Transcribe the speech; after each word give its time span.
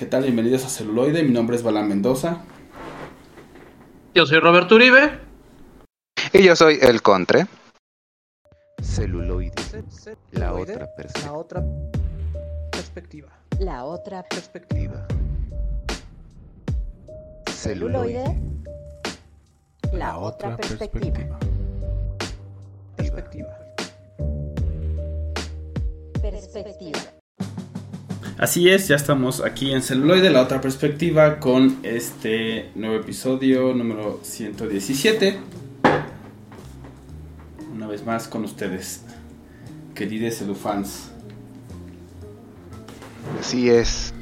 ¿Qué 0.00 0.06
tal? 0.06 0.22
Bienvenidos 0.22 0.64
a 0.64 0.70
Celuloide. 0.70 1.22
Mi 1.22 1.30
nombre 1.30 1.56
es 1.56 1.62
Balán 1.62 1.86
Mendoza. 1.86 2.42
Yo 4.14 4.24
soy 4.24 4.38
Roberto 4.38 4.76
Uribe. 4.76 5.10
Y 6.32 6.42
yo 6.42 6.56
soy 6.56 6.78
El 6.80 7.02
Contre. 7.02 7.44
Celuloide. 8.80 9.52
La 10.32 10.54
otra 10.54 10.88
perspectiva. 10.96 11.28
La 11.28 11.34
otra 11.34 11.66
perspectiva. 12.70 13.28
La 13.58 13.84
otra 13.84 14.22
Perspectiva. 14.22 15.06
celuloide. 17.50 18.40
La 19.92 20.16
otra 20.16 20.56
perspectiva. 20.56 21.38
Perspectiva. 22.96 23.58
Perspectiva. 26.22 27.19
Así 28.40 28.70
es, 28.70 28.88
ya 28.88 28.96
estamos 28.96 29.42
aquí 29.44 29.70
en 29.70 29.82
Celuloide, 29.82 30.30
la 30.30 30.40
otra 30.40 30.62
perspectiva, 30.62 31.38
con 31.40 31.78
este 31.82 32.70
nuevo 32.74 32.96
episodio 32.96 33.74
número 33.74 34.18
117. 34.22 35.38
Una 37.74 37.86
vez 37.86 38.06
más 38.06 38.28
con 38.28 38.44
ustedes, 38.44 39.02
queridos 39.94 40.36
celufans. 40.36 41.10
Así 43.38 43.68
es. 43.68 44.14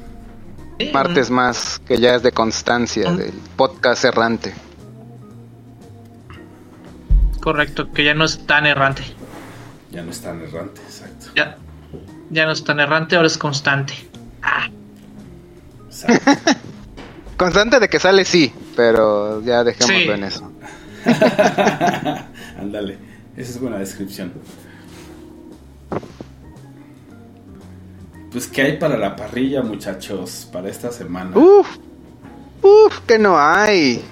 Martes 0.91 1.29
más, 1.29 1.79
que 1.87 1.97
ya 1.97 2.15
es 2.15 2.21
de 2.21 2.33
constancia 2.33 3.09
Mm. 3.11 3.17
del 3.17 3.33
podcast 3.55 4.03
errante. 4.03 4.53
Correcto, 7.39 7.89
que 7.93 8.03
ya 8.03 8.13
no 8.13 8.25
es 8.25 8.45
tan 8.45 8.65
errante. 8.65 9.03
Ya 9.91 10.01
no 10.03 10.11
es 10.11 10.19
tan 10.19 10.41
errante, 10.41 10.81
exacto. 10.81 11.27
Ya, 11.37 11.57
ya 12.29 12.45
no 12.45 12.51
es 12.51 12.65
tan 12.65 12.81
errante, 12.81 13.15
ahora 13.15 13.27
es 13.27 13.37
constante. 13.37 14.08
Ah. 14.41 14.67
Constante 17.37 17.79
de 17.79 17.87
que 17.87 17.99
sale 17.99 18.25
sí, 18.25 18.53
pero 18.75 19.41
ya 19.43 19.63
dejémoslo 19.63 19.97
Sí. 19.99 20.09
en 20.19 20.23
eso. 20.23 20.51
Ándale, 22.59 22.97
esa 23.37 23.51
es 23.51 23.59
buena 23.59 23.77
descripción. 23.77 24.33
Pues, 28.31 28.47
¿qué 28.47 28.61
hay 28.61 28.77
para 28.77 28.97
la 28.97 29.15
parrilla, 29.15 29.63
muchachos, 29.63 30.47
para 30.51 30.69
esta 30.69 30.91
semana? 30.91 31.35
Uf, 31.35 31.77
uf, 32.61 32.99
que 33.07 33.17
no 33.17 33.39
hay. 33.39 34.03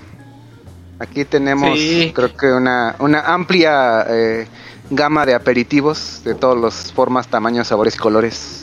Aquí 1.00 1.24
tenemos, 1.26 1.78
Sí. 1.78 2.12
creo 2.16 2.36
que 2.36 2.48
una, 2.52 2.96
una 3.00 3.22
amplia 3.22 4.06
eh, 4.10 4.48
gama 4.90 5.26
de 5.28 5.36
aperitivos 5.36 6.22
de 6.24 6.34
todas 6.34 6.60
las 6.60 6.92
formas, 6.92 7.28
tamaños, 7.28 7.68
sabores 7.68 7.94
y 7.96 8.00
colores. 8.00 8.57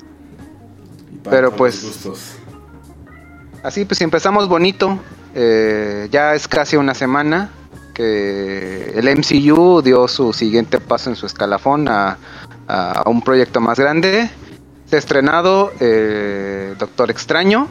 Pero 1.30 1.50
pues- 1.54 1.82
gustos. 1.84 2.36
Así 3.62 3.84
pues, 3.86 4.00
empezamos 4.02 4.46
bonito, 4.48 4.98
eh, 5.34 6.08
ya 6.10 6.34
es 6.34 6.46
casi 6.46 6.76
una 6.76 6.92
semana 6.94 7.50
que 7.94 8.90
el 8.94 9.08
MCU 9.08 9.80
dio 9.82 10.06
su 10.08 10.32
siguiente 10.34 10.80
paso 10.80 11.08
en 11.10 11.16
su 11.16 11.24
escalafón 11.26 11.88
a, 11.88 12.18
a 12.68 13.04
un 13.08 13.22
proyecto 13.22 13.60
más 13.60 13.78
grande. 13.78 14.28
Se 14.86 14.96
ha 14.96 14.98
estrenado 14.98 15.72
eh, 15.80 16.74
Doctor 16.78 17.10
Extraño, 17.10 17.68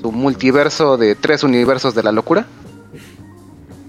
su 0.00 0.10
multiverso 0.10 0.96
de 0.96 1.14
tres 1.14 1.44
universos 1.44 1.94
de 1.94 2.02
la 2.02 2.10
locura. 2.10 2.46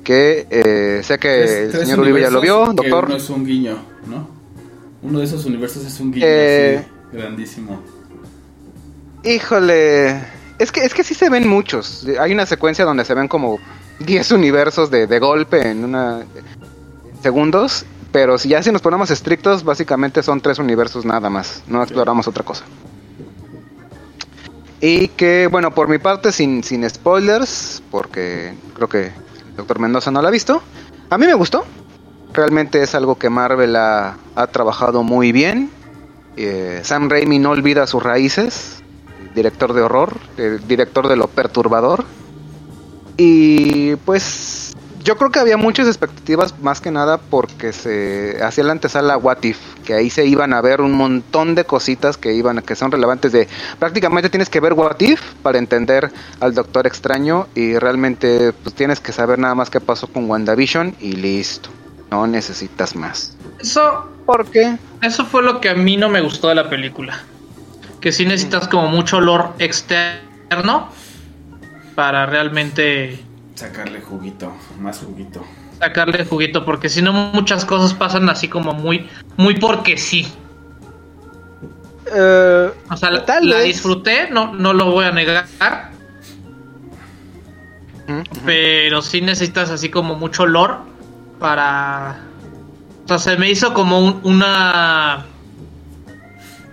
Que 0.04 0.48
eh, 0.50 1.02
sé 1.04 1.18
que 1.20 1.44
Tres- 1.46 1.74
el 1.76 1.86
señor 1.86 2.00
Uribe 2.02 2.22
ya 2.22 2.30
lo 2.30 2.42
vio, 2.42 2.66
doctor. 2.74 3.06
Uno 3.06 3.16
es 3.16 3.30
un 3.30 3.46
guiño, 3.46 3.78
¿no? 4.08 4.28
Uno 5.02 5.20
de 5.20 5.26
esos 5.26 5.46
universos 5.46 5.86
es 5.86 6.00
un 6.00 6.12
guiño, 6.12 6.26
Eh, 6.28 6.86
grandísimo. 7.12 7.80
Híjole, 9.24 10.22
es 10.58 10.72
que, 10.72 10.82
es 10.82 10.94
que 10.94 11.04
sí 11.04 11.14
se 11.14 11.30
ven 11.30 11.48
muchos. 11.48 12.06
Hay 12.20 12.32
una 12.32 12.46
secuencia 12.46 12.86
donde 12.86 13.06
se 13.06 13.14
ven 13.14 13.28
como 13.28 13.60
10 14.00 14.32
universos 14.34 14.90
de, 14.90 15.08
de 15.08 15.20
golpe 15.20 15.70
en 15.70 15.84
una 15.84 16.24
segundos. 17.22 17.86
Pero 18.12 18.38
si 18.38 18.50
ya 18.50 18.64
si 18.64 18.72
nos 18.72 18.82
ponemos 18.82 19.12
estrictos, 19.12 19.64
básicamente 19.64 20.24
son 20.24 20.42
tres 20.42 20.58
universos 20.58 21.06
nada 21.06 21.30
más. 21.30 21.62
No 21.68 21.84
exploramos 21.84 22.28
otra 22.28 22.44
cosa. 22.44 22.66
Y 24.82 25.10
que, 25.10 25.48
bueno, 25.48 25.76
por 25.76 25.90
mi 25.90 26.00
parte, 26.00 26.32
sin, 26.32 26.64
sin 26.64 26.90
spoilers, 26.90 27.84
porque 27.92 28.54
creo 28.74 28.88
que 28.88 29.06
el 29.08 29.56
doctor 29.58 29.80
Mendoza 29.80 30.10
no 30.10 30.22
la 30.22 30.30
ha 30.30 30.32
visto. 30.32 30.64
A 31.10 31.18
mí 31.18 31.28
me 31.28 31.34
gustó. 31.34 31.66
Realmente 32.34 32.82
es 32.82 32.96
algo 32.96 33.18
que 33.18 33.30
Marvel 33.30 33.76
ha, 33.76 34.18
ha 34.36 34.48
trabajado 34.48 35.04
muy 35.04 35.32
bien. 35.32 35.70
Eh, 36.36 36.80
Sam 36.84 37.10
Raimi 37.10 37.38
no 37.38 37.52
olvida 37.52 37.86
sus 37.86 38.02
raíces 38.02 38.79
director 39.36 39.74
de 39.74 39.82
horror, 39.82 40.18
eh, 40.38 40.60
director 40.68 41.08
de 41.08 41.16
lo 41.16 41.28
perturbador. 41.28 42.06
Y 43.18 43.96
pues 43.98 44.76
yo 45.04 45.18
creo 45.18 45.32
que 45.32 45.40
había 45.40 45.58
muchas 45.58 45.88
expectativas 45.88 46.60
más 46.62 46.82
que 46.82 46.92
nada 46.92 47.18
porque 47.18 47.74
se 47.74 48.38
hacía 48.44 48.64
la 48.64 48.74
antesala 48.74 49.18
What 49.18 49.44
If, 49.44 49.58
que 49.86 49.94
ahí 49.94 50.10
se 50.10 50.26
iban 50.26 50.54
a 50.54 50.62
ver 50.62 50.82
un 50.82 50.92
montón 50.92 51.56
de 51.56 51.66
cositas 51.66 52.18
que 52.18 52.34
iban 52.34 52.62
que 52.62 52.76
son 52.76 52.92
relevantes 52.92 53.32
de 53.32 53.48
prácticamente 53.80 54.30
tienes 54.30 54.50
que 54.50 54.60
ver 54.60 54.74
What 54.74 55.00
If 55.00 55.22
para 55.42 55.58
entender 55.58 56.12
al 56.40 56.54
Doctor 56.54 56.86
Extraño 56.86 57.48
y 57.56 57.78
realmente 57.78 58.54
pues 58.54 58.76
tienes 58.76 59.00
que 59.00 59.12
saber 59.12 59.40
nada 59.40 59.56
más 59.56 59.70
qué 59.70 59.80
pasó 59.80 60.08
con 60.08 60.30
WandaVision 60.30 60.96
y 61.00 61.14
listo. 61.14 61.70
No 62.12 62.26
necesitas 62.28 62.96
más. 62.96 63.36
Eso, 63.60 64.10
¿Por 64.26 64.46
qué? 64.48 64.78
eso 65.02 65.26
fue 65.26 65.44
lo 65.44 65.60
que 65.62 65.70
a 65.70 65.76
mí 65.76 65.98
no 65.98 66.10
me 66.10 66.22
gustó 66.22 66.50
de 66.50 66.56
la 66.56 66.70
película. 66.70 67.24
Que 68.02 68.12
sí 68.12 68.26
necesitas 68.26 68.68
como 68.68 68.88
mucho 68.88 69.18
olor 69.18 69.54
externo 69.60 70.90
para 71.96 72.26
realmente 72.26 73.20
Sacarle 73.56 74.00
juguito, 74.02 74.54
más 74.80 75.00
juguito. 75.00 75.44
sacarle 75.80 76.24
juguito, 76.26 76.64
porque 76.64 76.88
si 76.88 77.02
no 77.02 77.12
muchas 77.12 77.66
cosas 77.66 77.94
pasan 77.94 78.30
así 78.30 78.48
como 78.48 78.74
muy, 78.74 79.10
muy 79.36 79.56
porque 79.56 79.98
sí. 79.98 80.26
Eh, 82.16 82.72
O 82.90 82.96
sea, 82.98 83.12
la, 83.12 83.26
Tal 83.26 83.50
la 83.50 83.58
vez. 83.58 83.66
disfruté, 83.66 84.30
no, 84.32 84.54
no 84.54 84.72
lo 84.74 84.92
voy 84.92 85.06
a 85.06 85.12
negar, 85.12 85.46
pero 88.46 89.02
sí 89.02 89.22
necesitas 89.22 89.70
así 89.70 89.90
como 89.90 90.16
mucho 90.16 90.44
olor 90.44 90.78
para... 91.40 92.20
O 93.06 93.08
sea, 93.08 93.20
se 93.20 93.38
me 93.38 93.50
hizo 93.50 93.74
como 93.74 94.00
un- 94.00 94.20
una... 94.24 95.26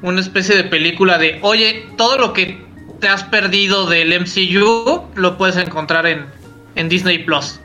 Una 0.02 0.20
especie 0.20 0.56
de 0.56 0.64
película 0.64 1.18
de, 1.18 1.38
oye, 1.42 1.86
todo 1.96 2.18
lo 2.18 2.32
que 2.32 2.64
te 3.00 3.08
has 3.08 3.24
perdido 3.24 3.86
del 3.88 4.12
MCU 4.20 5.02
lo 5.14 5.38
puedes 5.38 5.56
encontrar 5.56 6.06
en, 6.06 6.26
en 6.74 6.88
Disney 6.88 7.24
Plus. 7.24 7.60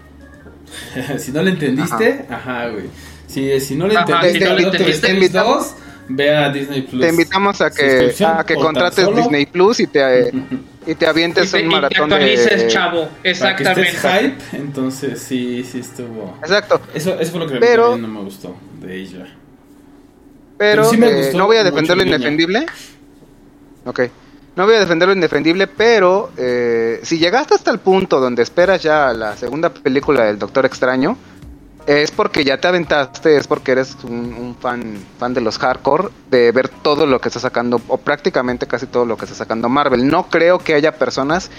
si 1.17 1.31
no 1.31 1.41
le 1.41 1.51
entendiste, 1.51 2.25
ajá, 2.29 2.69
güey. 2.69 2.85
Si, 3.27 3.59
si 3.59 3.75
no 3.75 3.87
le 3.87 3.95
Ajá, 3.95 4.03
entendiste 4.03 4.39
si 4.39 4.43
no 4.45 4.51
a 4.51 4.53
le 4.55 4.61
Doctor 4.63 4.81
entendiste, 4.81 5.07
Strange 5.07 5.25
invitamos- 5.25 5.57
2, 5.57 5.75
ve 6.09 6.35
a 6.35 6.49
Disney 6.51 6.81
Plus. 6.81 7.01
Te 7.01 7.09
invitamos 7.09 7.61
a 7.61 7.69
que, 7.71 8.13
a 8.25 8.43
que 8.45 8.55
contrates 8.55 9.05
solo 9.05 9.17
Disney 9.17 9.45
Plus 9.45 9.79
y 9.79 9.87
te, 9.87 10.31
y 10.87 10.95
te 10.95 11.05
Y 11.05 11.07
avientes 11.07 11.51
te, 11.51 11.57
un 11.57 11.61
y 11.63 11.69
te 11.69 11.75
maratón 11.75 12.11
actualices, 12.13 12.61
de... 12.63 12.67
chavo. 12.67 13.07
Para 13.07 13.21
que 13.23 13.29
Exactamente. 13.29 13.81
estés 13.89 14.01
hype, 14.21 14.57
entonces 14.57 15.19
sí, 15.21 15.63
sí 15.69 15.79
estuvo. 15.79 16.37
Exacto, 16.41 16.81
Eso, 16.93 17.17
eso 17.19 17.31
fue 17.31 17.39
lo 17.41 17.47
que 17.47 17.53
a 17.53 17.59
mí 17.59 17.59
Pero- 17.65 17.97
no 17.97 18.07
me 18.07 18.19
gustó 18.21 18.55
de 18.81 18.95
ella. 18.95 19.27
Pero, 20.61 20.83
Pero 20.83 20.91
sí 20.91 20.97
me 20.97 21.09
eh, 21.09 21.15
gustó 21.15 21.37
no 21.39 21.47
voy 21.47 21.57
a 21.57 21.63
defender 21.63 21.97
lo 21.97 22.03
indefendible. 22.03 22.67
Ok, 23.83 23.99
no 24.55 24.65
voy 24.65 24.75
a 24.75 24.79
defender 24.79 25.07
lo 25.07 25.15
indefendible, 25.15 25.65
pero 25.65 26.29
eh, 26.37 26.99
si 27.01 27.17
llegaste 27.17 27.55
hasta 27.55 27.71
el 27.71 27.79
punto 27.79 28.19
donde 28.19 28.43
esperas 28.43 28.83
ya 28.83 29.11
la 29.11 29.35
segunda 29.35 29.73
película 29.73 30.25
del 30.25 30.37
Doctor 30.37 30.67
Extraño, 30.67 31.17
es 31.87 32.11
porque 32.11 32.43
ya 32.43 32.61
te 32.61 32.67
aventaste, 32.67 33.37
es 33.37 33.47
porque 33.47 33.71
eres 33.71 33.97
un, 34.03 34.35
un 34.35 34.55
fan, 34.55 34.99
fan 35.17 35.33
de 35.33 35.41
los 35.41 35.57
hardcore, 35.57 36.09
de 36.29 36.51
ver 36.51 36.69
todo 36.69 37.07
lo 37.07 37.19
que 37.19 37.29
está 37.29 37.39
sacando, 37.39 37.81
o 37.87 37.97
prácticamente 37.97 38.67
casi 38.67 38.85
todo 38.85 39.07
lo 39.07 39.17
que 39.17 39.25
está 39.25 39.35
sacando 39.35 39.67
Marvel. 39.67 40.07
No 40.07 40.29
creo 40.29 40.59
que 40.59 40.75
haya 40.75 40.91
personas 40.91 41.49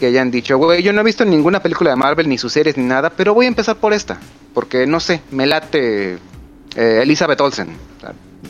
que 0.00 0.06
hayan 0.06 0.32
dicho, 0.32 0.58
güey, 0.58 0.82
yo 0.82 0.92
no 0.92 1.02
he 1.02 1.04
visto 1.04 1.24
ninguna 1.24 1.62
película 1.62 1.90
de 1.90 1.96
Marvel, 1.96 2.28
ni 2.28 2.38
sus 2.38 2.54
series, 2.54 2.76
ni 2.76 2.82
nada, 2.82 3.10
pero 3.10 3.34
voy 3.34 3.44
a 3.44 3.48
empezar 3.50 3.76
por 3.76 3.92
esta, 3.92 4.18
porque 4.52 4.84
no 4.84 4.98
sé, 4.98 5.22
me 5.30 5.46
late 5.46 6.14
eh, 6.74 7.00
Elizabeth 7.02 7.40
Olsen. 7.40 7.76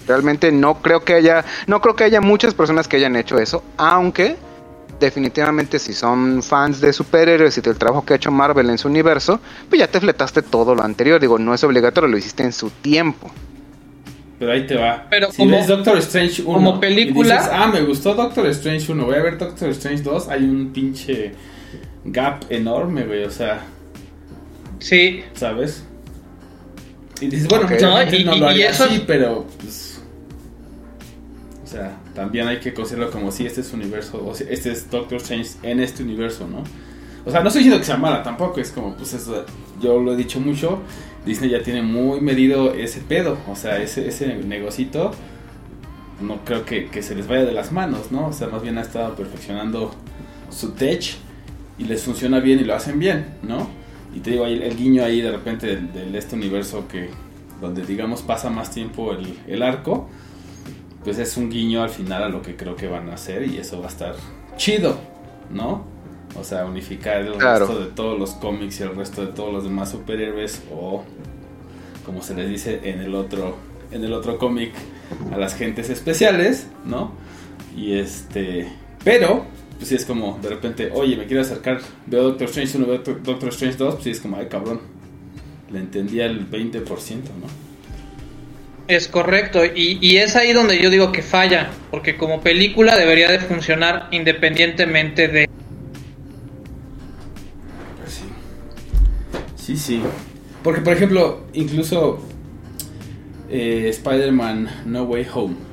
Realmente 0.06 0.52
no 0.52 0.82
creo 0.82 1.04
que 1.04 1.14
haya, 1.14 1.44
no 1.66 1.80
creo 1.80 1.96
que 1.96 2.04
haya 2.04 2.20
muchas 2.20 2.54
personas 2.54 2.88
que 2.88 2.96
hayan 2.96 3.16
hecho 3.16 3.38
eso, 3.38 3.62
aunque 3.76 4.36
definitivamente 5.00 5.78
si 5.78 5.92
son 5.94 6.42
fans 6.42 6.80
de 6.80 6.92
superhéroes 6.92 7.56
y 7.56 7.60
del 7.60 7.76
trabajo 7.78 8.04
que 8.04 8.14
ha 8.14 8.16
hecho 8.16 8.30
Marvel 8.32 8.68
en 8.68 8.78
su 8.78 8.88
universo, 8.88 9.40
pues 9.68 9.78
ya 9.78 9.86
te 9.88 10.00
fletaste 10.00 10.42
todo 10.42 10.74
lo 10.74 10.82
anterior. 10.82 11.20
Digo, 11.20 11.38
no 11.38 11.54
es 11.54 11.62
obligatorio, 11.64 12.08
lo 12.08 12.18
hiciste 12.18 12.42
en 12.42 12.52
su 12.52 12.70
tiempo. 12.70 13.30
Pero 14.38 14.52
ahí 14.52 14.66
te 14.66 14.76
va. 14.76 15.06
Pero 15.10 15.30
si 15.30 15.38
como- 15.38 15.56
ves 15.56 15.66
Doctor 15.66 15.98
Strange 15.98 16.42
1 16.42 16.52
como 16.54 16.80
película- 16.80 17.34
y 17.34 17.38
dices, 17.38 17.50
ah, 17.52 17.66
me 17.68 17.80
gustó 17.82 18.14
Doctor 18.14 18.46
Strange 18.48 18.90
1, 18.92 19.04
voy 19.04 19.16
a 19.16 19.22
ver 19.22 19.38
Doctor 19.38 19.70
Strange 19.70 20.02
2, 20.02 20.28
hay 20.28 20.44
un 20.44 20.72
pinche 20.72 21.32
gap 22.04 22.44
enorme, 22.50 23.04
güey, 23.04 23.24
o 23.24 23.30
sea, 23.30 23.62
Sí, 24.80 25.24
¿sabes? 25.34 25.84
Y 27.20 27.26
dices, 27.28 27.48
bueno, 27.48 27.64
Ok. 27.66 27.72
mucha 27.72 27.88
No, 27.88 28.16
y- 28.16 28.24
no 28.24 28.36
lo 28.36 28.46
y 28.46 28.50
haría 28.50 28.70
eso 28.70 28.84
así, 28.84 29.04
pero 29.06 29.46
pues 29.60 30.00
o 31.64 31.66
sea, 31.70 31.98
también 32.14 32.48
hay 32.48 32.60
que 32.60 32.72
considerarlo 32.72 33.12
como 33.12 33.30
si 33.30 33.44
este 33.44 33.60
es 33.60 33.72
universo, 33.74 34.24
o 34.26 34.34
si 34.34 34.44
este 34.48 34.72
es 34.72 34.90
Doctor 34.90 35.18
Strange 35.18 35.50
en 35.62 35.80
este 35.80 36.02
universo, 36.02 36.48
¿no? 36.48 36.64
O 37.26 37.30
sea, 37.30 37.40
no 37.42 37.48
estoy 37.48 37.60
diciendo 37.62 37.78
que 37.78 37.84
sea 37.84 37.98
mala 37.98 38.22
tampoco, 38.22 38.58
es 38.60 38.70
como, 38.70 38.94
pues 38.94 39.12
eso, 39.12 39.44
yo 39.80 40.00
lo 40.00 40.14
he 40.14 40.16
dicho 40.16 40.40
mucho, 40.40 40.78
Disney 41.26 41.50
ya 41.50 41.62
tiene 41.62 41.82
muy 41.82 42.22
medido 42.22 42.72
ese 42.72 43.00
pedo, 43.00 43.36
o 43.46 43.54
sea, 43.54 43.82
ese, 43.82 44.08
ese 44.08 44.34
negocito, 44.36 45.10
no 46.22 46.42
creo 46.46 46.64
que, 46.64 46.86
que 46.86 47.02
se 47.02 47.14
les 47.14 47.28
vaya 47.28 47.44
de 47.44 47.52
las 47.52 47.70
manos, 47.70 48.10
¿no? 48.12 48.28
O 48.28 48.32
sea, 48.32 48.48
más 48.48 48.62
bien 48.62 48.78
ha 48.78 48.82
estado 48.82 49.14
perfeccionando 49.14 49.94
su 50.50 50.70
tech 50.70 51.16
y 51.78 51.84
les 51.84 52.02
funciona 52.02 52.40
bien 52.40 52.60
y 52.60 52.64
lo 52.64 52.74
hacen 52.74 52.98
bien, 52.98 53.26
¿no? 53.42 53.68
Y 54.18 54.20
te 54.20 54.32
digo, 54.32 54.44
ahí 54.44 54.60
el 54.60 54.76
guiño 54.76 55.04
ahí 55.04 55.20
de 55.20 55.30
repente 55.30 55.68
del, 55.68 55.92
del 55.92 56.12
este 56.16 56.34
universo 56.34 56.88
que, 56.88 57.08
donde 57.60 57.82
digamos 57.86 58.22
pasa 58.22 58.50
más 58.50 58.72
tiempo 58.72 59.12
el, 59.12 59.38
el 59.46 59.62
arco, 59.62 60.08
pues 61.04 61.20
es 61.20 61.36
un 61.36 61.48
guiño 61.48 61.84
al 61.84 61.90
final 61.90 62.24
a 62.24 62.28
lo 62.28 62.42
que 62.42 62.56
creo 62.56 62.74
que 62.74 62.88
van 62.88 63.08
a 63.10 63.14
hacer 63.14 63.46
y 63.46 63.58
eso 63.58 63.78
va 63.78 63.86
a 63.86 63.90
estar 63.90 64.16
chido, 64.56 64.98
¿no? 65.54 65.84
O 66.36 66.42
sea, 66.42 66.64
unificar 66.64 67.20
el 67.20 67.34
Claro. 67.34 67.66
resto 67.66 67.80
de 67.80 67.86
todos 67.92 68.18
los 68.18 68.32
cómics 68.32 68.80
y 68.80 68.82
el 68.82 68.96
resto 68.96 69.24
de 69.24 69.28
todos 69.28 69.52
los 69.52 69.62
demás 69.62 69.92
superhéroes 69.92 70.62
o 70.72 71.04
como 72.04 72.20
se 72.20 72.34
les 72.34 72.48
dice 72.48 72.80
en 72.90 73.00
el 73.00 73.14
otro 73.14 73.54
en 73.92 74.02
el 74.04 74.12
otro 74.14 74.36
cómic 74.36 74.72
a 75.32 75.36
las 75.38 75.54
gentes 75.54 75.90
especiales, 75.90 76.66
¿no? 76.84 77.12
Y 77.76 77.92
este, 77.94 78.68
pero 79.04 79.44
pues 79.78 79.88
sí 79.88 79.94
es 79.94 80.04
como 80.04 80.38
de 80.42 80.48
repente, 80.48 80.90
oye, 80.92 81.16
me 81.16 81.26
quiero 81.26 81.42
acercar, 81.42 81.80
veo 82.06 82.24
Doctor 82.24 82.48
Strange 82.48 82.78
1, 82.78 82.86
veo 82.86 82.98
Doctor 82.98 83.48
Strange 83.50 83.76
2, 83.76 83.94
pues 83.94 84.04
sí 84.04 84.10
es 84.10 84.20
como, 84.20 84.36
ay, 84.36 84.46
cabrón. 84.46 84.80
Le 85.70 85.78
entendía 85.78 86.26
el 86.26 86.50
20%, 86.50 86.84
¿no? 86.84 87.68
Es 88.88 89.06
correcto, 89.06 89.64
y, 89.64 89.98
y 90.00 90.16
es 90.16 90.34
ahí 90.34 90.52
donde 90.52 90.80
yo 90.82 90.90
digo 90.90 91.12
que 91.12 91.22
falla, 91.22 91.70
porque 91.90 92.16
como 92.16 92.40
película 92.40 92.96
debería 92.96 93.30
de 93.30 93.38
funcionar 93.38 94.08
independientemente 94.10 95.28
de... 95.28 95.48
Pues 97.98 98.14
sí. 98.14 98.24
Sí, 99.56 99.76
sí. 99.76 100.02
Porque, 100.64 100.80
por 100.80 100.94
ejemplo, 100.94 101.44
incluso 101.52 102.20
eh, 103.50 103.88
Spider-Man 103.90 104.82
No 104.86 105.04
Way 105.04 105.26
Home. 105.34 105.67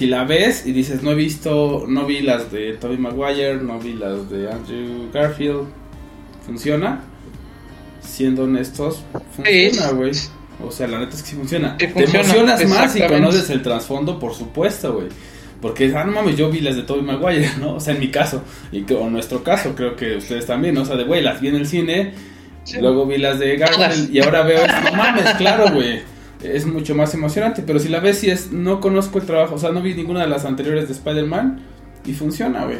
Si 0.00 0.06
la 0.06 0.24
ves 0.24 0.64
y 0.64 0.72
dices, 0.72 1.02
no 1.02 1.10
he 1.10 1.14
visto, 1.14 1.84
no 1.86 2.06
vi 2.06 2.20
las 2.22 2.50
de 2.50 2.72
Tobey 2.72 2.96
Maguire, 2.96 3.56
no 3.56 3.78
vi 3.78 3.92
las 3.92 4.30
de 4.30 4.50
Andrew 4.50 5.10
Garfield, 5.12 5.66
¿funciona? 6.46 7.02
Siendo 8.00 8.44
honestos, 8.44 9.02
funciona, 9.36 9.90
güey. 9.90 10.12
O 10.66 10.70
sea, 10.72 10.88
la 10.88 11.00
neta 11.00 11.16
es 11.16 11.22
que 11.22 11.28
sí 11.28 11.36
funciona. 11.36 11.76
Sí 11.78 11.86
Te 11.86 11.92
funciona, 11.92 12.20
emocionas 12.20 12.60
más 12.64 12.92
si 12.92 12.98
exactamente. 13.00 13.14
conoces 13.14 13.50
el 13.50 13.60
trasfondo, 13.60 14.18
por 14.18 14.32
supuesto, 14.34 14.94
güey. 14.94 15.08
Porque, 15.60 15.92
ah, 15.94 16.04
no 16.04 16.12
mames, 16.12 16.34
yo 16.38 16.48
vi 16.48 16.60
las 16.60 16.76
de 16.76 16.82
Tobey 16.84 17.02
Maguire, 17.02 17.50
¿no? 17.60 17.74
O 17.74 17.80
sea, 17.80 17.92
en 17.92 18.00
mi 18.00 18.08
caso, 18.08 18.42
y 18.72 18.84
que- 18.84 18.94
o 18.94 19.06
en 19.06 19.12
nuestro 19.12 19.44
caso, 19.44 19.74
creo 19.74 19.96
que 19.96 20.16
ustedes 20.16 20.46
también, 20.46 20.76
¿no? 20.76 20.80
O 20.80 20.84
sea, 20.86 20.96
de, 20.96 21.04
güey, 21.04 21.20
las 21.22 21.42
vi 21.42 21.48
en 21.48 21.56
el 21.56 21.66
cine, 21.66 22.14
luego 22.80 23.04
vi 23.04 23.18
las 23.18 23.38
de 23.38 23.54
Garfield, 23.58 24.14
y 24.14 24.20
ahora 24.22 24.44
veo, 24.44 24.66
no 24.66 24.92
mames, 24.96 25.28
claro, 25.34 25.70
güey. 25.74 26.00
Es 26.42 26.66
mucho 26.66 26.94
más 26.94 27.12
emocionante, 27.14 27.62
pero 27.62 27.78
si 27.78 27.88
la 27.88 28.00
ves 28.00 28.24
y 28.24 28.30
es, 28.30 28.50
no 28.52 28.80
conozco 28.80 29.18
el 29.18 29.26
trabajo, 29.26 29.56
o 29.56 29.58
sea, 29.58 29.70
no 29.72 29.82
vi 29.82 29.94
ninguna 29.94 30.20
de 30.22 30.28
las 30.28 30.44
anteriores 30.44 30.88
de 30.88 30.94
Spider-Man, 30.94 31.60
y 32.06 32.14
funciona, 32.14 32.64
güey. 32.64 32.78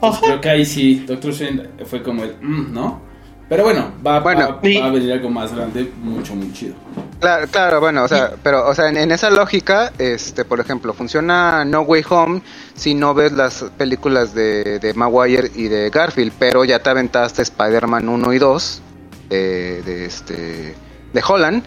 Pues 0.00 0.18
creo 0.18 0.40
que 0.40 0.48
ahí 0.48 0.64
sí, 0.64 1.04
Doctor 1.06 1.30
Strange 1.32 1.68
fue 1.86 2.02
como 2.02 2.22
el, 2.24 2.34
mm, 2.40 2.72
¿no? 2.72 3.00
Pero 3.48 3.64
bueno, 3.64 3.90
va, 4.06 4.20
Bueno, 4.20 4.60
va- 4.64 4.86
a 4.86 4.90
venir 4.90 5.12
algo 5.12 5.28
más 5.28 5.52
grande, 5.52 5.90
mucho, 6.02 6.36
muy 6.36 6.52
chido. 6.52 6.74
Claro, 7.18 7.48
claro, 7.50 7.80
bueno, 7.80 8.04
o 8.04 8.08
sea, 8.08 8.30
pero, 8.44 8.66
o 8.68 8.74
sea, 8.76 8.88
en, 8.88 8.96
en 8.96 9.10
esa 9.10 9.28
lógica, 9.28 9.92
este, 9.98 10.44
por 10.44 10.60
ejemplo, 10.60 10.94
funciona 10.94 11.64
No 11.64 11.80
Way 11.82 12.04
Home 12.10 12.42
si 12.74 12.94
no 12.94 13.12
ves 13.12 13.32
las 13.32 13.64
películas 13.76 14.32
de, 14.34 14.78
de 14.78 14.94
Maguire 14.94 15.50
y 15.54 15.64
de 15.66 15.90
Garfield, 15.90 16.32
pero 16.38 16.64
ya 16.64 16.78
te 16.78 16.90
aventaste 16.90 17.42
Spider-Man 17.42 18.08
1 18.08 18.32
y 18.32 18.38
2 18.38 18.82
de, 19.28 19.82
de 19.82 20.04
este, 20.06 20.74
de 21.12 21.22
Holland, 21.28 21.64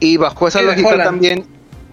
y 0.00 0.16
bajo 0.16 0.48
esa 0.48 0.62
lógica 0.62 1.02
también, 1.02 1.46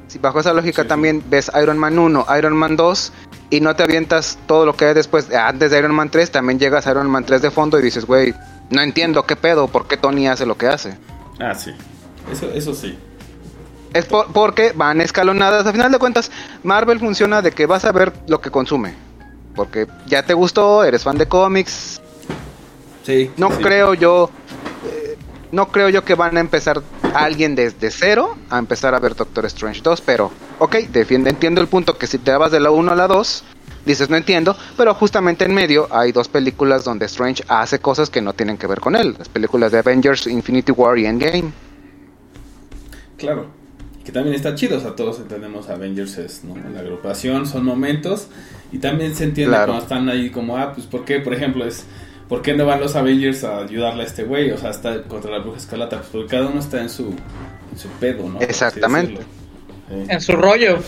si 0.07 0.19
bajo 0.19 0.39
esa 0.39 0.53
lógica 0.53 0.81
Sí, 0.81 0.85
sí. 0.85 0.87
también 0.87 1.23
ves 1.29 1.51
Iron 1.61 1.77
Man 1.77 1.97
1, 1.97 2.25
Iron 2.37 2.53
Man 2.55 2.75
2, 2.75 3.13
y 3.49 3.61
no 3.61 3.75
te 3.75 3.83
avientas 3.83 4.37
todo 4.47 4.65
lo 4.65 4.75
que 4.75 4.85
hay 4.85 4.93
después, 4.93 5.31
antes 5.33 5.71
de 5.71 5.79
Iron 5.79 5.93
Man 5.93 6.09
3, 6.09 6.31
también 6.31 6.59
llegas 6.59 6.87
a 6.87 6.91
Iron 6.91 7.09
Man 7.09 7.23
3 7.25 7.41
de 7.41 7.51
fondo 7.51 7.79
y 7.79 7.83
dices, 7.83 8.05
güey, 8.05 8.33
no 8.69 8.81
entiendo 8.81 9.23
qué 9.25 9.35
pedo, 9.35 9.67
por 9.67 9.87
qué 9.87 9.97
Tony 9.97 10.27
hace 10.27 10.45
lo 10.45 10.57
que 10.57 10.67
hace. 10.67 10.97
Ah, 11.39 11.53
sí. 11.55 11.71
Eso, 12.31 12.49
eso 12.53 12.73
sí. 12.73 12.97
Es 13.93 14.05
por- 14.05 14.31
porque 14.33 14.71
van 14.73 15.01
escalonadas. 15.01 15.67
A 15.67 15.71
final 15.71 15.91
de 15.91 15.99
cuentas, 15.99 16.31
Marvel 16.63 16.99
funciona 16.99 17.41
de 17.43 17.51
que 17.51 17.65
vas 17.67 17.85
a 17.85 17.91
ver 17.91 18.11
lo 18.27 18.41
que 18.41 18.49
consume. 18.49 18.95
Porque 19.55 19.85
ya 20.07 20.23
te 20.23 20.33
gustó, 20.33 20.83
eres 20.83 21.03
fan 21.03 21.17
de 21.17 21.27
cómics. 21.27 22.01
Sí. 23.03 23.29
No 23.37 23.51
sí. 23.51 23.61
creo 23.61 23.93
yo. 23.93 24.31
No 25.53 25.67
creo 25.67 25.87
yo 25.89 26.03
que 26.03 26.15
van 26.15 26.35
a 26.35 26.39
empezar 26.39 26.81
alguien 27.13 27.53
desde 27.53 27.91
cero 27.91 28.35
a 28.49 28.57
empezar 28.57 28.95
a 28.95 28.99
ver 28.99 29.15
Doctor 29.15 29.45
Strange 29.45 29.81
2. 29.83 30.01
Pero, 30.01 30.31
ok, 30.57 30.75
defiende, 30.91 31.29
entiendo 31.29 31.61
el 31.61 31.67
punto 31.67 31.97
que 31.97 32.07
si 32.07 32.17
te 32.17 32.31
vas 32.35 32.51
de 32.51 32.59
la 32.59 32.71
1 32.71 32.91
a 32.91 32.95
la 32.95 33.07
2, 33.07 33.43
dices 33.85 34.09
no 34.09 34.17
entiendo. 34.17 34.57
Pero 34.75 34.95
justamente 34.95 35.45
en 35.45 35.53
medio 35.53 35.87
hay 35.91 36.11
dos 36.11 36.27
películas 36.27 36.83
donde 36.83 37.05
Strange 37.05 37.43
hace 37.47 37.77
cosas 37.77 38.09
que 38.09 38.19
no 38.19 38.33
tienen 38.33 38.57
que 38.57 38.65
ver 38.65 38.79
con 38.79 38.95
él. 38.95 39.15
Las 39.17 39.29
películas 39.29 39.71
de 39.71 39.77
Avengers, 39.77 40.25
Infinity 40.25 40.71
War 40.71 40.97
y 40.97 41.05
Endgame. 41.05 41.51
Claro. 43.17 43.45
Que 44.03 44.11
también 44.11 44.35
está 44.35 44.53
chido, 44.55 44.77
o 44.77 44.81
sea, 44.81 44.95
todos 44.95 45.19
entendemos 45.19 45.69
Avengers 45.69 46.17
es, 46.17 46.43
¿no? 46.43 46.55
La 46.73 46.79
agrupación, 46.81 47.45
son 47.45 47.63
momentos. 47.63 48.27
Y 48.71 48.79
también 48.79 49.15
se 49.15 49.23
entiende 49.25 49.51
Claro. 49.55 49.67
cuando 49.73 49.83
están 49.83 50.09
ahí 50.09 50.29
como, 50.31 50.57
ah, 50.57 50.73
pues, 50.73 50.87
¿por 50.87 51.05
qué? 51.05 51.19
Por 51.19 51.33
ejemplo, 51.33 51.63
es, 51.63 51.85
¿por 52.33 52.41
qué 52.41 52.55
no 52.55 52.65
van 52.65 52.79
los 52.79 52.95
Avengers 52.95 53.43
a 53.43 53.59
ayudarle 53.59 54.01
a 54.01 54.05
este 54.07 54.23
güey? 54.23 54.49
O 54.49 54.57
sea, 54.57 54.71
está 54.71 55.03
contra 55.03 55.29
la 55.29 55.37
bruja 55.37 55.57
escarlata, 55.57 55.97
pues 55.97 56.09
porque 56.11 56.27
cada 56.29 56.47
uno 56.47 56.59
está 56.61 56.81
en 56.81 56.89
su, 56.89 57.09
en 57.71 57.77
su 57.77 57.87
pedo, 57.99 58.27
¿no? 58.27 58.41
Exactamente. 58.41 59.21
Sí. 59.87 60.05
en 60.09 60.19
su 60.19 60.31
rollo. 60.31 60.79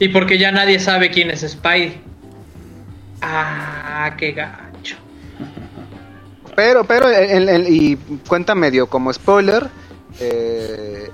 Y 0.00 0.08
porque 0.08 0.38
ya 0.38 0.50
nadie 0.50 0.80
sabe 0.80 1.12
quién 1.12 1.30
es 1.30 1.42
Spidey. 1.48 2.00
Ah, 3.20 4.12
qué 4.18 4.32
gacho. 4.32 4.96
Pero, 6.56 6.82
pero, 6.82 7.08
el- 7.08 7.48
el- 7.48 7.68
y 7.68 7.96
cuenta 8.26 8.56
medio 8.56 8.88
como 8.88 9.12
spoiler, 9.12 9.68
eh, 10.18 11.10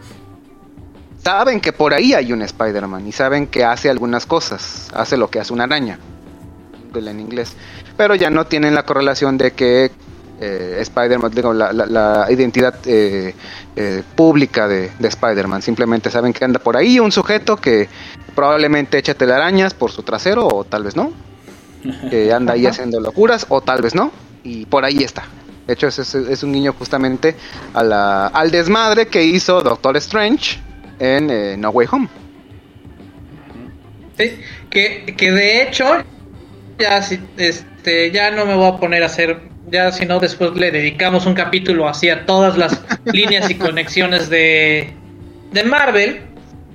saben 1.22 1.60
que 1.60 1.74
por 1.74 1.92
ahí 1.92 2.14
hay 2.14 2.32
un 2.32 2.40
Spider-Man 2.40 3.06
y 3.06 3.12
saben 3.12 3.48
que 3.48 3.64
hace 3.64 3.90
algunas 3.90 4.24
cosas, 4.24 4.88
hace 4.94 5.18
lo 5.18 5.28
que 5.28 5.40
hace 5.40 5.52
una 5.52 5.64
araña, 5.64 5.98
en 6.94 7.20
inglés, 7.20 7.54
pero 7.98 8.14
ya 8.14 8.30
no 8.30 8.46
tienen 8.46 8.74
la 8.74 8.84
correlación 8.84 9.36
de 9.36 9.50
que 9.50 9.90
eh, 10.40 10.78
Spider-Man, 10.80 11.32
digo, 11.34 11.52
la, 11.52 11.72
la- 11.72 11.84
la 11.86 12.26
identidad 12.30 12.74
eh, 12.86 13.34
eh, 13.76 14.02
pública 14.14 14.66
de, 14.68 14.90
de 14.98 15.08
Spider-Man, 15.08 15.60
simplemente 15.62 16.10
saben 16.10 16.32
que 16.32 16.44
anda 16.44 16.60
por 16.60 16.76
ahí 16.76 16.98
un 17.00 17.10
sujeto 17.12 17.56
que 17.56 17.88
probablemente 18.36 18.96
echa 18.98 19.14
telarañas 19.14 19.74
por 19.74 19.90
su 19.90 20.02
trasero 20.04 20.46
o 20.46 20.64
tal 20.64 20.84
vez 20.84 20.94
no, 20.96 21.12
que 22.10 22.32
anda 22.32 22.52
ahí 22.54 22.66
haciendo 22.66 23.00
locuras 23.00 23.46
o 23.48 23.60
tal 23.60 23.82
vez 23.82 23.94
no 23.94 24.12
y 24.44 24.64
por 24.66 24.84
ahí 24.84 25.02
está. 25.02 25.24
De 25.66 25.74
hecho, 25.74 25.88
es, 25.88 25.98
es- 25.98 26.14
es 26.14 26.42
un 26.44 26.52
guiño 26.52 26.72
justamente 26.72 27.34
a 27.74 27.82
la, 27.82 28.28
al 28.28 28.50
desmadre 28.52 29.08
que 29.08 29.24
hizo 29.24 29.60
Doctor 29.60 29.96
Strange 29.96 30.60
en 31.00 31.30
eh, 31.30 31.56
No 31.58 31.70
Way 31.70 31.88
Home. 31.90 32.08
Sí, 34.16 34.40
que, 34.70 35.14
que 35.16 35.30
de 35.32 35.62
hecho, 35.62 35.84
ya, 36.78 37.02
si- 37.02 37.20
este, 37.36 38.10
ya 38.10 38.30
no 38.30 38.46
me 38.46 38.54
voy 38.54 38.66
a 38.68 38.76
poner 38.76 39.02
a 39.02 39.06
hacer, 39.06 39.40
ya 39.70 39.92
si 39.92 40.06
no 40.06 40.18
después 40.20 40.52
le 40.54 40.70
dedicamos 40.70 41.26
un 41.26 41.34
capítulo 41.34 41.88
así 41.88 42.08
a 42.10 42.26
todas 42.26 42.56
las 42.56 42.82
líneas 43.12 43.50
y 43.50 43.54
conexiones 43.56 44.28
de, 44.30 44.94
de 45.52 45.64
Marvel. 45.64 46.22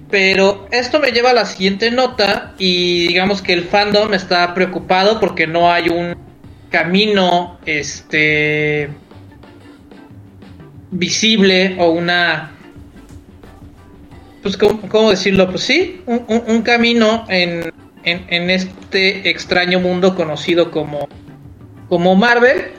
Pero 0.09 0.67
esto 0.71 0.99
me 0.99 1.11
lleva 1.11 1.31
a 1.31 1.33
la 1.33 1.45
siguiente 1.45 1.89
nota 1.89 2.53
y 2.59 3.07
digamos 3.07 3.41
que 3.41 3.53
el 3.53 3.63
fandom 3.63 4.13
está 4.13 4.53
preocupado 4.53 5.19
porque 5.19 5.47
no 5.47 5.71
hay 5.71 5.89
un 5.89 6.15
camino 6.69 7.59
este 7.65 8.89
visible 10.91 11.75
o 11.79 11.89
una 11.91 12.51
pues 14.41 14.57
¿cómo, 14.57 14.81
cómo 14.89 15.09
decirlo? 15.11 15.49
Pues 15.49 15.63
sí, 15.63 16.01
un, 16.05 16.25
un- 16.27 16.43
un 16.47 16.61
camino 16.61 17.25
en, 17.29 17.71
en- 18.03 18.49
este 18.49 19.29
extraño 19.29 19.79
mundo 19.79 20.15
conocido 20.15 20.71
como, 20.71 21.07
como 21.89 22.15
Marvel, 22.15 22.71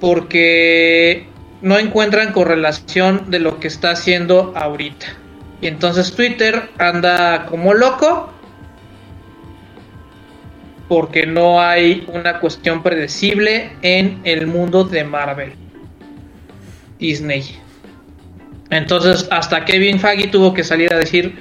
porque 0.00 1.26
no 1.62 1.78
encuentran 1.78 2.32
correlación 2.32 3.30
de 3.30 3.38
lo 3.38 3.60
que 3.60 3.68
está 3.68 3.90
haciendo 3.90 4.52
ahorita. 4.56 5.06
Y 5.60 5.66
entonces 5.66 6.14
Twitter 6.14 6.70
anda 6.78 7.46
como 7.46 7.72
loco, 7.74 8.30
porque 10.88 11.26
no 11.26 11.60
hay 11.60 12.06
una 12.12 12.40
cuestión 12.40 12.82
predecible 12.82 13.72
en 13.82 14.20
el 14.24 14.46
mundo 14.46 14.84
de 14.84 15.04
Marvel. 15.04 15.52
Disney. 16.98 17.42
Entonces, 18.70 19.28
hasta 19.30 19.64
Kevin 19.64 19.98
Feige 19.98 20.28
tuvo 20.28 20.54
que 20.54 20.64
salir 20.64 20.92
a 20.92 20.98
decir, 20.98 21.36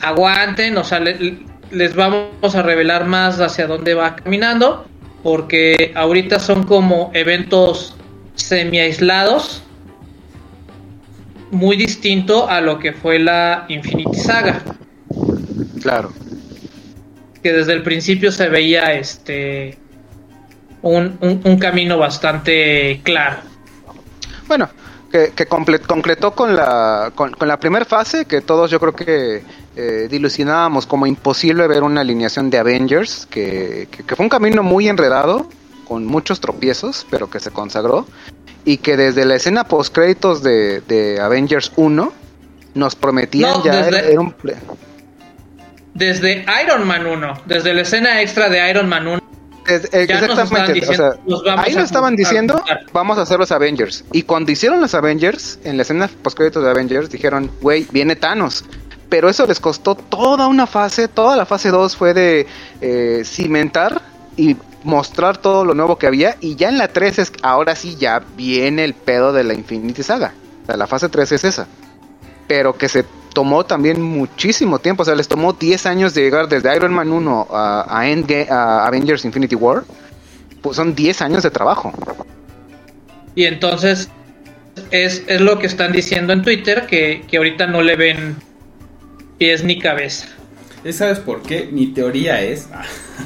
aguanten, 0.00 0.76
o 0.76 0.84
sea, 0.84 1.00
le- 1.00 1.38
les 1.72 1.94
vamos 1.94 2.54
a 2.54 2.62
revelar 2.62 3.06
más 3.06 3.40
hacia 3.40 3.66
dónde 3.66 3.94
va 3.94 4.16
caminando, 4.16 4.86
porque 5.22 5.92
ahorita 5.94 6.38
son 6.38 6.64
como 6.64 7.10
eventos 7.14 7.94
semi 8.34 8.78
aislados, 8.78 9.62
muy 11.50 11.76
distinto 11.76 12.48
a 12.48 12.60
lo 12.60 12.78
que 12.78 12.92
fue 12.92 13.18
la 13.18 13.66
Infinity 13.68 14.18
Saga, 14.18 14.62
Claro. 15.82 16.12
que 17.42 17.52
desde 17.52 17.72
el 17.72 17.82
principio 17.82 18.30
se 18.32 18.48
veía 18.48 18.92
este 18.94 19.76
un, 20.80 21.16
un- 21.20 21.40
un 21.44 21.58
camino 21.58 21.98
bastante 21.98 23.00
claro. 23.04 23.36
Bueno, 24.48 24.68
que, 25.12 25.30
que 25.36 25.46
concretó 25.46 26.32
con 26.32 26.56
la, 26.56 27.12
con, 27.14 27.32
con 27.32 27.46
la 27.46 27.60
primera 27.60 27.84
fase, 27.84 28.24
que 28.24 28.40
todos 28.40 28.70
yo 28.70 28.80
creo 28.80 28.94
que 28.94 29.42
eh, 29.76 30.08
como 30.86 31.06
imposible 31.06 31.66
ver 31.68 31.82
una 31.82 32.00
alineación 32.00 32.50
de 32.50 32.58
Avengers, 32.58 33.26
que, 33.30 33.86
que- 33.90 34.02
que 34.02 34.16
fue 34.16 34.24
un 34.24 34.30
camino 34.30 34.62
muy 34.62 34.88
enredado, 34.88 35.46
con 35.86 36.06
muchos 36.06 36.40
tropiezos, 36.40 37.06
pero 37.10 37.28
que 37.28 37.38
se 37.40 37.50
consagró, 37.50 38.06
y 38.64 38.78
que 38.78 38.96
desde 38.96 39.24
la 39.26 39.34
escena 39.36 39.64
post 39.64 39.94
créditos 39.94 40.42
de, 40.42 40.80
de 40.82 41.20
Avengers 41.20 41.72
1 41.76 42.12
nos 42.74 42.94
prometían 42.96 43.50
No, 43.58 43.64
ya 43.64 43.82
desde- 43.84 44.12
era- 44.12 44.20
un 44.20 44.34
Desde 45.94 46.44
Iron 46.64 46.86
Man 46.86 47.06
1, 47.06 47.34
desde 47.44 47.74
la 47.74 47.82
escena 47.82 48.22
extra 48.22 48.48
de 48.48 48.70
Iron 48.70 48.88
Man 48.88 49.06
1, 49.06 49.20
Es- 49.66 49.88
exactamente, 49.92 50.72
diciendo, 50.72 51.08
o 51.08 51.12
sea, 51.12 51.20
"Los 51.26 51.44
vamos 51.44 51.66
ahí 51.66 51.72
lo 51.74 51.80
estaban 51.82 52.10
juntar". 52.14 52.16
diciendo, 52.26 52.64
vamos 52.92 53.18
a 53.18 53.22
hacer 53.22 53.38
los 53.38 53.52
Avengers. 53.52 54.04
Y 54.12 54.22
cuando 54.22 54.50
hicieron 54.52 54.80
los 54.80 54.94
Avengers, 54.94 55.58
en 55.64 55.76
la 55.76 55.82
escena 55.82 56.08
postcréditos 56.22 56.64
de 56.64 56.70
Avengers, 56.70 57.10
dijeron, 57.10 57.50
güey, 57.60 57.86
viene 57.92 58.16
Thanos. 58.16 58.64
Pero 59.08 59.28
eso 59.28 59.46
les 59.46 59.60
costó 59.60 59.94
toda 59.94 60.46
una 60.46 60.66
fase, 60.66 61.06
toda 61.06 61.36
la 61.36 61.44
fase 61.46 61.68
2 61.70 61.96
fue 61.96 62.14
de 62.14 62.46
eh, 62.80 63.22
cimentar 63.24 64.00
y 64.36 64.56
mostrar 64.84 65.36
todo 65.36 65.64
lo 65.64 65.74
nuevo 65.74 65.96
que 65.98 66.06
había. 66.06 66.36
Y 66.40 66.56
ya 66.56 66.68
en 66.70 66.78
la 66.78 66.88
3 66.88 67.18
es, 67.18 67.32
ahora 67.42 67.76
sí 67.76 67.96
ya 68.00 68.22
viene 68.36 68.84
el 68.84 68.94
pedo 68.94 69.32
de 69.32 69.44
la 69.44 69.52
Infinity 69.54 70.02
Saga. 70.02 70.32
O 70.62 70.66
sea, 70.66 70.76
la 70.76 70.86
fase 70.86 71.08
3 71.10 71.30
es 71.32 71.44
esa. 71.44 71.66
Pero 72.48 72.76
que 72.76 72.88
se 72.88 73.04
tomó 73.32 73.64
también 73.64 74.00
muchísimo 74.02 74.78
tiempo. 74.78 75.02
O 75.02 75.04
sea, 75.06 75.14
les 75.14 75.28
tomó 75.28 75.52
10 75.52 75.86
años 75.86 76.14
de 76.14 76.22
llegar 76.22 76.48
desde 76.48 76.74
Iron 76.76 76.92
Man 76.92 77.10
1 77.12 77.48
a, 77.50 78.00
a, 78.00 78.06
Endga- 78.08 78.48
a 78.50 78.86
Avengers 78.86 79.24
Infinity 79.24 79.54
War. 79.54 79.84
Pues 80.60 80.76
son 80.76 80.94
10 80.94 81.22
años 81.22 81.42
de 81.42 81.50
trabajo. 81.50 81.92
y 83.34 83.44
entonces 83.44 84.08
es, 84.90 85.24
es 85.26 85.40
lo 85.40 85.58
que 85.58 85.66
están 85.66 85.92
diciendo 85.92 86.32
en 86.32 86.42
Twitter, 86.42 86.86
que, 86.86 87.24
que 87.28 87.36
ahorita 87.38 87.66
no 87.66 87.82
le 87.82 87.96
ven 87.96 88.36
pies 89.38 89.64
ni 89.64 89.78
cabeza. 89.78 90.28
¿Y 90.84 90.92
¿Sabes 90.92 91.18
por 91.20 91.42
qué? 91.42 91.68
Mi 91.70 91.88
teoría 91.88 92.40
es 92.42 92.68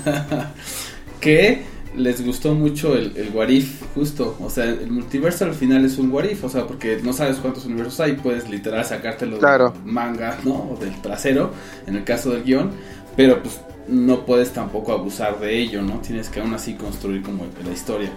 que 1.20 1.62
les 1.96 2.24
gustó 2.24 2.54
mucho 2.54 2.94
el, 2.94 3.16
el 3.16 3.30
what 3.34 3.48
if, 3.48 3.82
justo. 3.94 4.36
O 4.40 4.50
sea, 4.50 4.64
el 4.64 4.90
multiverso 4.90 5.44
al 5.44 5.54
final 5.54 5.84
es 5.84 5.98
un 5.98 6.10
what 6.12 6.24
if, 6.24 6.44
o 6.44 6.48
sea, 6.48 6.66
porque 6.66 7.00
no 7.02 7.12
sabes 7.12 7.36
cuántos 7.38 7.64
universos 7.66 7.98
hay, 8.00 8.12
puedes 8.14 8.48
literal 8.48 8.84
sacártelo 8.84 9.38
Claro. 9.38 9.72
del 9.72 9.84
manga, 9.84 10.38
¿no? 10.44 10.70
O 10.72 10.76
del 10.80 11.00
trasero, 11.02 11.52
en 11.86 11.96
el 11.96 12.04
caso 12.04 12.30
del 12.30 12.44
guion, 12.44 12.70
pero 13.16 13.42
pues 13.42 13.60
no 13.88 14.26
puedes 14.26 14.52
tampoco 14.52 14.92
abusar 14.92 15.38
de 15.40 15.58
ello, 15.58 15.82
¿no? 15.82 16.00
Tienes 16.00 16.28
que 16.28 16.40
aún 16.40 16.52
así 16.54 16.74
construir 16.74 17.22
como 17.22 17.46
la 17.64 17.72
historia. 17.72 18.10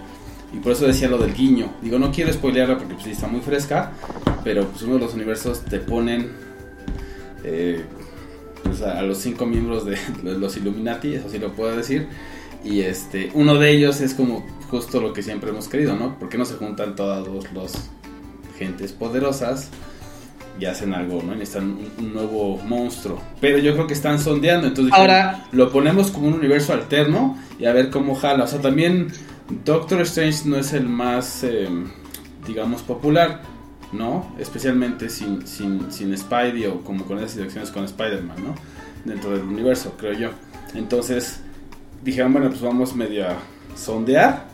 Y 0.52 0.58
por 0.58 0.72
eso 0.72 0.86
decía 0.86 1.08
lo 1.08 1.18
del 1.18 1.32
guiño. 1.32 1.72
Digo, 1.80 1.98
no 1.98 2.10
quiero 2.10 2.32
spoilearla 2.32 2.76
porque 2.76 2.94
pues 2.94 3.04
sí 3.04 3.12
está 3.12 3.28
muy 3.28 3.40
fresca, 3.40 3.92
pero 4.42 4.66
pues 4.66 4.82
uno 4.82 4.94
de 4.94 5.00
los 5.00 5.14
universos 5.14 5.60
te 5.64 5.78
ponen 5.78 6.28
eh, 7.44 7.84
pues, 8.62 8.82
a, 8.82 8.98
a 8.98 9.02
los 9.02 9.18
cinco 9.18 9.46
miembros 9.46 9.84
de, 9.84 9.96
de 10.22 10.32
los 10.38 10.56
Illuminati, 10.56 11.14
eso 11.14 11.28
sí 11.30 11.38
lo 11.38 11.52
puedo 11.52 11.76
decir. 11.76 12.08
Y 12.64 12.80
este, 12.82 13.30
uno 13.34 13.54
de 13.56 13.70
ellos 13.70 14.00
es 14.00 14.14
como 14.14 14.44
justo 14.70 15.00
lo 15.00 15.12
que 15.12 15.22
siempre 15.22 15.50
hemos 15.50 15.68
querido, 15.68 15.96
¿no? 15.96 16.18
Porque 16.18 16.38
no 16.38 16.44
se 16.44 16.54
juntan 16.54 16.94
todas 16.94 17.26
los 17.26 17.74
gentes 18.58 18.92
poderosas 18.92 19.68
y 20.58 20.66
hacen 20.66 20.92
algo, 20.92 21.22
¿no? 21.22 21.32
Y 21.34 21.38
necesitan 21.38 21.70
un, 21.70 21.90
un 21.98 22.12
nuevo 22.14 22.58
monstruo. 22.58 23.18
Pero 23.40 23.58
yo 23.58 23.72
creo 23.74 23.86
que 23.86 23.94
están 23.94 24.18
sondeando, 24.18 24.66
entonces 24.66 24.92
Ahora- 24.92 25.46
lo 25.52 25.70
ponemos 25.72 26.10
como 26.10 26.28
un 26.28 26.34
universo 26.34 26.72
alterno 26.74 27.38
y 27.58 27.64
a 27.64 27.72
ver 27.72 27.90
cómo 27.90 28.14
jala. 28.14 28.44
O 28.44 28.46
sea, 28.46 28.60
también 28.60 29.08
Doctor 29.64 30.02
Strange 30.02 30.46
no 30.48 30.56
es 30.58 30.72
el 30.74 30.86
más, 30.86 31.42
eh, 31.44 31.66
digamos, 32.46 32.82
popular, 32.82 33.40
¿no? 33.92 34.34
Especialmente 34.38 35.08
sin, 35.08 35.46
sin, 35.46 35.90
sin 35.90 36.16
Spidey 36.16 36.66
o 36.66 36.82
como 36.82 37.04
con 37.06 37.18
esas 37.18 37.36
direcciones 37.36 37.70
con 37.70 37.84
Spider-Man, 37.84 38.36
¿no? 38.44 38.54
Dentro 39.04 39.30
del 39.30 39.42
universo, 39.42 39.94
creo 39.98 40.12
yo. 40.12 40.28
Entonces 40.74 41.40
dijeron, 42.02 42.32
bueno, 42.32 42.48
pues 42.48 42.60
vamos 42.60 42.94
medio 42.94 43.26
a 43.28 43.36
sondear 43.76 44.44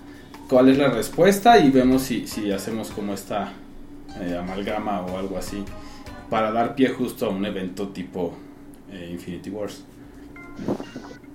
cuál 0.49 0.69
es 0.69 0.79
la 0.79 0.89
respuesta 0.89 1.59
y 1.59 1.71
vemos 1.71 2.03
si, 2.03 2.27
si 2.27 2.51
hacemos 2.53 2.91
como 2.91 3.13
esta 3.15 3.53
eh, 4.21 4.37
amalgama 4.39 5.01
o 5.03 5.19
algo 5.19 5.37
así 5.39 5.65
para 6.31 6.51
dar 6.53 6.75
pie 6.75 6.89
justo 6.91 7.27
a 7.27 7.29
un 7.31 7.45
evento 7.45 7.89
tipo 7.89 8.35
eh, 8.93 9.09
Infinity 9.13 9.51
Wars. 9.51 9.83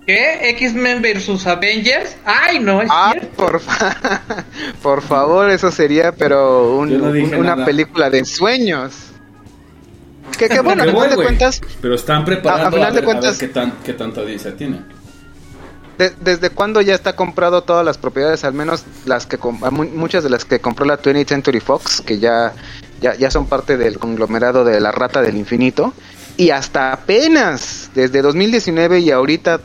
¿Qué? 0.06 0.50
¿X-Men 0.50 1.02
versus 1.02 1.46
Avengers? 1.46 2.16
¡Ay, 2.26 2.60
no! 2.60 2.82
Es 2.82 2.90
Ah, 2.92 3.14
por, 3.38 3.60
fa- 3.60 4.24
por 4.82 5.02
favor, 5.02 5.50
eso 5.50 5.72
sería, 5.72 6.12
pero 6.12 6.76
un- 6.78 6.90
Yo 6.90 6.98
no 6.98 7.12
dije 7.12 7.36
un- 7.36 7.42
una 7.42 7.52
nada. 7.56 7.66
película 7.66 8.10
de 8.10 8.26
sueños. 8.26 8.96
Que, 10.38 10.50
que 10.50 10.60
bueno, 10.62 10.82
a 10.84 10.88
final 10.88 11.10
de 11.10 11.16
cuentas, 11.16 11.62
Pero 11.82 11.94
están 11.96 12.26
preparando 12.26 12.64
A- 12.64 12.66
a, 12.66 12.70
a 12.70 12.72
final 12.72 12.94
de 12.96 13.02
ver, 13.02 13.10
a 13.10 13.14
ver 13.14 13.20
cuentas- 13.22 13.38
qué, 13.38 13.48
tan, 13.48 13.74
qué 13.86 13.94
tanta 13.94 14.22
audiencia 14.22 14.56
tiene. 14.58 14.82
De- 16.02 16.16
¿desde 16.22 16.50
cuándo 16.50 16.82
ya 16.82 16.96
está 16.96 17.16
comprado 17.16 17.64
todas 17.64 17.86
las 17.86 17.98
propiedades? 17.98 18.44
Al 18.44 18.54
menos 18.54 18.84
las 19.06 19.26
que 19.26 19.38
muchas 19.38 20.24
de 20.24 20.30
las 20.30 20.46
que 20.46 20.60
compró 20.60 20.86
la 20.86 20.98
20th 21.02 21.28
Century 21.28 21.60
Fox, 21.60 22.02
que 22.02 22.20
ya, 22.20 22.54
ya, 23.02 23.16
ya 23.16 23.32
son 23.32 23.48
parte 23.48 23.78
del 23.78 24.00
conglomerado 24.00 24.64
de 24.64 24.80
la 24.80 24.92
rata 24.92 25.22
del 25.22 25.38
infinito. 25.38 25.94
Y 26.38 26.50
hasta 26.50 26.94
apenas, 26.94 27.90
desde 27.94 28.22
2019 28.22 29.00
y 29.00 29.12
ahorita, 29.12 29.62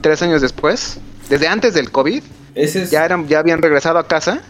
tres 0.00 0.22
años 0.22 0.40
después, 0.40 0.98
desde 1.28 1.48
antes 1.48 1.74
del 1.74 1.90
COVID, 1.90 2.22
Ese 2.54 2.82
es, 2.82 2.90
ya 2.90 3.04
eran 3.04 3.26
ya 3.28 3.38
habían 3.40 3.60
regresado 3.60 3.98
a 3.98 4.06
casa 4.06 4.40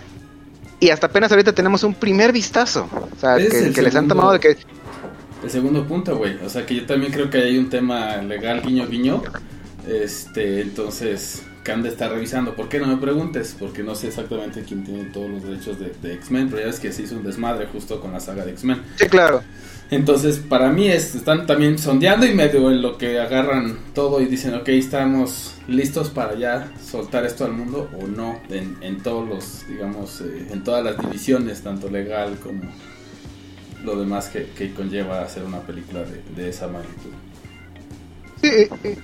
y 0.80 0.90
hasta 0.90 1.06
apenas 1.06 1.30
ahorita 1.30 1.52
tenemos 1.52 1.84
un 1.84 1.94
primer 1.94 2.32
vistazo 2.32 2.88
o 2.92 3.20
sea 3.20 3.36
que, 3.36 3.80
les 3.80 3.94
han 3.94 4.08
tomado 4.08 4.32
de 4.32 4.40
que 4.40 4.56
el 5.44 5.50
segundo 5.50 5.86
punto, 5.86 6.16
güey. 6.16 6.38
O 6.44 6.48
sea 6.48 6.64
que 6.64 6.74
yo 6.74 6.86
también 6.86 7.12
creo 7.12 7.28
que 7.28 7.36
hay 7.38 7.58
un 7.58 7.68
tema 7.68 8.16
legal 8.16 8.62
guiño 8.62 8.86
guiño. 8.86 9.22
Este, 9.86 10.60
entonces, 10.60 11.42
de 11.64 11.88
estar 11.88 12.12
revisando. 12.12 12.54
¿Por 12.54 12.68
qué 12.68 12.78
no 12.78 12.86
me 12.86 12.98
preguntes? 12.98 13.56
Porque 13.58 13.82
no 13.82 13.94
sé 13.94 14.08
exactamente 14.08 14.62
quién 14.62 14.84
tiene 14.84 15.04
todos 15.04 15.30
los 15.30 15.42
derechos 15.42 15.78
de, 15.78 15.92
de 16.02 16.14
X-Men, 16.14 16.48
pero 16.50 16.60
ya 16.60 16.66
ves 16.66 16.78
que 16.78 16.92
se 16.92 17.02
hizo 17.02 17.16
un 17.16 17.24
desmadre 17.24 17.66
justo 17.66 18.00
con 18.00 18.12
la 18.12 18.20
saga 18.20 18.44
de 18.44 18.52
X-Men. 18.52 18.82
sí 18.96 19.06
claro 19.08 19.42
Entonces, 19.90 20.38
para 20.38 20.70
mí 20.70 20.88
es, 20.88 21.14
están 21.14 21.46
también 21.46 21.78
sondeando 21.78 22.26
y 22.26 22.34
medio 22.34 22.70
en 22.70 22.82
lo 22.82 22.98
que 22.98 23.18
agarran 23.18 23.78
todo 23.94 24.20
y 24.20 24.26
dicen, 24.26 24.54
ok, 24.54 24.68
estamos 24.68 25.54
listos 25.66 26.10
para 26.10 26.34
ya 26.34 26.70
soltar 26.84 27.24
esto 27.24 27.46
al 27.46 27.52
mundo 27.52 27.88
o 27.98 28.06
no, 28.06 28.40
en, 28.50 28.76
en 28.82 29.02
todos 29.02 29.26
los, 29.26 29.66
digamos, 29.66 30.20
eh, 30.20 30.48
en 30.52 30.62
todas 30.62 30.84
las 30.84 30.98
divisiones, 30.98 31.62
tanto 31.62 31.88
legal 31.88 32.36
como 32.42 32.60
lo 33.82 33.98
demás 33.98 34.28
que, 34.28 34.50
que 34.56 34.74
conlleva 34.74 35.22
hacer 35.22 35.44
una 35.44 35.60
película 35.60 36.00
de, 36.00 36.22
de 36.36 36.50
esa 36.50 36.68
magnitud. 36.68 37.10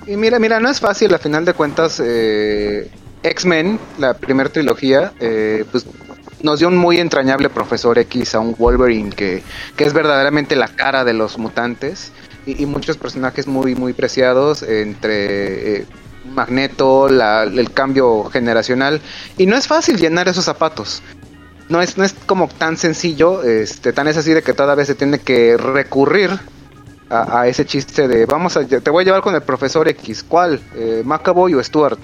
Y, 0.06 0.16
mira 0.16 0.38
mira 0.38 0.60
no 0.60 0.68
es 0.70 0.80
fácil 0.80 1.14
a 1.14 1.18
final 1.18 1.44
de 1.44 1.54
cuentas 1.54 2.00
eh, 2.04 2.90
X-Men 3.22 3.78
la 3.98 4.14
primera 4.14 4.50
trilogía 4.50 5.12
eh, 5.20 5.64
pues 5.70 5.86
nos 6.42 6.58
dio 6.58 6.68
un 6.68 6.76
muy 6.76 6.98
entrañable 6.98 7.48
profesor 7.50 7.98
X 7.98 8.34
a 8.34 8.40
un 8.40 8.54
Wolverine 8.58 9.10
que, 9.10 9.42
que 9.76 9.84
es 9.84 9.92
verdaderamente 9.92 10.56
la 10.56 10.68
cara 10.68 11.04
de 11.04 11.12
los 11.12 11.38
mutantes 11.38 12.12
y, 12.46 12.62
y 12.62 12.66
muchos 12.66 12.96
personajes 12.96 13.46
muy 13.46 13.74
muy 13.74 13.92
preciados 13.92 14.62
entre 14.62 15.76
eh, 15.80 15.86
Magneto, 16.34 17.08
la- 17.08 17.44
el 17.44 17.72
cambio 17.72 18.24
generacional 18.24 19.00
y 19.38 19.46
no 19.46 19.56
es 19.56 19.66
fácil 19.66 19.96
llenar 19.96 20.28
esos 20.28 20.44
zapatos. 20.44 21.02
No 21.70 21.80
es, 21.80 21.96
no 21.96 22.04
es 22.04 22.14
como 22.26 22.48
tan 22.48 22.76
sencillo, 22.76 23.44
este, 23.44 23.92
tan 23.92 24.08
es 24.08 24.16
así 24.16 24.32
de 24.32 24.42
que 24.42 24.52
toda 24.54 24.74
vez 24.74 24.88
se 24.88 24.96
tiene 24.96 25.20
que 25.20 25.56
recurrir 25.56 26.30
a, 27.10 27.40
a 27.40 27.48
ese 27.48 27.66
chiste 27.66 28.08
de 28.08 28.24
vamos 28.24 28.56
a 28.56 28.66
te 28.66 28.90
voy 28.90 29.02
a 29.02 29.04
llevar 29.04 29.20
con 29.22 29.34
el 29.34 29.42
profesor 29.42 29.88
X, 29.88 30.24
¿cuál? 30.26 30.60
Eh, 30.74 31.02
Macaboy 31.04 31.54
o 31.54 31.62
Stuart. 31.62 31.98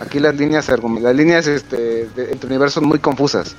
Aquí 0.00 0.18
las 0.18 0.34
líneas 0.34 0.68
las 0.68 1.14
líneas 1.14 1.46
este, 1.46 2.08
de, 2.08 2.32
entre 2.32 2.48
universos 2.48 2.74
son 2.74 2.86
muy 2.86 2.98
confusas. 2.98 3.54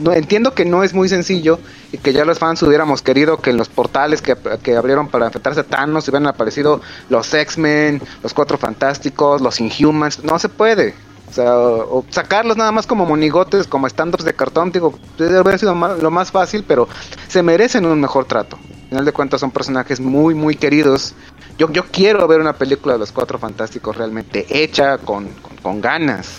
No, 0.00 0.12
entiendo 0.12 0.54
que 0.54 0.66
no 0.66 0.84
es 0.84 0.92
muy 0.92 1.08
sencillo 1.08 1.58
y 1.92 1.98
que 1.98 2.12
ya 2.12 2.26
los 2.26 2.38
fans 2.38 2.62
hubiéramos 2.62 3.00
querido 3.00 3.38
que 3.38 3.50
en 3.50 3.56
los 3.56 3.70
portales 3.70 4.20
que, 4.20 4.36
que 4.62 4.76
abrieron 4.76 5.08
para 5.08 5.26
enfrentarse 5.26 5.60
a 5.60 5.64
Thanos 5.64 6.06
hubieran 6.08 6.26
aparecido 6.26 6.82
los 7.08 7.32
X-Men, 7.32 8.02
los 8.22 8.34
Cuatro 8.34 8.58
Fantásticos, 8.58 9.40
los 9.40 9.60
Inhumans. 9.60 10.22
No 10.22 10.38
se 10.38 10.50
puede. 10.50 10.94
O 11.32 11.34
sea, 11.34 11.56
o, 11.56 12.04
sacarlos 12.10 12.58
nada 12.58 12.72
más 12.72 12.86
como 12.86 13.06
monigotes, 13.06 13.66
como 13.66 13.86
stand-ups 13.86 14.22
de 14.24 14.34
cartón, 14.34 14.70
digo, 14.70 14.92
debe 15.16 15.38
haber 15.38 15.58
sido 15.58 15.74
lo 15.74 16.10
más 16.10 16.30
fácil, 16.30 16.62
pero 16.68 16.86
se 17.26 17.42
merecen 17.42 17.86
un 17.86 17.98
mejor 17.98 18.26
trato. 18.26 18.58
Al 18.58 18.88
final 18.90 19.04
de 19.06 19.12
cuentas 19.12 19.40
son 19.40 19.50
personajes 19.50 19.98
muy, 19.98 20.34
muy 20.34 20.56
queridos. 20.56 21.14
Yo, 21.56 21.72
yo 21.72 21.84
quiero 21.86 22.28
ver 22.28 22.38
una 22.38 22.52
película 22.52 22.92
de 22.92 22.98
los 22.98 23.12
Cuatro 23.12 23.38
Fantásticos 23.38 23.96
realmente 23.96 24.44
hecha 24.50 24.98
con, 24.98 25.28
con, 25.40 25.56
con 25.56 25.80
ganas. 25.80 26.38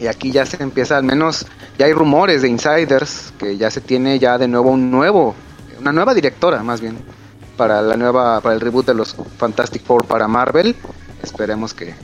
Y 0.00 0.08
aquí 0.08 0.32
ya 0.32 0.44
se 0.44 0.60
empieza, 0.60 0.96
al 0.96 1.04
menos 1.04 1.46
ya 1.78 1.86
hay 1.86 1.92
rumores 1.92 2.42
de 2.42 2.48
insiders 2.48 3.32
que 3.38 3.56
ya 3.56 3.70
se 3.70 3.80
tiene 3.80 4.18
ya 4.18 4.38
de 4.38 4.48
nuevo 4.48 4.70
un 4.70 4.90
nuevo, 4.90 5.36
una 5.78 5.92
nueva 5.92 6.14
directora 6.14 6.64
más 6.64 6.80
bien 6.80 6.98
para 7.56 7.80
la 7.80 7.96
nueva, 7.96 8.40
para 8.40 8.56
el 8.56 8.60
reboot 8.60 8.86
de 8.86 8.94
los 8.94 9.14
Fantastic 9.36 9.84
Four 9.84 10.06
para 10.06 10.26
Marvel. 10.26 10.74
Esperemos 11.22 11.74
que, 11.74 11.94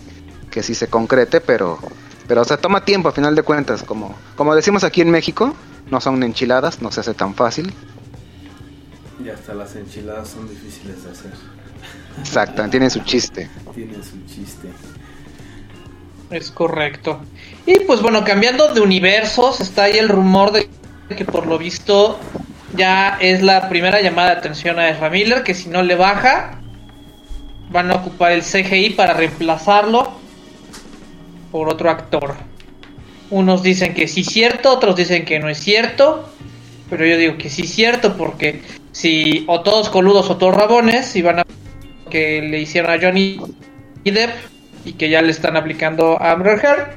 que 0.57 0.63
sí 0.63 0.75
se 0.75 0.87
concrete, 0.87 1.43
pero, 1.43 1.79
pero 2.27 2.41
o 2.41 2.45
sea, 2.47 2.57
toma 2.57 2.83
tiempo 2.83 3.11
a 3.11 3.13
final 3.13 3.35
de 3.35 3.43
cuentas, 3.43 3.83
como, 3.83 4.17
como 4.37 4.55
decimos 4.55 4.85
aquí 4.85 5.03
en 5.03 5.11
México, 5.11 5.55
no 5.91 6.01
son 6.01 6.23
enchiladas, 6.23 6.81
no 6.81 6.91
se 6.91 7.01
hace 7.01 7.13
tan 7.13 7.35
fácil. 7.35 7.75
Y 9.23 9.29
hasta 9.29 9.53
las 9.53 9.77
enchiladas 9.77 10.29
son 10.29 10.49
difíciles 10.49 11.05
de 11.05 11.11
hacer. 11.11 11.33
Exacto, 12.19 12.67
tiene 12.71 12.89
su 12.89 13.01
chiste. 13.01 13.51
Tienen 13.75 14.03
su 14.03 14.17
chiste. 14.25 14.71
Es 16.31 16.51
correcto. 16.51 17.21
Y 17.67 17.81
pues 17.81 18.01
bueno, 18.01 18.25
cambiando 18.25 18.73
de 18.73 18.81
universos, 18.81 19.61
está 19.61 19.83
ahí 19.83 19.99
el 19.99 20.09
rumor 20.09 20.53
de 20.53 20.71
que 21.15 21.27
por 21.27 21.47
lo 21.47 21.59
visto 21.59 22.19
ya 22.75 23.19
es 23.21 23.43
la 23.43 23.69
primera 23.69 24.01
llamada 24.01 24.31
de 24.31 24.39
atención 24.39 24.79
a 24.79 24.89
Ezra 24.89 25.11
Miller, 25.11 25.43
que 25.43 25.53
si 25.53 25.69
no 25.69 25.83
le 25.83 25.97
baja, 25.97 26.63
van 27.69 27.91
a 27.91 27.97
ocupar 27.97 28.33
el 28.33 28.41
CGI 28.41 28.95
para 28.97 29.13
reemplazarlo 29.13 30.25
por 31.51 31.69
otro 31.69 31.91
actor. 31.91 32.35
Unos 33.31 33.63
dicen 33.63 33.95
que 33.95 34.09
sí 34.09 34.21
es 34.21 34.29
cierto, 34.29 34.73
otros 34.73 34.97
dicen 34.97 35.25
que 35.25 35.39
no 35.39 35.49
es 35.49 35.59
cierto, 35.59 36.29
pero 36.89 37.05
yo 37.05 37.17
digo 37.17 37.39
que 37.39 37.51
sí 37.51 37.63
es 37.63 37.71
cierto 37.71 38.17
porque 38.17 38.63
si 38.93 39.45
o 39.49 39.61
todos 39.63 39.89
coludos 39.91 40.31
o 40.31 40.37
todos 40.37 40.55
rabones, 40.55 41.07
si 41.07 41.23
van 41.23 41.41
a 41.41 41.47
que 42.11 42.41
le 42.41 42.61
hicieron 42.61 42.93
a 42.93 43.01
Johnny 43.01 43.39
Depp 44.05 44.31
y 44.85 44.93
que 44.93 45.11
ya 45.11 45.21
le 45.23 45.31
están 45.31 45.57
aplicando 45.57 46.21
a 46.21 46.33
Amber 46.33 46.59
Heard. 46.63 46.93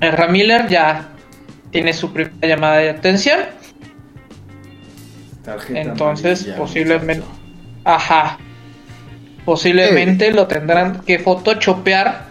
Ezra 0.00 0.28
Miller 0.28 0.68
ya 0.68 1.08
tiene 1.70 1.92
su 1.94 2.12
primera 2.12 2.46
llamada 2.46 2.76
de 2.76 2.90
atención. 2.90 3.40
Tarjeta 5.42 5.80
Entonces, 5.80 6.42
amarilla, 6.42 6.58
posiblemente. 6.58 7.24
muchacho. 7.24 7.40
Ajá. 7.84 8.38
Posiblemente 9.44 10.32
lo 10.32 10.46
tendrán 10.46 11.00
que 11.06 11.18
photoshopear 11.18 12.26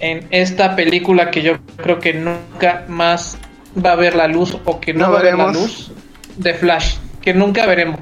en 0.00 0.26
esta 0.30 0.74
película 0.76 1.30
que 1.30 1.42
yo 1.42 1.58
creo 1.76 1.98
que 1.98 2.14
nunca 2.14 2.84
más 2.88 3.36
va 3.84 3.92
a 3.92 3.96
ver 3.96 4.16
la 4.16 4.26
luz 4.28 4.56
o 4.64 4.80
que 4.80 4.92
no, 4.94 5.06
No 5.06 5.12
va 5.12 5.20
a 5.20 5.22
ver 5.22 5.36
la 5.36 5.52
luz 5.52 5.92
de 6.36 6.54
Flash. 6.54 6.96
Que 7.20 7.34
nunca 7.34 7.66
veremos. 7.66 8.00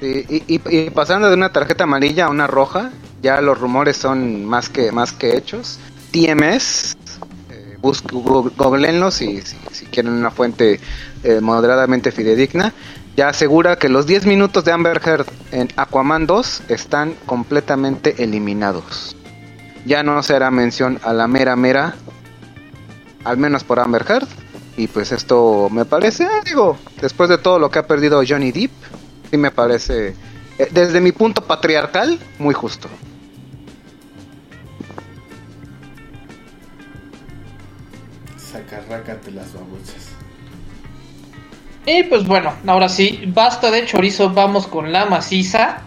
Y, 0.00 0.06
y- 0.34 0.44
y- 0.48 0.60
y 0.78 0.90
pasando 0.90 1.28
de 1.28 1.34
una 1.34 1.52
tarjeta 1.52 1.84
amarilla 1.84 2.26
a 2.26 2.30
una 2.30 2.46
roja, 2.46 2.90
ya 3.22 3.40
los 3.42 3.58
rumores 3.60 3.96
son 3.98 4.44
más 4.46 4.68
que 4.70 4.90
más 4.92 5.12
que 5.12 5.36
hechos. 5.36 5.78
TMS, 6.10 6.96
eh, 7.50 7.76
googleenlos 7.82 9.14
si, 9.14 9.42
si, 9.42 9.56
si 9.72 9.86
quieren 9.86 10.12
una 10.14 10.30
fuente 10.30 10.80
eh, 11.22 11.40
moderadamente 11.40 12.10
fidedigna, 12.12 12.72
ya 13.16 13.28
asegura 13.28 13.76
que 13.76 13.90
los 13.90 14.06
10 14.06 14.24
minutos 14.24 14.64
de 14.64 14.72
Amber 14.72 15.00
Heard 15.04 15.26
en 15.52 15.68
Aquaman 15.76 16.26
2 16.26 16.62
están 16.68 17.14
completamente 17.26 18.22
eliminados. 18.24 19.14
Ya 19.86 20.02
no 20.02 20.22
se 20.22 20.34
hará 20.34 20.50
mención 20.50 21.00
a 21.02 21.12
la 21.12 21.26
mera 21.26 21.56
mera, 21.56 21.94
al 23.24 23.36
menos 23.36 23.64
por 23.64 23.80
Amber 23.80 24.04
Heard. 24.08 24.28
Y 24.76 24.86
pues 24.88 25.12
esto 25.12 25.68
me 25.70 25.84
parece, 25.84 26.24
eh, 26.24 26.40
digo, 26.44 26.78
después 27.00 27.28
de 27.28 27.38
todo 27.38 27.58
lo 27.58 27.70
que 27.70 27.80
ha 27.80 27.86
perdido 27.86 28.22
Johnny 28.26 28.52
Depp, 28.52 28.70
sí 29.30 29.36
me 29.36 29.50
parece, 29.50 30.14
eh, 30.58 30.68
desde 30.70 31.00
mi 31.00 31.12
punto 31.12 31.42
patriarcal, 31.44 32.18
muy 32.38 32.54
justo. 32.54 32.88
Sacarrácate 38.36 39.32
las 39.32 39.52
babuchas. 39.52 40.08
Y 41.86 42.04
pues 42.04 42.26
bueno, 42.26 42.54
ahora 42.66 42.88
sí, 42.88 43.24
basta 43.26 43.70
de 43.70 43.84
chorizo, 43.86 44.30
vamos 44.30 44.66
con 44.66 44.92
la 44.92 45.06
maciza. 45.06 45.82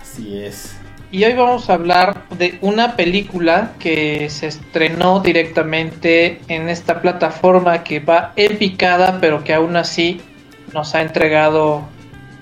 Así 0.00 0.38
es. 0.38 0.79
Y 1.12 1.24
hoy 1.24 1.32
vamos 1.32 1.68
a 1.68 1.74
hablar 1.74 2.28
de 2.38 2.56
una 2.60 2.94
película 2.94 3.72
que 3.80 4.30
se 4.30 4.46
estrenó 4.46 5.18
directamente 5.18 6.40
en 6.46 6.68
esta 6.68 7.02
plataforma 7.02 7.82
que 7.82 7.98
va 7.98 8.32
en 8.36 8.56
picada, 8.58 9.18
pero 9.20 9.42
que 9.42 9.52
aún 9.52 9.76
así 9.76 10.20
nos 10.72 10.94
ha 10.94 11.02
entregado 11.02 11.82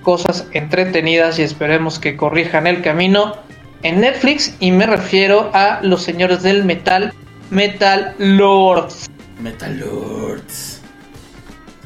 cosas 0.03 0.47
entretenidas 0.53 1.39
y 1.39 1.41
esperemos 1.41 1.97
que 1.97 2.15
corrijan 2.15 2.67
el 2.67 2.83
camino 2.83 3.37
en 3.81 4.01
Netflix. 4.01 4.55
Y 4.59 4.69
me 4.69 4.85
refiero 4.85 5.49
a 5.55 5.79
los 5.81 6.03
señores 6.03 6.43
del 6.43 6.63
metal, 6.63 7.11
Metal 7.49 8.13
Lords. 8.19 9.09
Metal 9.41 9.79
Lords. 9.79 10.81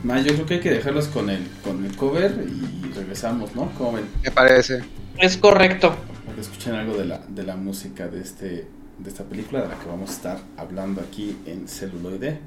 Más, 0.03 0.25
yo 0.25 0.33
creo 0.33 0.45
que 0.45 0.53
hay 0.55 0.59
que 0.59 0.71
dejarlos 0.71 1.07
con 1.07 1.29
el, 1.29 1.47
con 1.63 1.85
el 1.85 1.95
cover 1.95 2.45
y 2.45 2.91
regresamos, 2.93 3.55
¿no? 3.55 3.71
Como 3.77 3.93
ven, 3.93 4.05
Me 4.21 4.31
parece. 4.31 4.83
Es 5.17 5.37
correcto. 5.37 5.95
Para 6.33 6.41
que 6.41 6.49
escuchen 6.49 6.73
algo 6.73 6.97
de 6.97 7.05
la, 7.05 7.19
de 7.19 7.43
la 7.43 7.55
música 7.55 8.07
de 8.07 8.21
este 8.21 8.67
de 8.97 9.09
esta 9.09 9.23
película 9.23 9.61
de 9.61 9.67
la 9.67 9.79
que 9.79 9.85
vamos 9.87 10.09
a 10.09 10.13
estar 10.13 10.39
hablando 10.57 11.01
aquí 11.01 11.37
en 11.45 11.67
celuloide. 11.67 12.39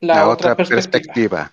La, 0.00 0.28
otra, 0.28 0.54
perspectiva. 0.54 0.92
perspectiva. 0.92 1.52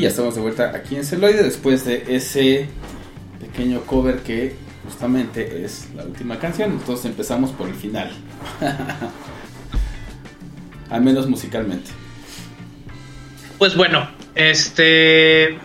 Y 0.00 0.04
ya 0.04 0.08
estamos 0.08 0.34
de 0.34 0.40
vuelta 0.40 0.72
aquí 0.74 0.96
en 0.96 1.04
celuloide 1.04 1.42
después 1.42 1.84
de 1.84 2.02
ese 2.08 2.66
pequeño 3.38 3.82
cover 3.82 4.20
que 4.20 4.56
justamente 4.82 5.62
es 5.62 5.88
la 5.94 6.04
última 6.04 6.38
canción. 6.38 6.72
Entonces 6.72 7.04
empezamos 7.04 7.50
por 7.50 7.68
el 7.68 7.74
final. 7.74 8.10
al 10.90 11.02
menos 11.02 11.28
musicalmente. 11.28 11.90
Pues 13.58 13.76
bueno, 13.76 14.08
este. 14.34 15.58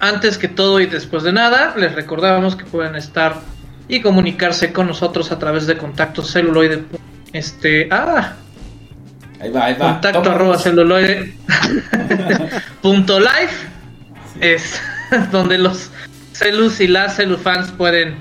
Antes 0.00 0.36
que 0.36 0.48
todo 0.48 0.78
y 0.78 0.84
después 0.84 1.22
de 1.22 1.32
nada, 1.32 1.76
les 1.78 1.94
recordábamos 1.94 2.56
que 2.56 2.66
pueden 2.66 2.94
estar 2.94 3.40
y 3.88 4.02
comunicarse 4.02 4.70
con 4.70 4.86
nosotros 4.86 5.32
a 5.32 5.38
través 5.38 5.66
de 5.66 5.78
contacto 5.78 6.22
celuloide. 6.22 6.84
Este. 7.32 7.88
Ah, 7.90 8.34
Ahí 9.40 9.50
va, 9.50 9.66
ahí 9.66 9.74
va. 9.74 9.92
contacto 9.92 10.22
Toma. 10.22 10.34
arroba 10.34 10.58
celuloide 10.58 11.32
punto 12.82 13.18
live 13.18 13.50
es 14.40 14.80
donde 15.32 15.58
los 15.58 15.90
celus 16.32 16.80
y 16.80 16.88
las 16.88 17.16
celufans 17.16 17.70
pueden 17.72 18.16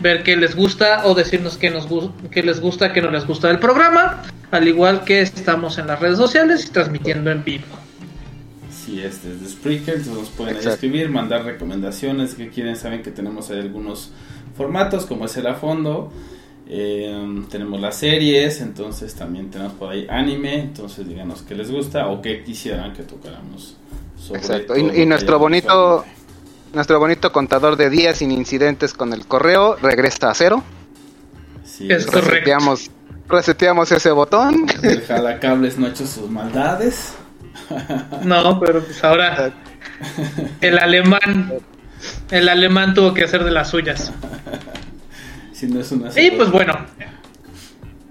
ver 0.00 0.22
qué 0.22 0.36
les 0.36 0.54
gusta 0.54 1.06
o 1.06 1.14
decirnos 1.14 1.58
qué 1.58 1.70
nos 1.70 1.88
qué 2.30 2.42
les 2.42 2.60
gusta, 2.60 2.92
qué 2.92 3.02
no 3.02 3.10
les 3.10 3.26
gusta 3.26 3.48
del 3.48 3.58
programa, 3.58 4.22
al 4.50 4.68
igual 4.68 5.04
que 5.04 5.20
estamos 5.20 5.78
en 5.78 5.88
las 5.88 6.00
redes 6.00 6.18
sociales 6.18 6.66
y 6.66 6.70
transmitiendo 6.70 7.30
en 7.30 7.44
vivo. 7.44 7.66
Sí, 8.70 9.00
es 9.00 9.22
desde 9.22 9.48
Spreaker, 9.48 9.96
entonces 9.96 10.14
nos 10.14 10.30
pueden 10.30 10.56
escribir, 10.56 11.10
mandar 11.10 11.44
recomendaciones 11.44 12.34
que 12.34 12.48
quieren, 12.48 12.76
saben 12.76 13.02
que 13.02 13.10
tenemos 13.10 13.50
ahí 13.50 13.60
algunos 13.60 14.12
formatos, 14.56 15.04
como 15.04 15.26
es 15.26 15.36
el 15.36 15.46
a 15.46 15.54
fondo, 15.54 16.12
eh, 16.68 17.44
tenemos 17.50 17.80
las 17.80 17.96
series, 17.96 18.60
entonces 18.60 19.14
también 19.14 19.50
tenemos 19.50 19.72
por 19.74 19.90
ahí 19.90 20.06
anime, 20.10 20.60
entonces 20.60 21.08
díganos 21.08 21.42
qué 21.42 21.54
les 21.54 21.70
gusta 21.70 22.08
o 22.08 22.20
qué 22.20 22.44
quisieran 22.44 22.92
que 22.92 23.02
tocáramos 23.04 23.76
sobre 24.18 24.40
Exacto. 24.40 24.74
todo 24.74 24.94
Y- 24.94 25.06
nuestro 25.06 25.38
bonito-. 25.38 26.04
Nuestro 26.74 26.98
bonito 27.00 27.32
contador 27.32 27.76
de 27.76 27.88
días 27.88 28.18
sin 28.18 28.30
incidentes 28.30 28.92
con 28.92 29.14
el 29.14 29.24
correo 29.26 29.76
regresa 29.76 30.28
a 30.30 30.34
cero. 30.34 30.62
Sí, 31.64 31.90
Es. 31.90 32.06
Reseteamos, 32.06 32.90
reseteamos 33.26 33.90
ese 33.90 34.10
botón. 34.10 34.66
El 34.82 35.00
jalacables 35.00 35.78
no 35.78 35.86
ha 35.86 35.88
hecho 35.88 36.06
sus 36.06 36.28
maldades. 36.28 37.14
No, 38.22 38.60
pero 38.60 38.84
pues 38.84 39.02
ahora 39.02 39.50
el 40.60 40.78
alemán 40.78 41.54
el 42.30 42.48
alemán 42.50 42.92
tuvo 42.92 43.14
que 43.14 43.24
hacer 43.24 43.44
de 43.44 43.50
las 43.50 43.70
suyas. 43.70 44.12
Si 45.58 45.66
no 45.66 45.80
es 45.80 45.90
una 45.90 46.08
Y 46.14 46.30
pues 46.30 46.52
bueno, 46.52 46.74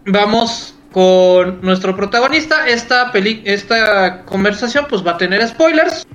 vamos 0.06 0.76
con 0.92 1.62
nuestro 1.62 1.96
protagonista. 1.96 2.68
Esta, 2.68 3.10
peli 3.14 3.42
esta 3.46 4.24
conversación 4.26 4.86
pues 4.90 5.06
va 5.06 5.12
a 5.12 5.18
tener 5.18 5.48
spoilers. 5.48 6.06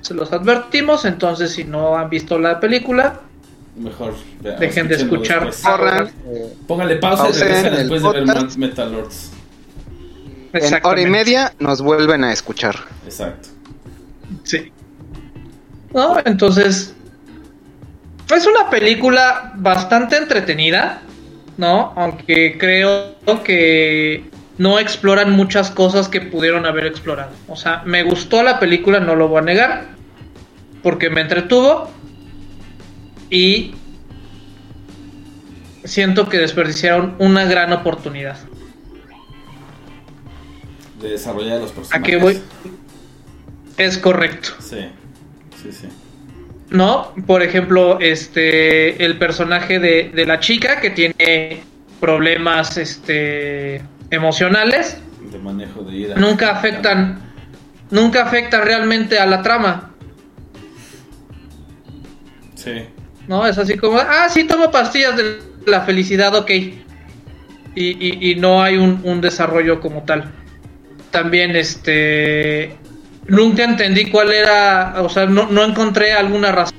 Se 0.00 0.14
los 0.14 0.32
advertimos, 0.32 1.04
entonces 1.04 1.52
si 1.52 1.62
no 1.62 1.96
han 1.96 2.10
visto 2.10 2.40
la 2.40 2.58
película, 2.58 3.20
mejor 3.76 4.14
dejen 4.40 4.88
de 4.88 4.96
escuchar. 4.96 5.50
ahora. 5.62 6.10
Póngale 6.66 6.96
pausa 6.96 7.28
y 7.28 7.76
después 7.76 8.02
de 8.02 8.24
ver. 8.24 8.58
Metal 8.58 8.92
Lords. 8.92 9.30
En 10.52 10.80
hora 10.84 11.00
y 11.00 11.06
media 11.06 11.54
nos 11.60 11.80
vuelven 11.80 12.24
a 12.24 12.32
escuchar. 12.32 12.74
Exacto. 13.04 13.50
Sí. 14.42 14.72
¿No? 15.94 16.16
Entonces, 16.24 16.96
es 18.36 18.46
una 18.46 18.70
película 18.70 19.52
bastante 19.56 20.16
entretenida, 20.16 21.02
¿no? 21.56 21.92
Aunque 21.96 22.58
creo 22.58 23.14
que 23.44 24.24
no 24.58 24.78
exploran 24.78 25.32
muchas 25.32 25.70
cosas 25.70 26.08
que 26.08 26.20
pudieron 26.20 26.66
haber 26.66 26.86
explorado. 26.86 27.32
O 27.48 27.56
sea, 27.56 27.82
me 27.86 28.02
gustó 28.02 28.42
la 28.42 28.58
película, 28.58 29.00
no 29.00 29.14
lo 29.16 29.28
voy 29.28 29.38
a 29.38 29.42
negar, 29.42 29.88
porque 30.82 31.08
me 31.10 31.22
entretuvo 31.22 31.90
y 33.30 33.74
siento 35.84 36.28
que 36.28 36.38
desperdiciaron 36.38 37.14
una 37.18 37.44
gran 37.44 37.72
oportunidad. 37.72 38.36
De 41.00 41.10
desarrollar 41.10 41.60
los 41.60 41.70
¿A 41.70 41.74
personajes. 41.74 42.06
qué 42.06 42.16
voy? 42.16 42.42
Es 43.78 43.96
correcto. 43.96 44.50
Sí, 44.60 44.88
sí, 45.62 45.72
sí. 45.72 45.88
¿No? 46.70 47.12
Por 47.26 47.42
ejemplo, 47.42 47.98
este 48.00 49.04
el 49.04 49.18
personaje 49.18 49.78
de, 49.78 50.10
de 50.14 50.26
la 50.26 50.38
chica 50.40 50.80
que 50.80 50.90
tiene 50.90 51.62
problemas 52.00 52.76
este 52.76 53.82
emocionales 54.10 54.98
De 55.30 55.38
manejo 55.38 55.82
de 55.82 55.96
ira. 55.96 56.14
nunca 56.16 56.50
afectan 56.52 57.20
nunca 57.90 58.22
afectan 58.22 58.62
realmente 58.64 59.18
a 59.18 59.26
la 59.26 59.42
trama, 59.42 59.90
Sí. 62.54 62.84
¿no? 63.26 63.46
Es 63.46 63.56
así 63.58 63.76
como, 63.76 63.98
ah, 63.98 64.28
sí 64.28 64.44
tomo 64.44 64.70
pastillas 64.70 65.16
de 65.16 65.38
la 65.66 65.80
felicidad, 65.82 66.34
ok. 66.34 66.50
Y, 66.50 66.74
y- 67.74 68.30
y 68.30 68.34
no 68.36 68.62
hay 68.62 68.76
un, 68.76 69.00
un 69.04 69.20
desarrollo 69.20 69.80
como 69.80 70.02
tal. 70.02 70.30
También, 71.10 71.56
este, 71.56 72.76
nunca 73.26 73.64
entendí 73.64 74.10
cuál 74.10 74.32
era, 74.32 74.94
o 74.98 75.08
sea, 75.08 75.26
no, 75.26 75.46
no 75.50 75.64
encontré 75.64 76.12
alguna 76.12 76.52
razón 76.52 76.78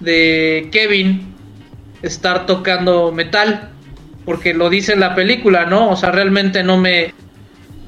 de 0.00 0.68
Kevin 0.72 1.34
estar 2.02 2.46
tocando 2.46 3.12
metal, 3.12 3.70
porque 4.24 4.54
lo 4.54 4.70
dice 4.70 4.92
en 4.92 5.00
la 5.00 5.14
película, 5.14 5.66
¿no? 5.66 5.90
O 5.90 5.96
sea, 5.96 6.10
realmente 6.10 6.62
no 6.62 6.76
me, 6.76 7.14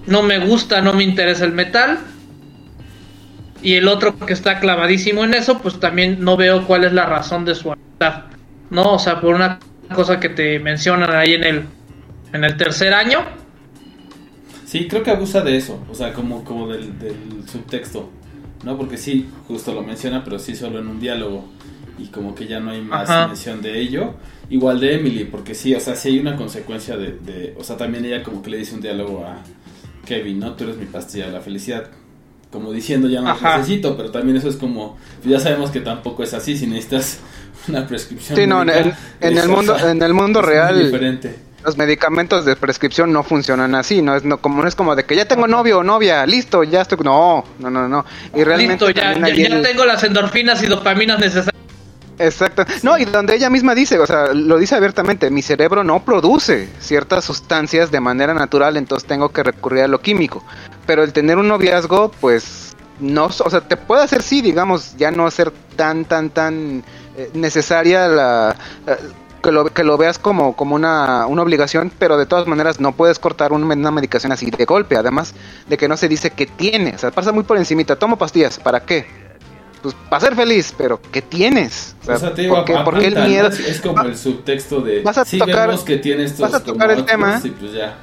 no 0.07 0.23
me 0.23 0.39
gusta, 0.39 0.81
no 0.81 0.93
me 0.93 1.05
interesa 1.05 1.45
el 1.45 1.53
metal. 1.53 1.99
Y 3.63 3.75
el 3.75 3.89
otro 3.89 4.19
que 4.19 4.33
está 4.33 4.59
clavadísimo 4.59 5.23
en 5.25 5.35
eso, 5.35 5.59
pues 5.59 5.79
también 5.79 6.25
no 6.25 6.37
veo 6.37 6.67
cuál 6.67 6.85
es 6.85 6.93
la 6.93 7.05
razón 7.05 7.45
de 7.45 7.55
su 7.55 7.71
amistad, 7.71 8.25
¿no? 8.71 8.95
O 8.95 8.99
sea, 8.99 9.21
por 9.21 9.35
una 9.35 9.59
cosa 9.95 10.19
que 10.19 10.31
te 10.31 10.59
mencionan 10.59 11.15
ahí 11.15 11.35
en 11.35 11.45
el, 11.45 11.65
en 12.33 12.45
el 12.45 12.57
tercer 12.57 12.95
año, 12.95 13.23
Sí, 14.71 14.87
creo 14.87 15.03
que 15.03 15.11
abusa 15.11 15.41
de 15.41 15.57
eso. 15.57 15.81
O 15.91 15.95
sea, 15.95 16.13
como, 16.13 16.45
como 16.45 16.69
del, 16.69 16.97
del 16.99 17.17
subtexto. 17.51 18.09
¿No? 18.65 18.77
Porque 18.77 18.97
sí, 18.99 19.27
justo 19.49 19.75
lo 19.75 19.83
menciona, 19.83 20.23
pero 20.23 20.39
sí 20.39 20.55
solo 20.55 20.79
en 20.79 20.87
un 20.87 21.01
diálogo. 21.01 21.45
Y 21.99 22.07
como 22.07 22.35
que 22.35 22.47
ya 22.47 22.61
no 22.61 22.71
hay 22.71 22.81
más 22.81 23.11
Ajá. 23.11 23.27
mención 23.27 23.61
de 23.63 23.81
ello. 23.81 24.15
Igual 24.49 24.79
de 24.81 24.95
Emily, 24.95 25.25
porque 25.25 25.55
sí, 25.55 25.75
o 25.75 25.81
sea, 25.81 25.97
sí 25.97 26.11
hay 26.11 26.19
una 26.21 26.37
consecuencia 26.37 26.97
de, 26.97 27.13
de- 27.13 27.55
O 27.59 27.65
sea, 27.65 27.77
también 27.77 28.05
ella 28.05 28.23
como 28.23 28.43
que 28.43 28.51
le 28.51 28.59
dice 28.59 28.75
un 28.75 28.81
diálogo 28.81 29.25
a 29.27 29.39
Kevin, 30.07 30.39
¿no? 30.41 30.53
Tú 30.55 30.65
eres 30.65 30.77
mi 30.77 30.87
pastilla 30.87 31.27
de 31.27 31.33
la 31.33 31.41
felicidad. 31.41 31.91
Como 32.53 32.73
diciendo, 32.73 33.09
ya 33.09 33.21
no 33.23 33.33
necesito, 33.41 33.97
pero 33.97 34.11
también 34.11 34.37
eso 34.37 34.49
es 34.49 34.57
como. 34.57 34.97
Ya 35.25 35.39
sabemos 35.41 35.71
que 35.71 35.81
tampoco 35.81 36.23
es 36.23 36.33
así, 36.35 36.57
si 36.57 36.67
necesitas 36.67 37.21
una 37.69 37.87
prescripción. 37.87 38.37
Sí, 38.39 38.47
no, 38.47 38.61
en, 38.63 38.67
médica, 38.69 38.99
en- 39.21 39.39
el 39.39 39.49
mundo, 39.49 39.77
en 39.79 40.03
el 40.03 40.15
mundo 40.15 40.43
real 40.43 40.83
diferente. 40.85 41.35
Los 41.65 41.77
medicamentos 41.77 42.45
de 42.45 42.57
prescripción 42.57 43.13
no 43.13 43.23
funcionan 43.23 43.75
así, 43.75 44.03
no 44.03 44.17
es 44.17 44.25
no, 44.25 44.39
como 44.39 44.63
no 44.63 44.69
es 44.69 44.75
como 44.75 44.97
de 44.97 45.05
que 45.05 45.17
ya 45.17 45.27
tengo 45.27 45.47
novio 45.47 45.79
o 45.79 45.83
novia, 45.83 46.25
listo, 46.27 46.63
ya 46.65 46.83
estoy, 46.83 46.99
no, 47.05 47.45
no, 47.59 47.71
no, 47.71 47.89
no. 47.89 48.05
Y 48.35 48.45
realmente 48.45 48.87
listo, 48.87 49.01
ya, 49.01 49.13
ya, 49.19 49.29
ya 49.35 49.47
el- 49.57 49.63
tengo 49.63 49.85
las 49.85 50.03
endorfinas 50.05 50.63
y 50.63 50.67
dopaminas 50.67 51.19
necesarias. 51.19 51.55
Exacto. 52.19 52.65
No, 52.83 52.99
y 52.99 53.07
donde 53.07 53.35
ella 53.35 53.49
misma 53.49 53.75
dice, 53.75 53.99
o 53.99 54.07
sea, 54.07 54.35
lo 54.35 54.59
dice 54.59 54.75
abiertamente, 54.75 55.31
mi 55.31 55.41
cerebro 55.41 55.83
no 55.85 56.05
produce 56.05 56.69
ciertas 56.79 57.25
sustancias 57.25 57.91
de 57.91 57.99
manera 58.01 58.35
natural, 58.35 58.77
entonces 58.77 59.09
tengo 59.09 59.31
que 59.31 59.43
recurrir 59.43 59.85
a 59.85 59.89
lo 59.89 60.01
químico. 60.03 60.45
Pero 60.87 61.03
el 61.03 61.15
tener 61.15 61.39
un 61.39 61.49
noviazgo, 61.49 62.11
pues, 62.21 62.77
no, 62.99 63.25
o 63.27 63.51
sea, 63.51 63.63
te 63.63 63.79
puede 63.79 64.03
hacer 64.03 64.23
sí, 64.23 64.43
digamos, 64.43 64.97
ya 64.99 65.11
no 65.11 65.31
ser 65.31 65.51
tan, 65.77 66.05
tan, 66.05 66.29
tan 66.29 66.85
eh, 67.17 67.31
necesaria 67.33 68.07
la... 68.09 68.55
eh, 68.87 68.97
que 69.43 69.53
lo, 69.53 69.65
que 69.67 69.85
lo 69.85 69.97
veas 69.97 70.19
como, 70.19 70.55
como 70.57 70.75
una, 70.75 71.27
una 71.27 71.43
obligación, 71.43 71.91
pero 71.99 72.17
de 72.19 72.27
todas 72.27 72.47
maneras 72.47 72.79
no 72.81 72.93
puedes 72.93 73.19
cortar 73.19 73.53
un- 73.53 73.65
una 73.65 73.91
medicación 73.91 74.33
así 74.33 74.51
de 74.51 74.65
golpe, 74.65 74.97
además 74.97 75.35
de 75.69 75.77
que 75.77 75.89
no 75.89 75.97
se 75.97 76.09
dice 76.09 76.31
que 76.31 76.47
tiene, 76.47 76.95
o 76.95 76.99
sea, 76.99 77.11
pasa 77.11 77.33
muy 77.33 77.45
por 77.45 77.57
encimita, 77.57 77.97
tomo 77.97 78.17
pastillas, 78.19 78.59
¿para 78.59 78.81
qué? 78.81 79.07
Pues 79.83 79.95
para 80.11 80.21
ser 80.21 80.37
feliz, 80.37 80.75
pero 80.77 81.01
¿qué 81.11 81.23
tienes? 81.23 81.97
O 82.03 82.05
sea, 82.05 82.17
O 82.17 82.19
sea, 82.19 82.35
te 82.35 82.43
digo, 82.43 82.55
¿por, 82.57 82.65
qué, 82.67 82.75
a- 82.77 82.85
por 82.85 82.99
qué 82.99 83.07
el 83.07 83.15
miedo? 83.27 83.49
Es, 83.49 83.81
como 83.81 84.03
el 84.03 84.15
subtexto 84.17 84.83
de. 84.83 85.01
Vas 85.03 85.17
a 85.17 85.25
sí, 85.25 85.39
tocar- 85.39 85.69
vemos 85.69 85.85
que 85.85 85.97
tiene 85.97 86.25
estos. 86.25 86.41
vas 86.41 86.55
a 86.55 86.61
como 86.61 86.75
tocar 86.75 86.91
el 86.91 87.05
tema. 87.07 87.41
Y 87.43 87.49
pues 87.49 87.73
ya. 87.73 87.97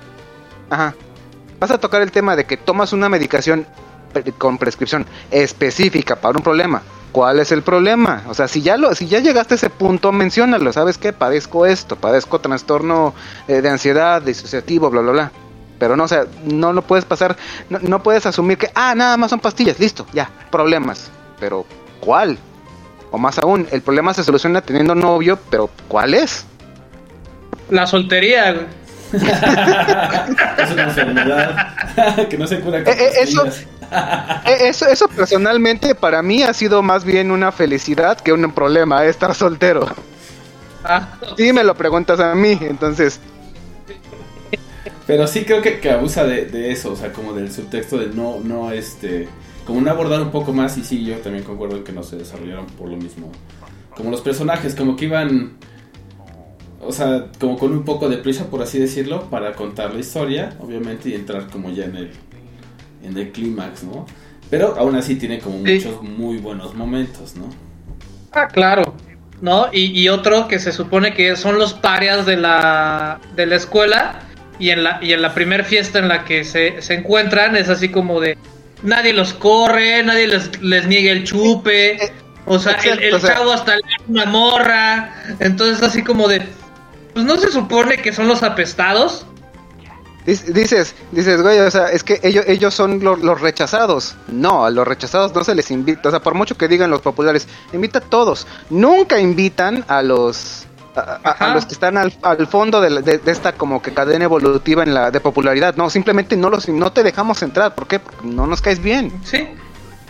Ajá. 0.71 0.95
Vas 1.59 1.69
a 1.71 1.77
tocar 1.77 2.01
el 2.01 2.11
tema 2.11 2.35
de 2.35 2.45
que 2.45 2.57
tomas 2.57 2.93
una 2.93 3.09
medicación 3.09 3.67
pre- 4.11 4.31
con 4.31 4.57
prescripción 4.57 5.05
específica 5.29 6.15
para 6.15 6.35
un 6.37 6.43
problema. 6.43 6.81
¿Cuál 7.17 7.39
es 7.39 7.51
el 7.51 7.63
problema? 7.63 8.21
O 8.27 8.35
sea, 8.35 8.47
si 8.47 8.61
ya 8.61 8.77
lo, 8.77 8.93
si 8.93 9.07
ya 9.07 9.17
llegaste 9.17 9.55
a 9.55 9.57
ese 9.57 9.71
punto, 9.71 10.11
menciónalo. 10.11 10.71
¿Sabes 10.71 10.99
qué? 10.99 11.13
Padezco 11.13 11.65
esto, 11.65 11.95
padezco 11.95 12.37
trastorno 12.39 13.15
eh, 13.47 13.61
de 13.61 13.69
ansiedad, 13.69 14.21
disociativo, 14.21 14.91
bla, 14.91 15.01
bla, 15.01 15.11
bla. 15.11 15.31
Pero 15.79 15.97
no, 15.97 16.03
o 16.03 16.07
sea, 16.07 16.25
no 16.43 16.73
lo 16.73 16.83
puedes 16.83 17.05
pasar, 17.05 17.35
no, 17.71 17.79
no 17.81 18.03
puedes 18.03 18.27
asumir 18.27 18.59
que, 18.59 18.69
ah, 18.75 18.93
nada 18.93 19.17
más 19.17 19.31
son 19.31 19.39
pastillas, 19.39 19.79
listo, 19.79 20.05
ya, 20.13 20.29
problemas. 20.51 21.09
Pero, 21.39 21.65
¿cuál? 22.01 22.37
O 23.09 23.17
más 23.17 23.39
aún, 23.39 23.67
el 23.71 23.81
problema 23.81 24.13
se 24.13 24.23
soluciona 24.23 24.61
teniendo 24.61 24.93
novio, 24.93 25.39
pero 25.49 25.71
¿cuál 25.87 26.13
es? 26.13 26.45
La 27.71 27.87
soltería, 27.87 28.51
güey. 28.51 28.65
es 29.13 30.71
una 30.71 30.83
enfermedad 30.83 31.67
que 32.29 32.37
no 32.37 32.45
se 32.45 32.59
cura 32.59 32.83
con 32.83 32.93
Eh, 32.93 32.95
eh, 32.99 33.11
eso- 33.21 33.43
Eso, 34.43 34.87
eso 34.87 35.07
personalmente 35.09 35.95
para 35.95 36.21
mí 36.21 36.43
ha 36.43 36.53
sido 36.53 36.81
más 36.81 37.03
bien 37.03 37.31
una 37.31 37.51
felicidad 37.51 38.19
que 38.19 38.33
un 38.33 38.53
problema, 38.53 39.05
eh, 39.05 39.09
estar 39.09 39.35
soltero. 39.35 39.85
Ah, 40.83 41.17
Si 41.37 41.53
me 41.53 41.63
lo 41.63 41.75
preguntas 41.75 42.19
a 42.19 42.35
mí, 42.35 42.57
entonces, 42.61 43.21
Pero 45.05 45.27
sí 45.27 45.45
creo 45.45 45.61
que, 45.61 45.79
que 45.79 45.91
abusa 45.91 46.25
de, 46.25 46.45
de 46.45 46.71
eso, 46.71 46.91
o 46.93 46.95
sea, 46.95 47.13
como 47.13 47.33
del 47.33 47.51
subtexto 47.51 47.97
de 47.97 48.07
no, 48.13 48.41
no, 48.41 48.71
este, 48.71 49.37
como 49.63 49.81
no 49.81 49.89
abordar 49.91 50.21
un 50.21 50.31
poco 50.31 50.53
más, 50.53 50.77
y 50.77 50.83
sí, 50.83 51.05
yo 51.05 51.19
también 51.21 51.43
concuerdo 51.45 51.77
en 51.77 51.83
que 51.83 51.93
no 51.93 52.03
se 52.03 52.17
desarrollaron 52.17 52.67
por 52.75 52.89
lo 52.89 52.97
mismo. 52.97 53.37
Como 53.95 54.11
los 54.11 54.21
personajes, 54.21 54.75
como 54.75 54.95
que 54.95 55.05
iban, 55.05 55.59
o 56.79 56.91
sea, 56.91 57.31
como 57.39 57.57
con 57.57 57.73
un 57.73 57.85
poco 57.85 58.09
de 58.09 58.17
prisa, 58.17 58.49
por 58.49 58.61
así 58.61 58.79
decirlo, 58.79 59.29
para 59.29 59.55
contar 59.55 59.93
la 59.93 59.99
historia, 59.99 60.57
obviamente, 60.59 61.09
y 61.09 61.15
entrar 61.15 61.49
como 61.49 61.69
ya 61.71 61.85
en 61.85 61.95
el, 61.95 62.11
en 63.03 63.17
el 63.17 63.31
clímax, 63.31 63.83
¿no? 63.83 64.05
Pero 64.49 64.75
aún 64.77 64.95
así 64.95 65.15
tiene 65.15 65.39
como 65.39 65.65
Sí. 65.65 65.73
muchos 65.75 66.01
muy 66.03 66.37
buenos 66.37 66.73
momentos, 66.75 67.35
¿no? 67.35 67.49
Ah, 68.31 68.47
claro. 68.47 68.95
¿No? 69.41 69.67
Y, 69.71 69.99
y 69.99 70.09
otro 70.09 70.47
que 70.47 70.57
se 70.59 70.71
supone 70.71 71.13
que 71.13 71.35
son 71.35 71.57
los 71.59 71.73
parias 71.73 72.25
de 72.25 72.37
la, 72.37 73.19
de 73.35 73.45
la 73.45 73.55
escuela. 73.55 74.19
Y 74.59 74.71
en 74.71 74.83
la, 74.83 74.97
y 75.01 75.13
en 75.13 75.21
la 75.21 75.33
primer 75.35 75.63
fiesta 75.65 75.99
en 75.99 76.07
la 76.07 76.25
que 76.25 76.43
se, 76.43 76.81
se 76.81 76.95
encuentran 76.95 77.55
es 77.55 77.69
así 77.69 77.89
como 77.89 78.19
de. 78.19 78.37
Nadie 78.81 79.13
los 79.13 79.33
corre, 79.33 80.01
nadie 80.03 80.27
les, 80.27 80.59
les 80.61 80.87
niega 80.87 81.11
el 81.11 81.23
chupe. 81.25 81.97
O 82.45 82.57
sea, 82.57 82.73
el, 82.83 82.99
el 82.99 83.13
Exacto, 83.13 83.15
o 83.17 83.19
sea- 83.19 83.35
chavo 83.35 83.51
hasta 83.51 83.75
le 83.75 83.81
da 83.81 84.03
una 84.07 84.25
morra. 84.25 85.13
Entonces, 85.39 85.83
así 85.83 86.01
como 86.03 86.27
de. 86.27 86.41
Pues 87.13 87.25
no 87.25 87.37
se 87.37 87.51
supone 87.51 87.97
que 87.97 88.11
son 88.13 88.27
los 88.27 88.41
apestados. 88.43 89.27
Dic- 90.27 90.43
Dices, 90.53 90.93
dices, 91.11 91.41
güey, 91.41 91.57
o 91.59 91.71
sea, 91.71 91.87
es 91.89 92.03
que 92.03 92.19
ellos, 92.21 92.43
ellos 92.47 92.73
son 92.75 93.03
lo- 93.03 93.15
los 93.15 93.39
rechazados. 93.41 94.15
No, 94.27 94.65
a 94.65 94.69
los 94.69 94.85
rechazados 94.87 95.33
no 95.33 95.43
se 95.43 95.55
les 95.55 95.71
invita. 95.71 96.09
O 96.09 96.11
sea, 96.11 96.19
por 96.19 96.33
mucho 96.35 96.55
que 96.57 96.67
digan 96.67 96.91
los 96.91 97.01
populares, 97.01 97.47
invita 97.73 97.99
a 97.99 98.01
todos. 98.01 98.45
Nunca 98.69 99.19
invitan 99.19 99.85
a 99.87 100.01
los 100.03 100.65
a, 100.95 100.99
a- 100.99 101.19
a 101.23 101.31
Ajá. 101.31 101.53
los 101.53 101.65
que 101.67 101.73
están 101.73 101.95
al, 101.97 102.11
al 102.23 102.47
fondo 102.47 102.81
de, 102.81 102.89
la- 102.89 103.01
de- 103.01 103.19
de 103.19 103.31
esta 103.31 103.53
como 103.53 103.81
que 103.81 103.93
cadena 103.93 104.25
evolutiva 104.25 104.83
en 104.83 104.93
la 104.93 105.11
de 105.11 105.19
popularidad. 105.21 105.75
No, 105.77 105.89
simplemente 105.89 106.35
no 106.35 106.49
los 106.49 106.67
no 106.69 106.91
te 106.91 107.03
dejamos 107.03 107.41
entrar. 107.43 107.73
¿Por 107.73 107.87
qué? 107.87 107.99
Porque 107.99 108.25
no 108.27 108.47
nos 108.47 108.61
caes 108.61 108.81
bien. 108.81 109.11
Sí. 109.23 109.47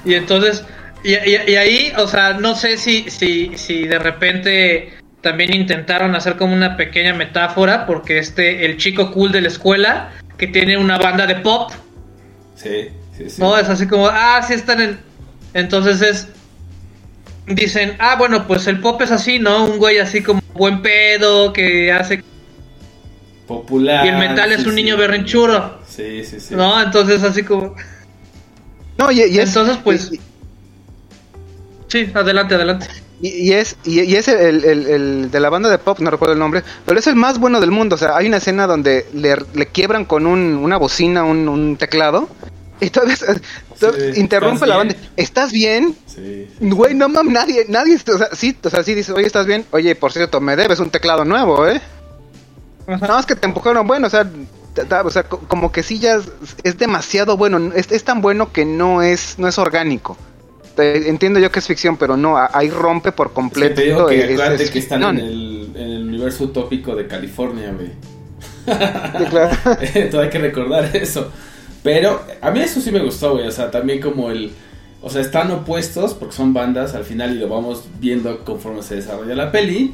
Y 0.06 0.13
entonces, 0.15 0.63
y, 1.03 1.13
y- 1.13 1.43
y 1.51 1.56
ahí, 1.58 1.93
o 1.97 2.08
sea, 2.08 2.34
no 2.34 2.56
sé 2.56 2.77
si, 2.77 3.10
si, 3.10 3.58
si 3.58 3.86
de 3.86 3.99
repente 3.99 4.97
también 5.27 5.53
intentaron 5.53 6.15
hacer 6.15 6.37
como 6.37 6.53
una 6.53 6.77
pequeña 6.77 7.13
metáfora, 7.13 7.85
porque 7.85 8.17
este, 8.17 8.63
el 8.65 8.77
chico 8.77 9.11
cool 9.11 9.33
de 9.33 9.41
la 9.41 9.49
escuela, 9.49 10.11
que 10.37 10.47
tiene 10.47 10.77
una 10.77 10.97
banda 10.97 11.27
de 11.27 11.35
pop, 11.35 11.69
Sí, 12.55 12.87
sí, 13.17 13.29
sí. 13.29 13.41
¿no? 13.41 13.57
Es 13.57 13.67
así 13.67 13.87
como, 13.87 14.07
ah, 14.07 14.41
sí 14.47 14.53
están 14.53 14.79
en... 14.81 14.99
Entonces 15.53 16.01
es... 16.01 16.27
Dicen, 17.45 17.97
ah, 17.99 18.15
bueno, 18.17 18.47
pues 18.47 18.67
el 18.67 18.79
pop 18.79 19.01
es 19.01 19.11
así, 19.11 19.37
¿no? 19.37 19.65
Un 19.65 19.77
güey 19.79 19.99
así 19.99 20.23
como 20.23 20.41
buen 20.53 20.81
pedo, 20.81 21.51
que 21.51 21.91
hace... 21.91 22.23
Popular. 23.47 24.05
Y 24.05 24.09
el 24.09 24.17
metal 24.17 24.49
es 24.53 24.61
sí, 24.61 24.67
un 24.69 24.75
sí. 24.75 24.81
niño 24.81 24.95
berrinchudo, 24.95 25.81
Sí, 25.85 26.23
sí, 26.23 26.39
sí. 26.39 26.55
¿no? 26.55 26.81
Entonces 26.81 27.21
así 27.23 27.43
como... 27.43 27.75
No, 28.97 29.11
y, 29.11 29.19
y 29.23 29.39
es, 29.39 29.49
Entonces, 29.49 29.77
pues- 29.83 30.09
y- 30.13 30.21
Sí, 31.89 32.09
adelante, 32.13 32.55
adelante. 32.55 32.87
Y, 33.21 33.30
y 33.30 33.53
es, 33.53 33.77
y, 33.84 34.01
y 34.01 34.15
es 34.15 34.27
el, 34.27 34.63
el- 34.63 34.86
el 34.88 35.32
de 35.32 35.39
la 35.39 35.49
banda 35.49 35.69
de 35.69 35.80
pop, 35.80 35.99
no 35.99 36.12
recuerdo 36.12 36.34
el 36.34 36.39
nombre, 36.39 36.63
pero 36.86 36.99
es 36.99 37.08
el 37.08 37.15
más 37.15 37.39
bueno 37.39 37.60
del 37.60 37.71
mundo. 37.71 37.95
O 37.95 37.97
sea, 37.97 38.15
hay 38.15 38.27
una 38.27 38.38
escena 38.38 38.67
donde 38.67 39.08
le, 39.13 39.36
le 39.53 39.65
quiebran 39.67 40.06
con 40.06 40.27
un, 40.27 40.56
una 40.56 40.77
bocina, 40.77 41.23
un, 41.23 41.49
un 41.49 41.77
teclado, 41.77 42.30
y 42.80 42.91
todavía 42.91 43.15
interrumpe 44.15 44.53
¿estás 44.65 44.69
la 44.69 44.75
bien? 44.84 44.88
banda. 44.89 45.10
¿Estás 45.15 45.51
bien? 45.51 45.95
Sí. 46.06 46.47
Güey, 46.60 46.93
no 46.93 47.10
mames, 47.10 47.34
nadie, 47.34 47.65
nadie, 47.69 47.95
o 47.95 48.17
sea, 48.19 48.30
sí, 48.34 48.56
o 48.63 48.69
sea, 48.69 48.84
sí 48.84 48.93
dices, 48.93 49.15
oye, 49.15 49.25
¿estás 49.25 49.47
bien? 49.47 49.65
Oye, 49.71 49.95
por 49.95 50.12
cierto, 50.13 50.39
me 50.39 50.56
debes 50.56 50.80
un 50.80 50.91
teclado 50.91 51.25
nuevo, 51.25 51.67
¿eh? 51.67 51.82
Nada 52.88 53.15
más 53.15 53.25
que 53.25 53.36
te 53.36 53.47
empujaron, 53.47 53.86
bueno, 53.88 54.08
o 54.08 54.10
sea, 54.10 54.30
ta- 54.73 54.86
ta- 54.86 55.01
o 55.01 55.10
sea, 55.10 55.23
co- 55.23 55.39
como 55.47 55.71
que 55.71 55.82
sí 55.84 55.97
ya 55.99 56.15
es, 56.15 56.25
es 56.63 56.77
demasiado 56.77 57.36
bueno, 57.36 57.71
es, 57.73 57.91
es 57.91 58.03
tan 58.03 58.21
bueno 58.21 58.51
que 58.53 58.63
no 58.63 59.01
es, 59.01 59.36
no 59.39 59.47
es 59.47 59.58
orgánico. 59.58 60.15
Te- 60.77 61.09
entiendo 61.09 61.39
yo 61.41 61.51
que 61.51 61.59
es 61.59 61.67
ficción, 61.67 61.97
pero 61.97 62.15
no, 62.15 62.37
ahí 62.37 62.69
rompe 62.69 63.11
por 63.11 63.27
Es 63.27 63.31
que 63.31 63.35
completo. 63.35 63.75
te 63.75 63.81
digo 63.83 64.07
que 64.07 64.17
es- 64.19 64.31
acuérdate 64.39 64.63
es 64.63 64.71
que 64.71 64.79
están 64.79 65.03
en 65.03 65.17
el, 65.19 65.69
en 65.75 65.89
el 65.89 66.03
universo 66.07 66.45
utópico 66.45 66.95
de 66.95 67.05
California, 67.07 67.73
güey. 67.75 67.89
Sí, 68.65 69.25
claro. 69.29 69.57
Entonces 69.81 70.15
hay 70.19 70.29
que 70.29 70.39
recordar 70.39 70.95
eso. 70.95 71.31
Pero 71.83 72.21
a 72.41 72.51
mí 72.51 72.59
eso 72.61 72.79
sí 72.81 72.91
me 72.91 72.99
gustó, 72.99 73.33
güey. 73.33 73.47
O 73.47 73.51
sea, 73.51 73.71
también 73.71 73.99
como 74.01 74.31
el... 74.31 74.51
O 75.01 75.09
sea, 75.09 75.21
están 75.21 75.51
opuestos 75.51 76.13
porque 76.13 76.35
son 76.35 76.53
bandas 76.53 76.93
al 76.95 77.03
final 77.03 77.35
y 77.35 77.39
lo 77.39 77.47
vamos 77.47 77.85
viendo 77.99 78.43
conforme 78.43 78.81
se 78.83 78.95
desarrolla 78.95 79.35
la 79.35 79.51
peli. 79.51 79.93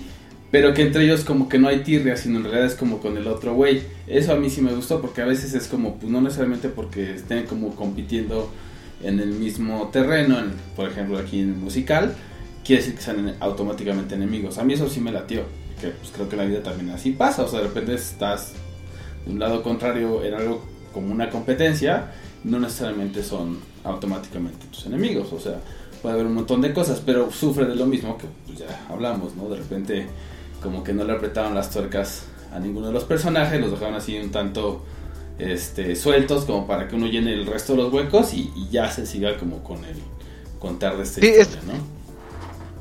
Pero 0.50 0.74
que 0.74 0.84
entre 0.84 1.04
ellos 1.06 1.24
como 1.24 1.50
que 1.50 1.58
no 1.58 1.68
hay 1.68 1.80
tirria, 1.80 2.16
sino 2.16 2.38
en 2.38 2.44
realidad 2.44 2.66
es 2.66 2.76
como 2.76 3.00
con 3.00 3.18
el 3.18 3.28
otro 3.28 3.54
güey. 3.54 3.82
Eso 4.08 4.34
a 4.34 4.36
mí 4.36 4.50
sí 4.50 4.62
me 4.62 4.72
gustó 4.72 5.02
porque 5.02 5.22
a 5.22 5.26
veces 5.26 5.54
es 5.56 5.68
como, 5.68 5.96
pues 5.96 6.12
no 6.12 6.22
necesariamente 6.22 6.70
porque 6.70 7.16
estén 7.16 7.46
como 7.48 7.76
compitiendo 7.76 8.52
en 9.04 9.20
el 9.20 9.30
mismo 9.32 9.90
terreno, 9.92 10.40
en- 10.40 10.54
por 10.76 10.90
ejemplo 10.90 11.18
aquí 11.18 11.40
en 11.42 11.50
el 11.50 11.56
musical, 11.56 12.16
quiere 12.66 12.82
decir 12.82 12.96
que 12.98 13.02
sean 13.04 13.28
en- 13.30 13.36
automáticamente 13.40 14.16
enemigos. 14.16 14.58
A 14.58 14.64
mí 14.64 14.74
eso 14.74 14.90
sí 14.90 15.00
me 15.00 15.12
latió, 15.12 15.44
que 15.82 15.90
pues 15.90 16.12
creo 16.14 16.30
que 16.30 16.36
la 16.38 16.46
vida 16.46 16.64
también 16.64 16.90
así 16.92 17.12
pasa, 17.12 17.44
o 17.44 17.48
sea, 17.48 17.60
de 17.60 17.68
repente 17.68 17.94
estás 17.94 18.54
de 19.26 19.32
un 19.32 19.40
lado 19.40 19.62
contrario 19.64 20.24
en 20.24 20.34
algo 20.34 20.64
como 20.94 21.12
una 21.12 21.30
competencia, 21.30 22.12
no 22.44 22.60
necesariamente 22.60 23.24
son 23.24 23.60
automáticamente 23.84 24.68
tus 24.68 24.86
enemigos, 24.86 25.32
o 25.34 25.40
sea, 25.40 25.60
puede 26.02 26.16
haber 26.16 26.28
un 26.28 26.34
montón 26.36 26.62
de 26.62 26.74
cosas, 26.74 27.02
pero 27.06 27.32
sufre 27.32 27.66
de 27.66 27.76
lo 27.76 27.86
mismo 27.86 28.18
que 28.18 28.26
pues, 28.46 28.60
ya 28.60 28.86
hablamos, 28.90 29.36
¿no? 29.36 29.50
De 29.50 29.58
repente 29.58 30.08
como 30.62 30.84
que 30.84 30.94
no 30.94 31.04
le 31.04 31.14
apretaron 31.14 31.54
las 31.56 31.70
tuercas 31.70 32.26
a 32.54 32.60
ninguno 32.60 32.88
de 32.88 32.94
los 32.94 33.04
personajes, 33.06 33.60
los 33.60 33.72
dejaron 33.72 33.96
así 33.96 34.18
un 34.18 34.30
tanto 34.32 34.84
este, 35.40 35.96
sueltos 35.96 36.46
como 36.46 36.68
para 36.68 36.88
que 36.88 36.96
uno 36.96 37.08
llene 37.08 37.34
el 37.34 37.46
resto 37.46 37.74
de 37.74 37.84
los 37.84 37.94
huecos 37.94 38.34
y, 38.34 38.52
y 38.56 38.70
ya 38.70 38.90
se 38.92 39.06
siga 39.06 39.38
como 39.38 39.64
con 39.64 39.84
el 39.86 39.98
contar 40.60 40.98
de 40.98 41.04
esta 41.04 41.22
Sí, 41.22 41.28
historia, 41.28 41.60
es- 41.60 41.64
¿no? 41.66 41.74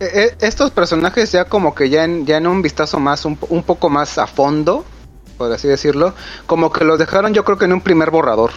Eh, 0.00 0.10
eh, 0.14 0.36
estos 0.40 0.70
personajes 0.72 1.30
ya 1.30 1.44
como 1.44 1.74
que 1.74 1.88
ya 1.88 2.04
en, 2.04 2.26
ya 2.26 2.36
en 2.38 2.46
un 2.46 2.60
vistazo 2.60 2.98
más, 2.98 3.24
un, 3.24 3.36
po- 3.36 3.46
un 3.50 3.62
poco 3.62 3.88
más 3.88 4.18
a 4.18 4.26
fondo, 4.26 4.84
por 5.38 5.52
así 5.52 5.68
decirlo, 5.68 6.14
como 6.46 6.72
que 6.72 6.84
los 6.84 6.98
dejaron 6.98 7.32
yo 7.34 7.44
creo 7.44 7.56
que 7.56 7.66
en 7.66 7.72
un 7.72 7.80
primer 7.80 8.10
borrador. 8.10 8.50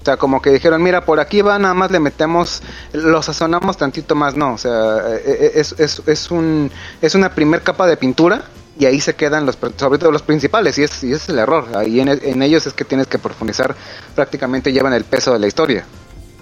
O 0.00 0.04
sea, 0.04 0.16
como 0.16 0.40
que 0.40 0.50
dijeron, 0.50 0.82
mira, 0.82 1.04
por 1.04 1.18
aquí 1.20 1.42
va, 1.42 1.58
nada 1.58 1.74
más 1.74 1.90
le 1.90 1.98
metemos, 2.00 2.62
lo 2.92 3.20
sazonamos 3.20 3.76
tantito 3.76 4.14
más, 4.14 4.36
no, 4.36 4.54
o 4.54 4.58
sea, 4.58 5.00
eh, 5.16 5.52
es, 5.56 5.74
es, 5.78 6.02
es, 6.06 6.30
un, 6.30 6.70
es 7.02 7.14
una 7.14 7.34
primer 7.34 7.62
capa 7.62 7.86
de 7.86 7.96
pintura 7.96 8.44
y 8.78 8.86
ahí 8.86 9.00
se 9.00 9.14
quedan 9.14 9.44
los, 9.44 9.58
sobre 9.76 9.98
todo 9.98 10.12
los 10.12 10.22
principales 10.22 10.78
y 10.78 10.84
es, 10.84 11.02
y 11.02 11.12
ese 11.12 11.16
es 11.16 11.28
el 11.30 11.38
error, 11.38 11.68
ahí 11.74 12.00
en, 12.00 12.08
en 12.08 12.42
ellos 12.42 12.66
es 12.66 12.72
que 12.72 12.84
tienes 12.84 13.06
que 13.06 13.18
profundizar, 13.18 13.74
prácticamente 14.14 14.72
llevan 14.72 14.92
el 14.92 15.04
peso 15.04 15.32
de 15.32 15.38
la 15.38 15.46
historia. 15.46 15.84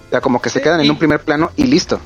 O 0.06 0.10
sea, 0.10 0.20
como 0.20 0.40
que 0.40 0.50
se 0.50 0.60
quedan 0.60 0.80
en 0.80 0.90
un 0.90 0.98
primer 0.98 1.20
plano 1.20 1.50
y 1.56 1.64
listo. 1.64 2.00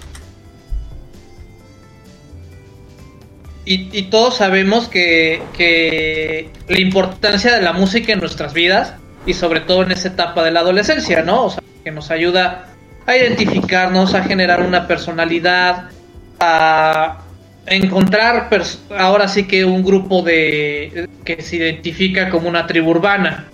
Y, 3.67 3.97
y 3.97 4.05
todos 4.05 4.37
sabemos 4.37 4.89
que, 4.89 5.43
que 5.57 6.51
la 6.67 6.81
importancia 6.81 7.55
de 7.55 7.63
la 7.63 7.73
música 7.73 8.13
en 8.13 8.21
nuestras 8.21 8.55
vidas 8.55 8.95
y 9.27 9.35
sobre 9.35 9.61
todo 9.61 9.83
en 9.83 9.93
esa 9.93 10.09
etapa 10.09 10.43
de 10.43 10.51
la 10.51 10.61
adolescencia, 10.61 11.23
¿no? 11.23 11.45
O 11.45 11.51
sea, 11.51 11.63
que 11.85 11.91
nos 11.91 12.11
ayuda 12.11 12.71
a 13.07 13.17
identificarnos, 13.17 14.15
a 14.15 14.23
generar 14.23 14.63
una 14.63 14.87
personalidad, 14.87 15.91
a 16.39 17.19
encontrar 17.71 18.49
ahora 18.99 19.29
sí 19.29 19.45
que 19.47 19.65
un 19.65 19.83
grupo 19.85 20.23
de 20.23 21.09
que 21.25 21.41
se 21.43 21.57
identifica 21.57 22.29
como 22.29 22.49
una 22.49 22.67
tribu 22.67 22.91
urbana. 22.91 23.47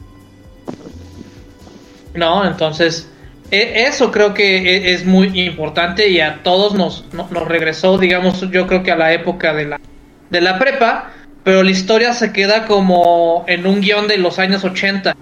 ¿No? 2.14 2.46
Entonces, 2.46 3.08
e- 3.50 3.84
eso 3.86 4.10
creo 4.10 4.32
que 4.34 4.56
e- 4.56 4.92
es 4.94 5.04
muy 5.04 5.38
importante 5.40 6.08
y 6.08 6.20
a 6.20 6.42
todos 6.42 6.74
nos, 6.74 7.04
no- 7.12 7.28
nos 7.30 7.46
regresó, 7.46 7.98
digamos, 7.98 8.40
yo 8.50 8.66
creo 8.66 8.82
que 8.82 8.90
a 8.92 8.96
la 8.96 9.12
época 9.12 9.52
de 9.52 9.66
la, 9.66 9.80
de 10.30 10.40
la 10.40 10.58
prepa, 10.58 11.10
pero 11.44 11.62
la 11.62 11.70
historia 11.70 12.12
se 12.14 12.32
queda 12.32 12.64
como 12.66 13.44
en 13.46 13.66
un 13.66 13.80
guion 13.80 14.08
de 14.08 14.18
los 14.18 14.38
años 14.38 14.64
80. 14.64 15.14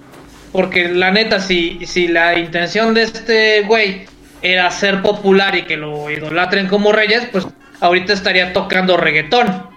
Porque 0.52 0.88
la 0.88 1.10
neta, 1.10 1.40
si, 1.40 1.80
si 1.84 2.06
la 2.06 2.38
intención 2.38 2.94
de 2.94 3.02
este 3.02 3.62
güey 3.62 4.04
era 4.40 4.70
ser 4.70 5.02
popular 5.02 5.56
y 5.56 5.62
que 5.62 5.76
lo 5.76 6.08
idolatren 6.10 6.68
como 6.68 6.92
reyes, 6.92 7.26
pues 7.32 7.44
ahorita 7.84 8.12
estaría 8.12 8.52
tocando 8.52 8.96
reggaetón. 8.96 9.68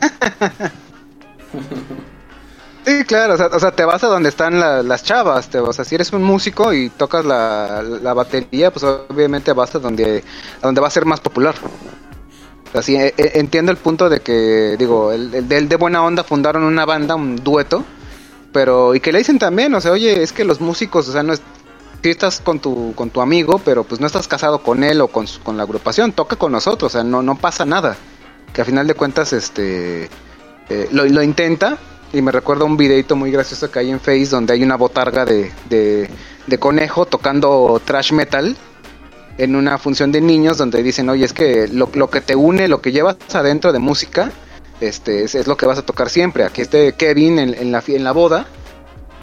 Sí, 2.84 3.04
claro, 3.04 3.34
o 3.34 3.36
sea, 3.36 3.46
o 3.52 3.60
sea, 3.60 3.72
te 3.72 3.84
vas 3.84 4.02
a 4.04 4.06
donde 4.08 4.30
están 4.30 4.58
la- 4.58 4.82
las 4.82 5.04
chavas, 5.04 5.48
te, 5.50 5.58
o 5.58 5.72
sea, 5.72 5.84
si 5.84 5.94
eres 5.94 6.12
un 6.12 6.22
músico 6.22 6.72
y 6.72 6.88
tocas 6.88 7.24
la, 7.26 7.82
la 7.82 8.14
batería, 8.14 8.72
pues 8.72 8.84
obviamente 8.84 9.52
vas 9.52 9.74
a 9.74 9.78
donde, 9.78 10.24
a 10.62 10.66
donde 10.66 10.80
va 10.80 10.88
a 10.88 10.90
ser 10.90 11.04
más 11.04 11.20
popular. 11.20 11.54
O 12.68 12.72
sea, 12.72 12.82
sí, 12.82 12.96
e- 12.96 13.14
e- 13.16 13.32
entiendo 13.38 13.70
el 13.70 13.78
punto 13.78 14.08
de 14.08 14.20
que, 14.20 14.76
digo, 14.78 15.12
el, 15.12 15.34
el, 15.34 15.46
de- 15.48 15.66
de 15.66 15.76
buena 15.76 16.02
onda 16.02 16.24
fundaron 16.24 16.62
una 16.64 16.86
banda, 16.86 17.14
un 17.16 17.36
dueto, 17.36 17.84
pero, 18.52 18.94
y 18.94 19.00
que 19.00 19.12
le 19.12 19.18
dicen 19.18 19.38
también, 19.38 19.74
o 19.74 19.80
sea, 19.80 19.92
oye, 19.92 20.22
es 20.22 20.32
que 20.32 20.44
los 20.44 20.60
músicos, 20.60 21.06
o 21.08 21.12
sea, 21.12 21.22
no 21.22 21.34
es, 21.34 21.42
si 22.02 22.10
estás 22.10 22.40
con 22.40 22.60
tu, 22.60 22.94
con 22.94 23.10
tu 23.10 23.20
amigo, 23.20 23.60
pero 23.64 23.84
pues 23.84 24.00
no 24.00 24.06
estás 24.06 24.26
casado 24.28 24.62
con 24.62 24.82
él 24.84 25.00
o 25.00 25.08
con, 25.08 25.26
su- 25.26 25.40
con 25.42 25.56
la 25.56 25.64
agrupación, 25.64 26.12
toca 26.12 26.36
con 26.36 26.52
nosotros, 26.52 26.92
o 26.92 26.98
sea, 26.98 27.04
no, 27.04 27.22
no 27.22 27.36
pasa 27.36 27.64
nada. 27.64 27.96
Que 28.52 28.62
a 28.62 28.64
final 28.64 28.86
de 28.86 28.94
cuentas, 28.94 29.32
este, 29.32 30.08
eh, 30.68 30.88
lo, 30.92 31.04
lo 31.04 31.22
intenta, 31.22 31.78
y 32.12 32.22
me 32.22 32.32
recuerda 32.32 32.64
un 32.64 32.76
videito 32.76 33.14
muy 33.16 33.30
gracioso 33.30 33.70
que 33.70 33.78
hay 33.78 33.90
en 33.90 34.00
Face 34.00 34.26
donde 34.26 34.52
hay 34.54 34.62
una 34.64 34.76
botarga 34.76 35.24
de, 35.24 35.52
de, 35.68 36.10
de 36.46 36.58
conejo 36.58 37.06
tocando 37.06 37.80
trash 37.84 38.12
metal 38.12 38.56
en 39.38 39.54
una 39.54 39.78
función 39.78 40.10
de 40.10 40.20
niños 40.20 40.58
donde 40.58 40.82
dicen, 40.82 41.08
oye, 41.08 41.24
es 41.24 41.32
que 41.32 41.68
lo, 41.68 41.88
lo 41.94 42.10
que 42.10 42.20
te 42.20 42.34
une, 42.34 42.66
lo 42.66 42.80
que 42.80 42.90
llevas 42.92 43.16
adentro 43.32 43.72
de 43.72 43.78
música, 43.78 44.32
este, 44.80 45.22
es, 45.24 45.34
es 45.34 45.46
lo 45.46 45.56
que 45.56 45.66
vas 45.66 45.78
a 45.78 45.82
tocar 45.82 46.10
siempre. 46.10 46.44
Aquí 46.44 46.62
este 46.62 46.94
Kevin 46.94 47.38
en, 47.38 47.54
en 47.54 47.70
la, 47.70 47.82
en 47.86 48.02
la 48.04 48.12
boda, 48.12 48.46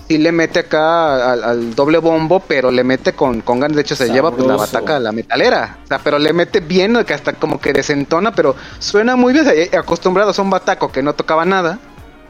sí 0.08 0.18
le 0.18 0.32
mete 0.32 0.60
acá 0.60 1.32
al, 1.34 1.44
al 1.44 1.76
doble 1.76 1.98
bombo, 2.00 2.40
pero 2.40 2.72
le 2.72 2.84
mete 2.84 3.14
con, 3.14 3.42
con 3.42 3.60
ganas. 3.60 3.76
De 3.76 3.82
hecho, 3.82 3.96
se 3.96 4.10
lleva 4.10 4.32
pues, 4.32 4.48
la 4.48 4.56
bataca 4.56 4.98
a 4.98 5.00
la 5.00 5.12
metalera. 5.12 5.80
O 5.84 5.88
sea, 5.88 6.00
pero 6.00 6.18
le 6.20 6.34
mete 6.34 6.60
bien, 6.62 7.04
que 7.06 7.14
hasta 7.14 7.34
como 7.34 7.60
que 7.60 7.74
desentona, 7.74 8.32
pero 8.34 8.56
suena 8.80 9.16
muy 9.16 9.34
bien. 9.34 9.48
O 9.48 9.50
sea, 9.52 9.60
eh, 9.60 9.70
acostumbrados 9.78 10.40
a 10.40 10.42
un 10.42 10.50
bataco 10.50 10.92
que 10.92 11.02
no 11.04 11.14
tocaba 11.14 11.46
nada. 11.46 11.80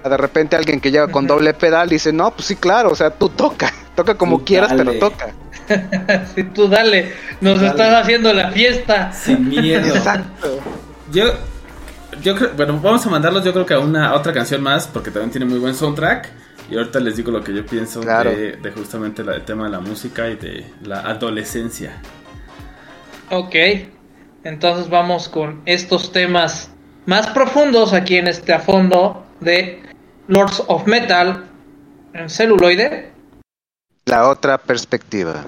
a 0.03 0.09
De 0.09 0.17
repente 0.17 0.55
alguien 0.55 0.79
que 0.81 0.91
llega 0.91 1.07
con 1.09 1.27
doble 1.27 1.53
pedal 1.53 1.89
dice, 1.89 2.11
no, 2.13 2.31
pues 2.31 2.47
sí, 2.47 2.55
claro, 2.55 2.91
o 2.91 2.95
sea, 2.95 3.11
tú 3.11 3.29
toca, 3.29 3.71
toca 3.95 4.15
como 4.15 4.39
Tú 4.39 4.45
quieras, 4.45 4.69
dale. 4.69 4.83
pero 4.85 4.99
toca. 4.99 5.35
Sí, 6.35 6.43
tú 6.45 6.67
dale, 6.69 7.13
nos 7.41 7.61
Dale. 7.61 7.67
estás 7.71 8.01
haciendo 8.03 8.33
la 8.33 8.51
fiesta. 8.51 9.11
Sin 9.11 9.49
miedo. 9.49 9.95
Exacto. 9.95 10.63
Yo, 11.11 11.25
yo 12.21 12.35
creo, 12.35 12.51
bueno, 12.55 12.79
vamos 12.81 13.05
a 13.05 13.09
mandarlos 13.09 13.43
yo 13.43 13.53
creo 13.53 13.65
que 13.65 13.73
a 13.73 13.79
una 13.79 14.09
a 14.09 14.15
otra 14.15 14.33
canción 14.33 14.61
más 14.63 14.87
porque 14.87 15.11
también 15.11 15.31
tiene 15.31 15.45
muy 15.45 15.59
buen 15.59 15.75
soundtrack. 15.75 16.31
Y 16.69 16.77
ahorita 16.77 16.99
les 16.99 17.15
digo 17.15 17.31
lo 17.31 17.43
que 17.43 17.53
yo 17.53 17.65
pienso 17.65 18.01
Claro. 18.01 18.29
de, 18.31 18.57
de 18.57 18.71
justamente 18.71 19.23
la, 19.23 19.35
el 19.35 19.45
tema 19.45 19.65
de 19.65 19.69
la 19.71 19.79
música 19.79 20.27
y 20.29 20.35
de 20.35 20.65
la 20.83 20.99
adolescencia. 21.01 22.01
Ok, 23.29 23.55
entonces 24.43 24.89
vamos 24.89 25.29
con 25.29 25.61
estos 25.65 26.11
temas 26.11 26.71
más 27.05 27.27
profundos 27.27 27.93
aquí 27.93 28.17
en 28.17 28.27
este 28.27 28.53
a 28.53 28.59
fondo 28.59 29.25
de 29.39 29.81
Lords 30.27 30.63
of 30.67 30.85
Metal 30.87 31.45
en 32.13 32.29
celuloide. 32.29 33.11
La 34.05 34.29
otra 34.29 34.57
perspectiva. 34.57 35.45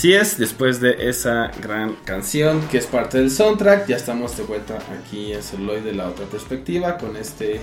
Así 0.00 0.14
es, 0.14 0.38
después 0.38 0.80
de 0.80 1.10
esa 1.10 1.50
gran 1.60 1.94
canción 2.06 2.66
que 2.68 2.78
es 2.78 2.86
parte 2.86 3.18
del 3.18 3.30
soundtrack, 3.30 3.86
ya 3.86 3.96
estamos 3.96 4.34
de 4.34 4.44
vuelta 4.44 4.78
aquí 4.98 5.34
en 5.34 5.42
Celuloid 5.42 5.82
de 5.82 5.92
la 5.92 6.08
otra 6.08 6.24
perspectiva 6.24 6.96
con 6.96 7.18
este 7.18 7.60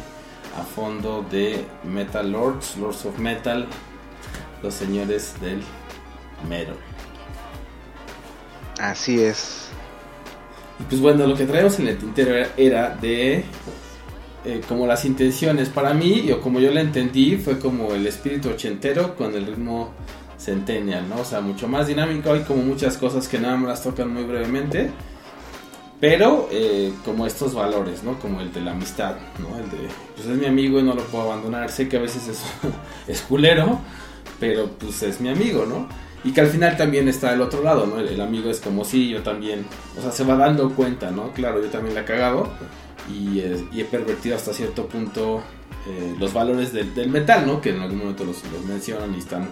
a 0.55 0.61
fondo 0.61 1.25
de 1.31 1.65
Metal 1.83 2.31
Lords, 2.31 2.77
Lords 2.77 3.07
of 3.07 3.17
Metal, 3.17 3.65
los 4.61 4.71
señores 4.71 5.33
del 5.41 5.63
metal. 6.47 6.75
Así 8.79 9.19
es. 9.19 9.69
Y 10.79 10.83
pues 10.83 11.01
bueno, 11.01 11.25
lo 11.25 11.35
que 11.35 11.47
traemos 11.47 11.79
en 11.79 11.87
el 11.87 11.97
tintero 11.97 12.35
era, 12.35 12.49
era 12.55 12.89
de 12.97 13.45
eh, 14.45 14.61
como 14.69 14.85
las 14.85 15.05
intenciones. 15.05 15.69
Para 15.69 15.95
mí, 15.95 16.31
o 16.31 16.39
como 16.39 16.59
yo 16.59 16.69
la 16.69 16.81
entendí, 16.81 17.37
fue 17.37 17.57
como 17.57 17.95
el 17.95 18.05
espíritu 18.05 18.49
ochentero 18.49 19.15
con 19.15 19.33
el 19.33 19.47
ritmo 19.47 19.91
centennial, 20.47 21.09
¿no? 21.09 21.17
O 21.17 21.25
sea, 21.25 21.41
mucho 21.41 21.67
más 21.67 21.87
dinámico. 21.87 22.31
Hay 22.31 22.43
como 22.43 22.63
muchas 22.63 22.97
cosas 22.97 23.27
que 23.27 23.37
nada 23.37 23.57
más 23.57 23.67
las 23.67 23.83
tocan 23.83 24.13
muy 24.13 24.23
brevemente. 24.23 24.91
Pero 25.99 26.47
eh, 26.51 26.93
como 27.03 27.25
estos 27.25 27.53
valores, 27.53 28.03
¿no? 28.03 28.17
Como 28.19 28.39
el 28.39 28.53
de 28.53 28.61
la 28.61 28.71
amistad, 28.71 29.15
¿no? 29.39 29.57
El 29.57 29.69
de, 29.69 29.89
pues 30.15 30.27
es 30.27 30.37
mi 30.37 30.45
amigo 30.45 30.79
y 30.79 30.83
no 30.83 30.93
lo 30.93 31.03
puedo 31.03 31.25
abandonar. 31.25 31.69
Sé 31.69 31.89
que 31.89 31.97
a 31.97 32.01
veces 32.01 32.27
es, 32.29 32.41
es 33.07 33.21
culero, 33.21 33.79
pero 34.39 34.69
pues 34.79 35.03
es 35.03 35.19
mi 35.19 35.29
amigo, 35.29 35.65
¿no? 35.65 35.89
Y 36.23 36.31
que 36.31 36.41
al 36.41 36.47
final 36.47 36.77
también 36.77 37.07
está 37.09 37.33
el 37.33 37.41
otro 37.41 37.61
lado, 37.61 37.85
¿no? 37.85 37.99
El, 37.99 38.21
amigo 38.21 38.49
es 38.49 38.61
como, 38.61 38.85
sí, 38.85 39.09
yo 39.09 39.21
también. 39.21 39.65
O 39.97 40.01
sea, 40.01 40.11
se 40.11 40.23
va 40.23 40.37
dando 40.37 40.69
cuenta, 40.75 41.11
¿no? 41.11 41.33
Claro, 41.33 41.61
yo 41.61 41.69
también 41.69 41.93
la 41.95 42.01
he 42.01 42.05
cagado 42.05 42.47
y, 43.11 43.39
eh, 43.39 43.65
he 43.75 43.83
pervertido 43.83 44.35
hasta 44.35 44.53
cierto 44.53 44.87
punto 44.87 45.41
eh, 45.87 46.15
los 46.19 46.31
valores 46.31 46.71
del, 46.71 47.09
metal, 47.09 47.45
¿no? 47.45 47.59
Que 47.59 47.71
en 47.71 47.81
algún 47.81 47.99
momento 47.99 48.23
los 48.23 48.37
mencionan 48.65 49.13
y 49.15 49.17
están 49.17 49.49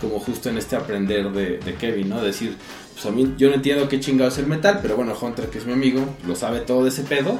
como 0.00 0.18
justo 0.18 0.48
en 0.48 0.58
este 0.58 0.76
aprender 0.76 1.30
de, 1.32 1.58
de 1.58 1.74
Kevin, 1.74 2.08
¿no? 2.08 2.22
Decir, 2.22 2.56
pues 2.92 3.04
a 3.06 3.10
mí 3.10 3.34
yo 3.36 3.48
no 3.48 3.54
entiendo 3.54 3.88
qué 3.88 4.00
chingado 4.00 4.30
es 4.30 4.38
el 4.38 4.46
metal, 4.46 4.80
pero 4.82 4.96
bueno, 4.96 5.14
Hunter, 5.20 5.48
que 5.48 5.58
es 5.58 5.66
mi 5.66 5.72
amigo, 5.72 6.04
lo 6.26 6.34
sabe 6.34 6.60
todo 6.60 6.82
de 6.82 6.90
ese 6.90 7.02
pedo. 7.02 7.38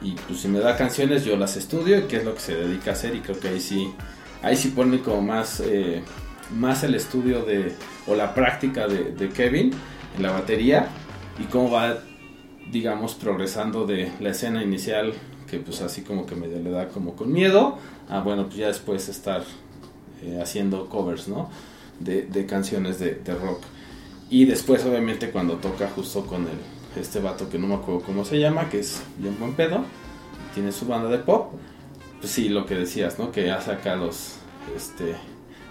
Y 0.00 0.12
pues 0.12 0.40
si 0.40 0.48
me 0.48 0.60
da 0.60 0.76
canciones, 0.76 1.24
yo 1.24 1.36
las 1.36 1.56
estudio 1.56 1.98
y 1.98 2.02
qué 2.02 2.18
es 2.18 2.24
lo 2.24 2.34
que 2.34 2.40
se 2.40 2.54
dedica 2.54 2.90
a 2.90 2.94
hacer. 2.94 3.14
Y 3.14 3.20
creo 3.20 3.38
que 3.38 3.48
ahí 3.48 3.60
sí, 3.60 3.92
ahí 4.42 4.56
sí 4.56 4.68
pone 4.68 5.00
como 5.00 5.22
más, 5.22 5.60
eh, 5.60 6.02
más 6.56 6.84
el 6.84 6.94
estudio 6.94 7.44
de, 7.44 7.74
o 8.06 8.14
la 8.14 8.34
práctica 8.34 8.86
de, 8.86 9.12
de 9.12 9.28
Kevin 9.28 9.72
en 10.16 10.22
la 10.22 10.30
batería 10.30 10.88
y 11.38 11.44
cómo 11.44 11.70
va, 11.70 11.98
digamos, 12.70 13.14
progresando 13.14 13.86
de 13.86 14.12
la 14.20 14.30
escena 14.30 14.62
inicial, 14.62 15.14
que 15.48 15.58
pues 15.58 15.80
así 15.80 16.02
como 16.02 16.26
que 16.26 16.34
medio 16.34 16.58
le 16.60 16.70
da 16.70 16.88
como 16.88 17.16
con 17.16 17.32
miedo, 17.32 17.78
a 18.08 18.20
bueno, 18.20 18.46
pues 18.46 18.56
ya 18.56 18.68
después 18.68 19.08
estar 19.08 19.42
eh, 20.22 20.38
haciendo 20.42 20.88
covers, 20.88 21.28
¿no? 21.28 21.50
De, 22.00 22.22
de 22.22 22.46
canciones 22.46 22.98
de, 22.98 23.14
de 23.24 23.34
rock. 23.34 23.62
Y 24.30 24.44
después, 24.44 24.84
obviamente, 24.84 25.30
cuando 25.30 25.54
toca 25.56 25.88
justo 25.88 26.26
con 26.26 26.42
el, 26.42 26.58
este 27.00 27.20
vato 27.20 27.48
que 27.48 27.58
no 27.58 27.66
me 27.66 27.74
acuerdo 27.74 28.02
cómo 28.02 28.24
se 28.24 28.38
llama, 28.38 28.68
que 28.68 28.80
es 28.80 29.02
bien 29.18 29.36
buen 29.38 29.54
pedo, 29.54 29.84
tiene 30.54 30.72
su 30.72 30.86
banda 30.86 31.08
de 31.08 31.18
pop, 31.18 31.52
pues 32.20 32.32
sí, 32.32 32.48
lo 32.48 32.66
que 32.66 32.74
decías, 32.74 33.18
¿no? 33.18 33.32
Que 33.32 33.50
hace 33.50 33.72
acá 33.72 33.96
los 33.96 34.34
este, 34.76 35.14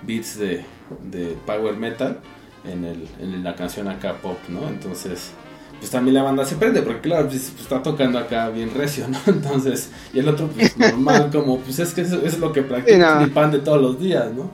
beats 0.01 0.37
de, 0.39 0.65
de 1.11 1.37
power 1.45 1.75
metal 1.75 2.19
en, 2.65 2.85
el, 2.85 3.07
en 3.19 3.43
la 3.43 3.55
canción 3.55 3.87
acá 3.87 4.15
pop, 4.21 4.37
¿no? 4.49 4.67
Entonces, 4.69 5.31
pues 5.79 5.91
también 5.91 6.15
la 6.15 6.23
banda 6.23 6.45
se 6.45 6.55
prende, 6.55 6.81
porque 6.81 7.01
claro, 7.01 7.27
pues, 7.27 7.49
pues, 7.51 7.61
está 7.63 7.83
tocando 7.83 8.17
acá 8.19 8.49
bien 8.49 8.73
recio, 8.73 9.07
¿no? 9.07 9.19
Entonces, 9.27 9.91
y 10.13 10.19
el 10.19 10.27
otro, 10.29 10.47
pues 10.49 10.77
normal, 10.77 11.29
como, 11.31 11.59
pues 11.59 11.79
es 11.79 11.93
que 11.93 12.01
eso 12.01 12.21
es 12.23 12.39
lo 12.39 12.51
que 12.53 12.63
practica 12.63 12.87
Sí, 12.87 12.97
no. 12.97 13.15
mi 13.15 13.27
pan 13.27 13.51
de 13.51 13.59
todos 13.59 13.81
los 13.81 13.99
días, 13.99 14.31
¿no? 14.33 14.51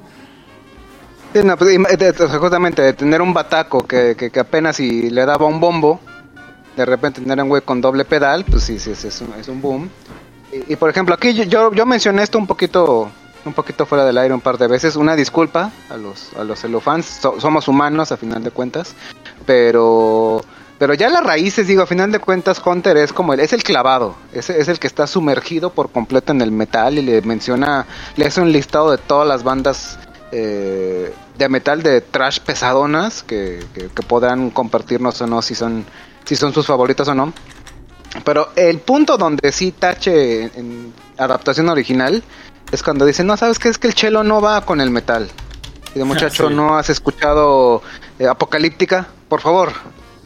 Pues, 1.33 2.31
justamente 2.39 2.81
de 2.83 2.93
tener 2.93 3.21
un 3.21 3.33
bataco 3.33 3.85
que, 3.85 4.15
que, 4.15 4.39
apenas 4.39 4.75
si 4.75 5.09
le 5.09 5.25
daba 5.25 5.45
un 5.47 5.59
bombo, 5.59 5.99
de 6.77 6.85
repente 6.85 7.21
tener 7.21 7.41
un 7.41 7.49
güey 7.49 7.61
con 7.63 7.81
doble 7.81 8.05
pedal, 8.05 8.45
pues 8.45 8.63
sí, 8.63 8.77
sí, 8.79 8.91
es, 8.91 9.21
un, 9.21 9.33
es 9.39 9.47
un 9.47 9.61
boom. 9.61 9.89
Y, 10.51 10.75
por 10.75 10.89
ejemplo, 10.91 11.15
aquí 11.15 11.33
yo- 11.33 11.71
yo, 11.73 11.85
mencioné 11.85 12.21
esto 12.23 12.37
un 12.37 12.45
poquito 12.47 13.09
un 13.45 13.51
poquito 13.53 13.85
fuera 13.85 14.05
del 14.05 14.17
aire 14.19 14.33
un 14.33 14.39
par 14.39 14.57
de 14.57 14.67
veces. 14.67 14.95
Una 14.95 15.15
disculpa 15.17 15.69
a 15.89 15.97
los, 15.97 16.29
a 16.39 16.43
los 16.45 16.59
celofans, 16.61 17.05
so- 17.05 17.41
somos 17.41 17.67
humanos 17.67 18.11
a 18.11 18.17
final 18.17 18.43
de 18.43 18.51
cuentas, 18.51 18.93
pero... 19.45 20.41
Pero 20.79 20.95
ya 20.95 21.07
las 21.07 21.23
raíces, 21.23 21.67
digo, 21.67 21.83
a 21.83 21.85
final 21.87 22.11
de 22.11 22.19
cuentas, 22.19 22.61
Hunter 22.65 22.97
es 22.97 23.13
como 23.13 23.33
el, 23.33 23.39
es 23.39 23.53
el 23.53 23.63
clavado, 23.63 24.15
es, 24.33 24.49
es 24.49 24.67
el 24.67 24.79
que 24.79 24.87
está 24.87 25.07
sumergido 25.07 25.69
por 25.69 25.89
completo 25.91 26.33
en 26.33 26.41
el 26.41 26.51
metal 26.51 26.97
y 26.97 27.01
le 27.03 27.21
menciona, 27.21 27.85
le 28.17 28.25
hace 28.25 28.41
un 28.41 28.51
listado 28.51 28.91
de 28.91 28.97
todas 28.97 29.25
las 29.27 29.43
bandas 29.43 29.97
eh, 30.31 31.13
de 31.37 31.49
metal 31.49 31.81
de 31.83 32.01
trash 32.01 32.39
pesadonas 32.39 33.23
que, 33.23 33.63
que, 33.73 33.87
que 33.87 34.03
podrán 34.03 34.49
compartirnos 34.51 35.21
o 35.21 35.27
no 35.27 35.41
si 35.41 35.55
son, 35.55 35.85
si 36.25 36.35
son 36.35 36.53
sus 36.53 36.65
favoritas 36.67 37.07
o 37.07 37.15
no. 37.15 37.33
Pero 38.23 38.49
el 38.55 38.79
punto 38.79 39.17
donde 39.17 39.51
sí 39.51 39.71
tache 39.71 40.43
en, 40.57 40.93
adaptación 41.17 41.69
original 41.69 42.23
es 42.71 42.83
cuando 42.83 43.05
dice, 43.05 43.23
no, 43.23 43.37
¿sabes 43.37 43.59
qué? 43.59 43.69
Es 43.69 43.77
que 43.77 43.87
el 43.87 43.93
chelo 43.95 44.23
no 44.23 44.41
va 44.41 44.61
con 44.61 44.81
el 44.81 44.89
metal. 44.89 45.29
Y 45.95 45.99
de 45.99 46.05
muchacho, 46.05 46.49
Sí. 46.49 46.53
¿no 46.55 46.77
has 46.77 46.89
escuchado 46.89 47.81
eh, 48.19 48.27
Apocalíptica? 48.27 49.07
Por 49.29 49.41
favor. 49.41 49.71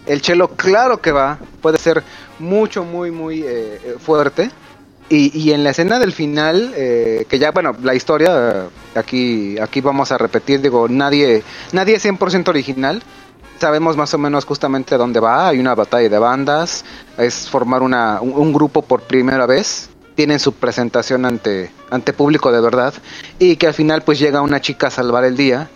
El 0.06 0.22
chelo, 0.22 0.50
claro 0.50 1.02
que 1.02 1.12
va. 1.12 1.38
Puede 1.62 1.78
ser 1.78 2.04
mucho, 2.40 2.84
muy, 2.84 3.12
muy 3.12 3.42
eh, 3.42 3.46
eh, 3.84 3.96
fuerte. 4.00 4.50
Y, 5.10 5.38
y 5.38 5.54
en 5.54 5.64
la 5.64 5.70
escena 5.70 6.00
del 6.00 6.12
final, 6.12 6.74
eh, 6.76 7.26
que 7.30 7.40
ya, 7.40 7.52
bueno, 7.52 7.74
la 7.82 7.96
historia, 7.96 8.32
eh, 8.36 8.70
aquí, 8.96 9.58
aquí 9.60 9.80
vamos 9.80 10.12
a 10.12 10.18
repetir, 10.18 10.62
digo, 10.62 10.88
nadie, 10.90 11.44
nadie 11.72 11.96
es 11.96 12.06
100% 12.06 12.50
original. 12.50 13.02
Sabemos 13.60 13.96
más 13.96 14.14
o 14.14 14.18
menos 14.18 14.46
justamente 14.46 14.98
dónde 14.98 15.20
va. 15.20 15.48
Hay 15.48 15.60
una 15.60 15.76
batalla 15.76 16.10
de 16.10 16.20
bandas. 16.20 16.84
Es 17.18 17.50
formar 17.50 17.82
una, 17.82 18.20
un, 18.22 18.34
un 18.34 18.54
grupo 18.54 18.82
por 18.82 19.02
primera 19.02 19.46
vez. 19.46 19.90
Tienen 20.16 20.40
su 20.40 20.54
presentación 20.54 21.26
ante, 21.26 21.72
ante 21.90 22.14
público 22.14 22.52
de 22.52 22.62
verdad. 22.62 22.94
Y 23.40 23.56
que 23.56 23.68
al 23.68 23.74
final 23.74 24.04
pues 24.04 24.20
llega 24.20 24.42
una 24.42 24.62
chica 24.62 24.88
a 24.88 24.92
salvar 24.92 25.24
el 25.24 25.38
día. 25.38 25.70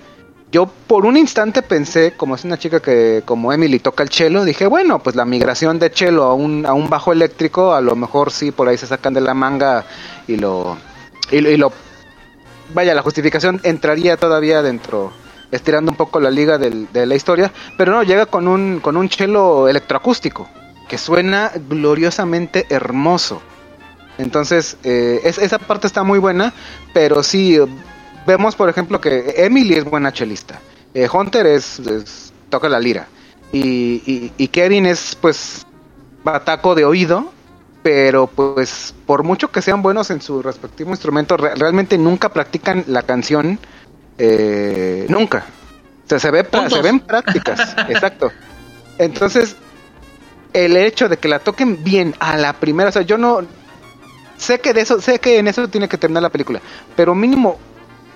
Yo 0.51 0.65
por 0.65 1.05
un 1.05 1.15
instante 1.15 1.61
pensé, 1.61 2.11
como 2.17 2.35
es 2.35 2.43
una 2.43 2.57
chica 2.57 2.81
que 2.81 3.23
como 3.25 3.53
Emily 3.53 3.79
toca 3.79 4.03
el 4.03 4.09
cello, 4.09 4.43
dije, 4.43 4.67
bueno, 4.67 4.99
pues 4.99 5.15
la 5.15 5.23
migración 5.23 5.79
de 5.79 5.89
cello 5.89 6.23
a 6.23 6.33
un, 6.33 6.65
a 6.65 6.73
un 6.73 6.89
bajo 6.89 7.13
eléctrico, 7.13 7.73
a 7.73 7.79
lo 7.79 7.95
mejor 7.95 8.31
sí, 8.31 8.51
por 8.51 8.67
ahí 8.67 8.77
se 8.77 8.85
sacan 8.87 9.13
de 9.13 9.21
la 9.21 9.33
manga 9.33 9.85
y 10.27 10.35
lo... 10.35 10.77
Y, 11.31 11.39
lo- 11.55 11.71
vaya, 12.73 12.93
la 12.93 13.01
justificación 13.01 13.61
entraría 13.63 14.17
todavía 14.17 14.61
dentro, 14.61 15.13
estirando 15.51 15.91
un 15.91 15.97
poco 15.97 16.19
la 16.19 16.29
liga 16.29 16.57
de 16.57 17.05
la 17.05 17.15
historia, 17.15 17.53
pero 17.77 17.93
no, 17.93 18.03
llega 18.03 18.25
con 18.25 18.49
un, 18.49 18.81
con 18.81 18.97
un 18.97 19.09
cello 19.09 19.69
electroacústico, 19.69 20.49
que 20.89 20.97
suena 20.97 21.49
gloriosamente 21.69 22.65
hermoso. 22.69 23.41
Entonces, 24.17 24.75
eh, 24.83 25.21
es- 25.23 25.37
esa 25.37 25.57
parte 25.59 25.87
está 25.87 26.03
muy 26.03 26.19
buena, 26.19 26.53
pero 26.93 27.23
sí, 27.23 27.57
vemos 28.25 28.55
por 28.55 28.69
ejemplo 28.69 28.99
que 29.01 29.33
Emily 29.37 29.75
es 29.75 29.83
buena 29.85 30.11
chelista, 30.13 30.59
eh, 30.93 31.07
Hunter 31.11 31.45
es, 31.47 31.79
es- 31.79 32.33
toca 32.49 32.67
la 32.69 32.79
lira, 32.79 33.07
y, 33.51 34.01
y, 34.05 34.33
y 34.37 34.47
Kevin 34.49 34.85
es 34.85 35.15
pues 35.19 35.65
bataco 36.23 36.75
de 36.75 36.85
oído, 36.85 37.31
pero 37.81 38.27
pues 38.27 38.93
por 39.05 39.23
mucho 39.23 39.51
que 39.51 39.61
sean 39.61 39.81
buenos 39.81 40.11
en 40.11 40.21
su 40.21 40.41
respectivo 40.41 40.91
instrumento, 40.91 41.37
re- 41.37 41.55
realmente 41.55 41.97
nunca 41.97 42.29
practican 42.29 42.83
la 42.87 43.03
canción, 43.03 43.59
eh, 44.17 45.05
nunca. 45.09 45.45
O 46.05 46.09
sea, 46.09 46.19
se, 46.19 46.29
ve, 46.31 46.45
se 46.69 46.81
ven 46.81 46.99
prácticas, 46.99 47.75
exacto. 47.89 48.31
Entonces, 48.97 49.55
el 50.53 50.75
hecho 50.77 51.07
de 51.09 51.17
que 51.17 51.27
la 51.29 51.39
toquen 51.39 51.83
bien 51.83 52.13
a 52.19 52.35
la 52.37 52.53
primera, 52.53 52.89
o 52.89 52.91
sea, 52.91 53.01
yo 53.03 53.17
no 53.17 53.41
sé 54.37 54.59
que 54.59 54.73
de 54.73 54.81
eso, 54.81 54.99
sé 55.01 55.19
que 55.19 55.37
en 55.39 55.47
eso 55.47 55.67
tiene 55.69 55.87
que 55.87 55.97
terminar 55.97 56.23
la 56.23 56.29
película, 56.29 56.61
pero 56.95 57.15
mínimo 57.15 57.57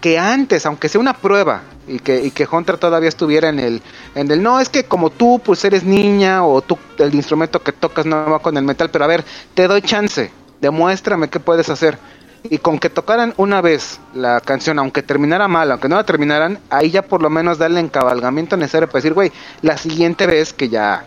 que 0.05 0.19
antes, 0.19 0.67
aunque 0.67 0.87
sea 0.87 1.01
una 1.01 1.13
prueba 1.13 1.63
y 1.87 1.97
que, 1.97 2.23
y 2.23 2.29
que 2.29 2.47
Hunter 2.51 2.77
todavía 2.77 3.09
estuviera 3.09 3.49
en 3.49 3.59
el, 3.59 3.81
en 4.13 4.29
el 4.29 4.43
no, 4.43 4.59
es 4.59 4.69
que 4.69 4.83
como 4.83 5.09
tú 5.09 5.41
pues 5.43 5.65
eres 5.65 5.83
niña 5.83 6.45
o 6.45 6.61
tú 6.61 6.77
el 6.99 7.15
instrumento 7.15 7.63
que 7.63 7.71
tocas 7.71 8.05
no 8.05 8.29
va 8.29 8.37
con 8.37 8.55
el 8.55 8.63
metal, 8.63 8.91
pero 8.91 9.05
a 9.05 9.07
ver, 9.07 9.25
te 9.55 9.67
doy 9.67 9.81
chance, 9.81 10.29
demuéstrame 10.61 11.27
qué 11.29 11.39
puedes 11.39 11.69
hacer. 11.69 11.97
Y 12.43 12.59
con 12.59 12.77
que 12.77 12.91
tocaran 12.91 13.33
una 13.37 13.61
vez 13.61 13.99
la 14.13 14.41
canción, 14.41 14.77
aunque 14.77 15.01
terminara 15.01 15.47
mal, 15.47 15.71
aunque 15.71 15.89
no 15.89 15.95
la 15.95 16.03
terminaran, 16.03 16.59
ahí 16.69 16.91
ya 16.91 17.01
por 17.01 17.23
lo 17.23 17.31
menos 17.31 17.57
darle 17.57 17.79
encabalgamiento 17.79 18.57
necesario 18.57 18.87
para 18.87 18.99
decir, 18.99 19.15
güey, 19.15 19.31
la 19.63 19.75
siguiente 19.75 20.27
vez 20.27 20.53
que 20.53 20.69
ya 20.69 21.03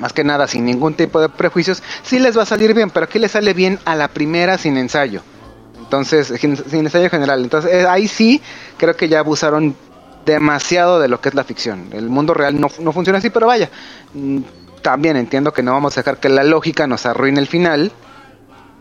más 0.00 0.14
que 0.14 0.24
nada 0.24 0.48
sin 0.48 0.64
ningún 0.64 0.94
tipo 0.94 1.20
de 1.20 1.28
prejuicios, 1.28 1.82
sí 2.02 2.18
les 2.18 2.38
va 2.38 2.44
a 2.44 2.46
salir 2.46 2.72
bien, 2.72 2.88
pero 2.88 3.04
aquí 3.04 3.18
les 3.18 3.32
sale 3.32 3.52
bien 3.52 3.78
a 3.84 3.94
la 3.94 4.08
primera 4.08 4.56
sin 4.56 4.78
ensayo. 4.78 5.20
Entonces, 5.86 6.32
sin, 6.40 6.56
ensayo 6.72 7.08
general. 7.08 7.42
Entonces, 7.44 7.72
eh, 7.72 7.86
ahí 7.88 8.08
sí 8.08 8.42
creo 8.76 8.96
que 8.96 9.08
ya 9.08 9.20
abusaron 9.20 9.76
demasiado 10.24 10.98
de 10.98 11.06
lo 11.06 11.20
que 11.20 11.28
es 11.28 11.34
la 11.36 11.44
ficción. 11.44 11.90
El 11.92 12.08
mundo 12.08 12.34
real 12.34 12.60
no, 12.60 12.68
no 12.80 12.92
funciona 12.92 13.20
así, 13.20 13.30
pero 13.30 13.46
vaya, 13.46 13.70
mm, 14.12 14.40
también 14.82 15.16
entiendo 15.16 15.52
que 15.52 15.62
no 15.62 15.72
vamos 15.72 15.96
a 15.96 16.00
dejar 16.00 16.18
que 16.18 16.28
la 16.28 16.42
lógica 16.42 16.88
nos 16.88 17.06
arruine 17.06 17.38
el 17.38 17.46
final, 17.46 17.92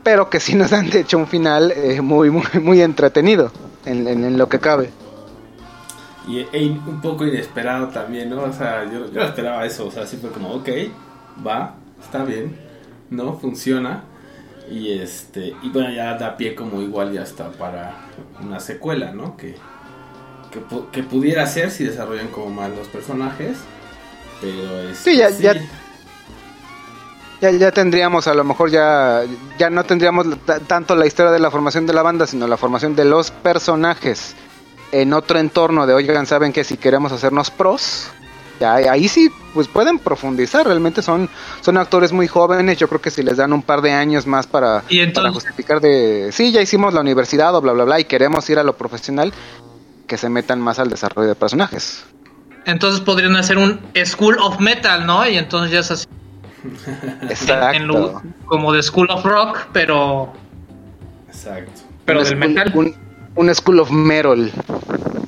pero 0.04 0.32
que 0.32 0.40
sí 0.40 0.56
nos 0.56 0.74
han 0.74 0.92
hecho 0.98 1.20
un 1.20 1.28
final 1.28 1.72
eh, 1.76 2.02
muy, 2.02 2.32
muy, 2.32 2.44
muy 2.60 2.82
entretenido 2.82 3.52
en, 3.86 4.36
lo 4.36 4.50
que 4.50 4.60
cabe. 4.60 4.90
y 6.28 6.40
e 6.40 6.66
un 6.66 7.02
poco 7.02 7.24
inesperado 7.24 7.90
también, 7.90 8.32
¿no? 8.32 8.42
O 8.42 8.52
sea, 8.52 8.84
yo, 8.92 9.12
yo 9.12 9.22
esperaba 9.22 9.64
eso, 9.64 9.86
o 9.86 9.92
sea, 9.92 10.08
fue 10.08 10.32
como, 10.32 10.54
ok, 10.54 10.70
va, 11.46 11.76
está 12.02 12.24
bien, 12.24 12.58
¿no? 13.12 13.38
Funciona. 13.38 14.15
Y 14.70 15.00
este, 15.00 15.54
y 15.62 15.70
bueno, 15.70 15.92
ya 15.92 16.16
da 16.16 16.36
pie 16.38 16.56
como 16.56 16.82
igual 16.82 17.12
ya 17.12 17.22
está 17.24 17.52
para 17.52 17.96
una 18.42 18.60
secuela, 18.60 19.12
¿no? 19.12 19.38
Que, 19.38 19.56
que, 20.52 20.62
pu- 20.62 20.90
que 20.92 21.04
pudiera 21.04 21.46
ser 21.48 21.70
si 21.72 21.84
desarrollan 21.84 22.28
como 22.30 22.50
más 22.50 22.70
los 22.72 22.88
personajes. 22.88 23.58
Pero 24.42 24.90
es. 24.90 24.98
Sí, 24.98 25.18
ya- 25.18 25.30
ya- 25.30 25.56
Ya, 27.42 27.52
ya 27.52 27.72
tendríamos, 27.72 28.28
a 28.28 28.34
lo 28.34 28.44
mejor 28.46 28.72
ya, 28.72 29.24
ya 29.60 29.70
no 29.70 29.84
tendríamos 29.84 30.26
ta- 30.46 30.62
tanto 30.62 30.96
la 30.96 31.06
historia 31.06 31.32
de 31.32 31.40
la 31.40 31.52
formación 31.52 31.86
de 31.86 31.94
la 31.94 32.02
banda, 32.02 32.26
sino 32.26 32.48
la 32.48 32.56
formación 32.58 32.96
de 32.96 33.04
los 33.06 33.30
personajes 33.30 34.36
en 34.94 35.12
otro 35.14 35.38
entorno 35.38 35.86
de, 35.86 35.94
oigan, 35.94 36.26
¿saben 36.26 36.54
que 36.54 36.64
Si 36.64 36.78
queremos 36.78 37.12
hacernos 37.12 37.52
pros, 37.52 38.08
ahí 38.64 39.08
sí, 39.08 39.30
pues 39.54 39.68
pueden 39.68 40.00
profundizar, 40.00 40.66
realmente 40.66 41.02
son, 41.02 41.30
son 41.62 41.78
actores 41.78 42.12
muy 42.12 42.28
jóvenes, 42.28 42.78
yo 42.78 42.88
creo 42.88 43.02
que 43.02 43.12
si 43.12 43.24
les 43.24 43.38
dan 43.38 43.54
un 43.54 43.62
par 43.62 43.82
de 43.82 43.92
años 43.92 44.28
más 44.28 44.48
para, 44.48 44.84
Y 44.90 45.06
para 45.08 45.32
justificar 45.32 45.82
de, 45.82 46.30
sí, 46.32 46.52
ya 46.52 46.62
hicimos 46.62 46.94
la 46.94 47.02
universidad 47.02 47.56
o 47.56 47.62
bla, 47.62 47.74
bla, 47.74 47.84
bla, 47.84 48.00
y 48.00 48.06
queremos 48.06 48.50
ir 48.50 48.60
a 48.60 48.64
lo 48.64 48.76
profesional, 48.78 49.34
que 50.08 50.18
se 50.18 50.30
metan 50.30 50.62
más 50.62 50.78
al 50.80 50.90
desarrollo 50.90 51.30
de 51.30 51.36
personajes. 51.36 52.04
Entonces 52.66 53.02
podrían 53.02 53.36
hacer 53.36 53.58
un 53.58 53.80
School 54.06 54.38
of 54.40 54.60
Metal, 54.60 55.06
¿no? 55.06 55.28
Y 55.28 55.38
entonces 55.38 55.72
ya 55.72 55.80
es 55.80 55.92
así. 55.92 56.06
en- 57.22 57.30
Exacto. 57.30 57.76
en 57.78 57.86
lu- 57.88 58.22
como 58.46 58.72
de 58.74 58.82
School 58.84 59.08
of 59.12 59.24
Rock, 59.24 59.68
pero, 59.72 60.34
Exacto. 61.28 61.72
pero 62.06 62.20
Un 62.20 62.26
del 62.26 62.34
school- 62.38 62.50
metal. 62.50 62.72
Un, 62.76 62.96
un 63.36 63.54
School 63.54 63.80
of 63.80 63.92
Metal. 63.92 64.52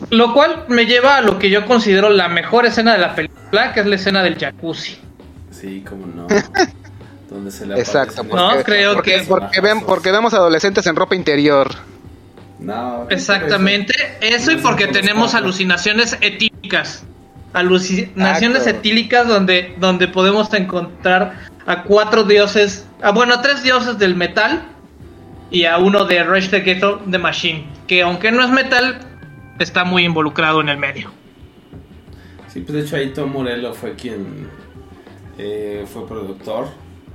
Lo 0.09 0.33
cual 0.33 0.65
me 0.69 0.85
lleva 0.85 1.17
a 1.17 1.21
lo 1.21 1.37
que 1.37 1.49
yo 1.49 1.65
considero 1.65 2.09
la 2.09 2.27
mejor 2.29 2.65
escena 2.65 2.93
de 2.93 2.99
la 2.99 3.13
película, 3.15 3.73
que 3.73 3.81
es 3.81 3.85
la 3.85 3.95
escena 3.95 4.23
del 4.23 4.37
jacuzzi. 4.37 4.97
Sí, 5.51 5.83
como 5.87 6.05
no. 6.07 6.27
Donde 7.29 7.51
se 7.51 7.65
le 7.65 7.77
Exacto, 7.77 8.21
aparecen 8.21 8.57
No, 8.57 8.63
creo 8.63 8.93
porque, 8.93 9.17
que- 9.19 9.23
porque, 9.27 9.59
ven- 9.61 9.81
porque 9.81 10.11
vemos 10.11 10.33
adolescentes 10.33 10.85
en 10.87 10.95
ropa 10.95 11.15
interior. 11.15 11.69
No, 12.59 13.05
Exactamente, 13.09 13.93
eso 14.21 14.51
y 14.51 14.55
No 14.55 14.63
porque 14.63 14.87
tenemos 14.87 15.31
cuatro. 15.31 15.45
alucinaciones 15.45 16.17
etílicas. 16.21 17.03
Alucinaciones 17.53 18.59
Exacto. 18.59 18.79
etílicas 18.79 19.27
donde, 19.27 19.75
donde 19.77 20.07
podemos 20.07 20.51
encontrar 20.53 21.33
a 21.65 21.83
cuatro 21.83 22.23
dioses, 22.23 22.85
a, 23.01 23.11
bueno, 23.11 23.35
a 23.35 23.41
tres 23.41 23.61
dioses 23.61 23.97
del 23.99 24.15
metal 24.15 24.63
y 25.51 25.65
a 25.65 25.77
uno 25.77 26.05
de 26.05 26.23
Rage 26.23 26.55
Against 26.55 27.11
the 27.11 27.17
Machine, 27.17 27.67
que 27.87 28.01
aunque 28.01 28.31
no 28.31 28.43
es 28.43 28.49
metal, 28.51 28.99
está 29.59 29.83
muy 29.83 30.03
involucrado 30.05 30.61
en 30.61 30.69
el 30.69 30.77
medio. 30.77 31.11
Sí, 32.47 32.61
pues 32.61 32.73
de 32.73 32.81
hecho 32.81 32.95
ahí 32.95 33.13
Tom 33.13 33.31
Morello 33.31 33.73
fue 33.73 33.95
quien 33.95 34.47
eh, 35.37 35.85
fue 35.91 36.07
productor, 36.07 36.67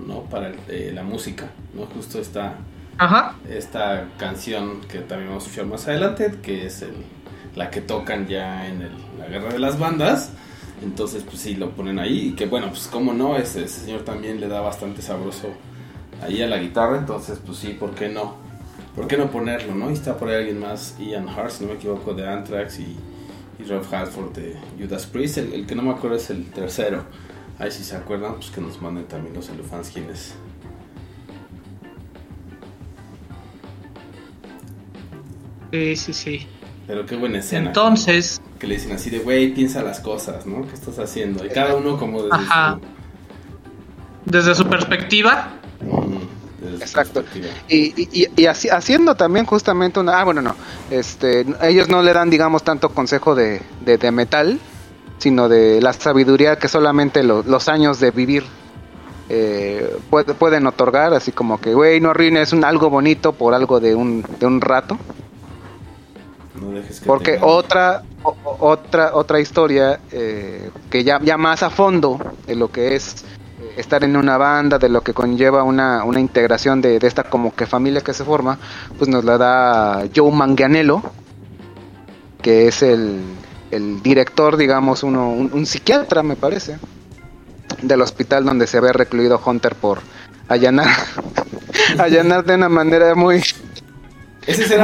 ¿no? 0.06 0.20
Para 0.22 0.48
el- 0.48 0.56
eh, 0.68 0.92
la 0.94 1.02
música, 1.02 1.50
¿no? 1.74 1.86
Justo 1.86 2.20
esta, 2.20 2.54
Ajá. 2.98 3.34
esta 3.50 4.04
canción 4.16 4.80
que 4.82 4.98
también 5.00 5.30
vamos 5.30 5.44
a 5.44 5.46
escuchar 5.48 5.66
más 5.66 5.88
adelante, 5.88 6.32
que 6.42 6.66
es 6.66 6.82
el- 6.82 7.04
la 7.56 7.68
que 7.70 7.80
tocan 7.80 8.28
ya 8.28 8.68
en 8.68 8.82
el- 8.82 8.92
la 9.18 9.26
guerra 9.26 9.52
de 9.52 9.58
las 9.58 9.78
bandas. 9.78 10.32
Entonces, 10.84 11.22
pues 11.24 11.38
sí, 11.40 11.54
lo 11.56 11.70
ponen 11.70 11.98
ahí. 11.98 12.28
Y 12.28 12.32
que 12.32 12.46
bueno, 12.46 12.68
pues 12.68 12.86
como 12.86 13.12
no, 13.12 13.36
ese, 13.36 13.64
ese 13.64 13.80
señor 13.86 14.02
también 14.02 14.40
le 14.40 14.48
da 14.48 14.60
bastante 14.60 15.02
sabroso 15.02 15.48
ahí 16.22 16.42
a 16.42 16.46
la 16.46 16.58
guitarra. 16.58 16.98
Entonces, 16.98 17.40
pues 17.44 17.58
sí, 17.58 17.76
¿por 17.78 17.94
qué 17.94 18.08
no? 18.08 18.36
¿Por 18.94 19.06
qué 19.08 19.16
no 19.16 19.30
ponerlo, 19.30 19.74
no? 19.74 19.90
Y 19.90 19.94
está 19.94 20.16
por 20.16 20.28
ahí 20.28 20.36
alguien 20.36 20.60
más, 20.60 20.96
Ian 20.98 21.28
Hart, 21.28 21.50
si 21.50 21.64
no 21.64 21.70
me 21.70 21.76
equivoco, 21.76 22.12
de 22.14 22.28
Anthrax 22.28 22.78
y, 22.78 22.96
y 23.58 23.64
Rob 23.64 23.84
Halford 23.90 24.32
de 24.32 24.56
Judas 24.78 25.06
Priest. 25.06 25.38
El, 25.38 25.52
el 25.54 25.66
que 25.66 25.74
no 25.74 25.82
me 25.82 25.90
acuerdo 25.90 26.16
es 26.16 26.28
el 26.30 26.44
tercero. 26.50 27.04
Ahí 27.58 27.70
si 27.70 27.84
se 27.84 27.96
acuerdan, 27.96 28.34
pues 28.34 28.50
que 28.50 28.60
nos 28.60 28.80
manden 28.82 29.04
también 29.06 29.34
los 29.34 29.48
elefants 29.48 29.90
quién 29.90 30.10
es. 30.10 30.34
Sí, 35.70 35.96
sí, 35.96 36.12
sí. 36.12 36.46
Pero 36.86 37.06
qué 37.06 37.16
buena 37.16 37.38
escena. 37.38 37.68
Entonces, 37.68 38.42
que 38.58 38.66
le 38.66 38.74
dicen 38.74 38.92
así 38.92 39.08
de, 39.08 39.20
güey, 39.20 39.54
piensa 39.54 39.82
las 39.82 40.00
cosas, 40.00 40.46
¿no? 40.46 40.66
¿Qué 40.66 40.74
estás 40.74 40.98
haciendo? 40.98 41.44
Y 41.44 41.48
cada 41.48 41.74
uno 41.76 41.96
como 41.96 42.22
desde 42.22 42.36
Ajá. 42.36 42.78
desde 44.26 44.54
su 44.54 44.66
perspectiva, 44.66 45.48
mm, 45.80 45.86
desde 45.86 46.20
su 46.20 46.41
Exacto. 46.80 47.24
Y, 47.68 47.92
y, 48.22 48.28
y 48.36 48.46
así- 48.46 48.68
haciendo 48.68 49.14
también 49.14 49.46
justamente 49.46 50.00
una... 50.00 50.20
Ah, 50.20 50.24
bueno, 50.24 50.42
no. 50.42 50.54
Este, 50.90 51.44
ellos 51.62 51.88
no 51.88 52.02
le 52.02 52.12
dan, 52.12 52.30
digamos, 52.30 52.62
tanto 52.62 52.90
consejo 52.90 53.34
de, 53.34 53.62
de, 53.84 53.98
de 53.98 54.10
metal, 54.12 54.58
sino 55.18 55.48
de 55.48 55.80
la 55.80 55.92
sabiduría 55.92 56.56
que 56.56 56.68
solamente 56.68 57.22
lo- 57.22 57.42
los 57.42 57.68
años 57.68 58.00
de 58.00 58.10
vivir 58.10 58.44
eh, 59.28 59.96
puede- 60.10 60.34
pueden 60.34 60.66
otorgar. 60.66 61.14
Así 61.14 61.32
como 61.32 61.60
que, 61.60 61.74
güey, 61.74 62.00
no 62.00 62.10
arruines 62.10 62.52
un, 62.52 62.64
algo 62.64 62.90
bonito 62.90 63.32
por 63.32 63.54
algo 63.54 63.80
de 63.80 63.94
un, 63.94 64.24
de 64.38 64.46
un 64.46 64.60
rato. 64.60 64.98
No 66.60 66.70
dejes 66.72 67.00
que 67.00 67.06
Porque 67.06 67.38
otra 67.40 68.02
o- 68.22 68.36
otra 68.60 69.14
otra 69.14 69.40
historia 69.40 69.98
eh, 70.12 70.70
que 70.90 71.02
ya, 71.02 71.18
ya 71.22 71.36
más 71.36 71.62
a 71.62 71.70
fondo 71.70 72.18
de 72.46 72.54
lo 72.56 72.70
que 72.70 72.94
es 72.94 73.24
estar 73.76 74.04
en 74.04 74.16
una 74.16 74.36
banda, 74.36 74.78
de 74.78 74.88
lo 74.88 75.02
que 75.02 75.14
conlleva 75.14 75.62
una, 75.62 76.04
una 76.04 76.20
integración 76.20 76.80
de, 76.80 76.98
de 76.98 77.06
esta 77.06 77.24
como 77.24 77.54
que 77.54 77.66
familia 77.66 78.00
que 78.00 78.14
se 78.14 78.24
forma, 78.24 78.58
pues 78.98 79.08
nos 79.08 79.24
la 79.24 79.38
da 79.38 80.04
Joe 80.14 80.30
Manganiello, 80.32 81.02
que 82.40 82.68
es 82.68 82.82
el, 82.82 83.20
el 83.70 84.02
director, 84.02 84.56
digamos, 84.56 85.02
uno, 85.02 85.30
un, 85.30 85.50
un 85.52 85.66
psiquiatra, 85.66 86.22
me 86.22 86.36
parece, 86.36 86.78
del 87.80 88.02
hospital 88.02 88.44
donde 88.44 88.66
se 88.66 88.80
ve 88.80 88.92
recluido 88.92 89.40
Hunter 89.44 89.74
por 89.74 90.00
allanar, 90.48 90.88
allanar 91.98 92.44
de 92.44 92.54
una 92.54 92.68
manera 92.68 93.14
muy 93.14 93.42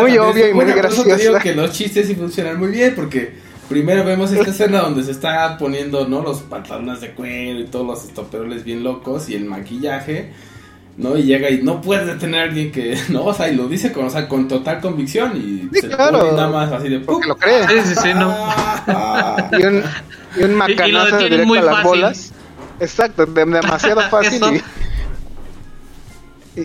muy 0.01 0.18
obvia 0.18 0.49
y 0.49 0.55
muy 0.55 0.64
eso 0.64 1.03
te 1.03 1.16
digo 1.16 1.32
graciosa. 1.34 1.41
que 1.41 1.55
los 1.55 1.72
chistes 1.72 2.07
sí 2.07 2.14
funcionan 2.14 2.59
muy 2.59 2.68
bien, 2.68 2.95
porque 2.95 3.47
primero 3.68 4.04
vemos 4.04 4.32
esta 4.32 4.50
escena 4.50 4.80
donde 4.80 5.02
se 5.04 5.10
está 5.10 5.56
poniendo, 5.58 6.06
¿no? 6.08 6.22
Los 6.22 6.38
pantalones 6.40 7.00
de 7.00 7.10
cuero 7.12 7.60
y 7.60 7.66
todos 7.66 7.86
los 7.86 8.04
estoperoles 8.04 8.64
bien 8.64 8.82
locos 8.82 9.28
y 9.28 9.34
el 9.34 9.44
maquillaje, 9.44 10.32
¿no? 10.96 11.16
Y 11.16 11.22
llega 11.24 11.50
y 11.50 11.62
no 11.62 11.80
puede 11.80 12.04
detener 12.06 12.40
a 12.40 12.44
alguien 12.44 12.72
que, 12.72 12.98
¿no? 13.10 13.24
O 13.26 13.34
sea, 13.34 13.48
y 13.48 13.56
lo 13.56 13.68
dice 13.68 13.92
con, 13.92 14.06
o 14.06 14.10
sea, 14.10 14.28
con 14.28 14.48
total 14.48 14.80
convicción 14.80 15.36
y 15.36 15.68
Sí, 15.74 15.80
se 15.82 15.88
claro. 15.88 16.18
pone 16.20 16.32
nada 16.32 16.48
más 16.48 16.72
así 16.72 16.88
de... 16.88 17.00
porque 17.00 17.28
lo 17.28 17.36
cree. 17.36 17.66
sí, 17.68 17.74
sí, 17.84 17.94
sí, 18.02 18.14
no. 18.14 18.34
Y 19.58 19.62
un, 19.64 19.82
y 20.36 20.42
un 20.42 20.50
Y- 20.50 20.52
y 20.52 20.56
macanazo 20.56 21.18
directo 21.18 21.46
muy 21.46 21.58
a 21.58 21.62
las 21.62 21.74
fácil. 21.76 21.88
bolas. 21.88 22.32
Exacto, 22.80 23.26
de- 23.26 23.44
demasiado 23.44 24.00
fácil. 24.10 24.34
Eso. 24.42 24.54
y, 24.54 24.62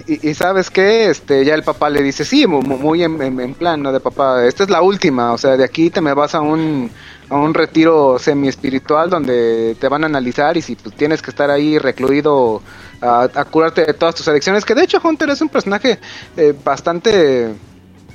y- 0.07 0.29
y 0.29 0.33
sabes 0.33 0.69
qué, 0.69 1.09
este, 1.09 1.43
ya 1.45 1.53
el 1.55 1.63
papá 1.63 1.89
le 1.89 2.01
dice, 2.01 2.25
sí, 2.25 2.47
mu- 2.47 2.61
mu- 2.61 2.77
muy, 2.77 3.03
en, 3.03 3.21
en- 3.21 3.53
plan, 3.53 3.81
¿no? 3.81 3.91
De 3.91 3.99
papá, 3.99 4.45
esta 4.45 4.63
es 4.63 4.69
la 4.69 4.81
última, 4.81 5.31
o 5.33 5.37
sea, 5.37 5.57
de 5.57 5.63
aquí 5.63 5.89
te 5.89 6.01
me 6.01 6.13
vas 6.13 6.33
a 6.35 6.41
un, 6.41 6.89
a 7.29 7.35
un 7.35 7.53
retiro 7.53 8.17
semi 8.19 8.47
espiritual 8.47 9.09
donde 9.09 9.75
te 9.79 9.87
van 9.87 10.03
a 10.03 10.07
analizar 10.07 10.57
y 10.57 10.61
si 10.61 10.75
pues, 10.75 10.95
tienes 10.95 11.21
que 11.21 11.29
estar 11.31 11.49
ahí 11.51 11.77
recluido 11.77 12.61
a, 13.01 13.23
a 13.33 13.45
curarte 13.45 13.85
de 13.85 13.93
todas 13.93 14.15
tus 14.15 14.27
adicciones, 14.27 14.65
que 14.65 14.73
de 14.75 14.83
hecho 14.83 14.99
Hunter 15.03 15.29
es 15.29 15.41
un 15.41 15.49
personaje 15.49 15.99
eh, 16.37 16.53
bastante, 16.63 17.53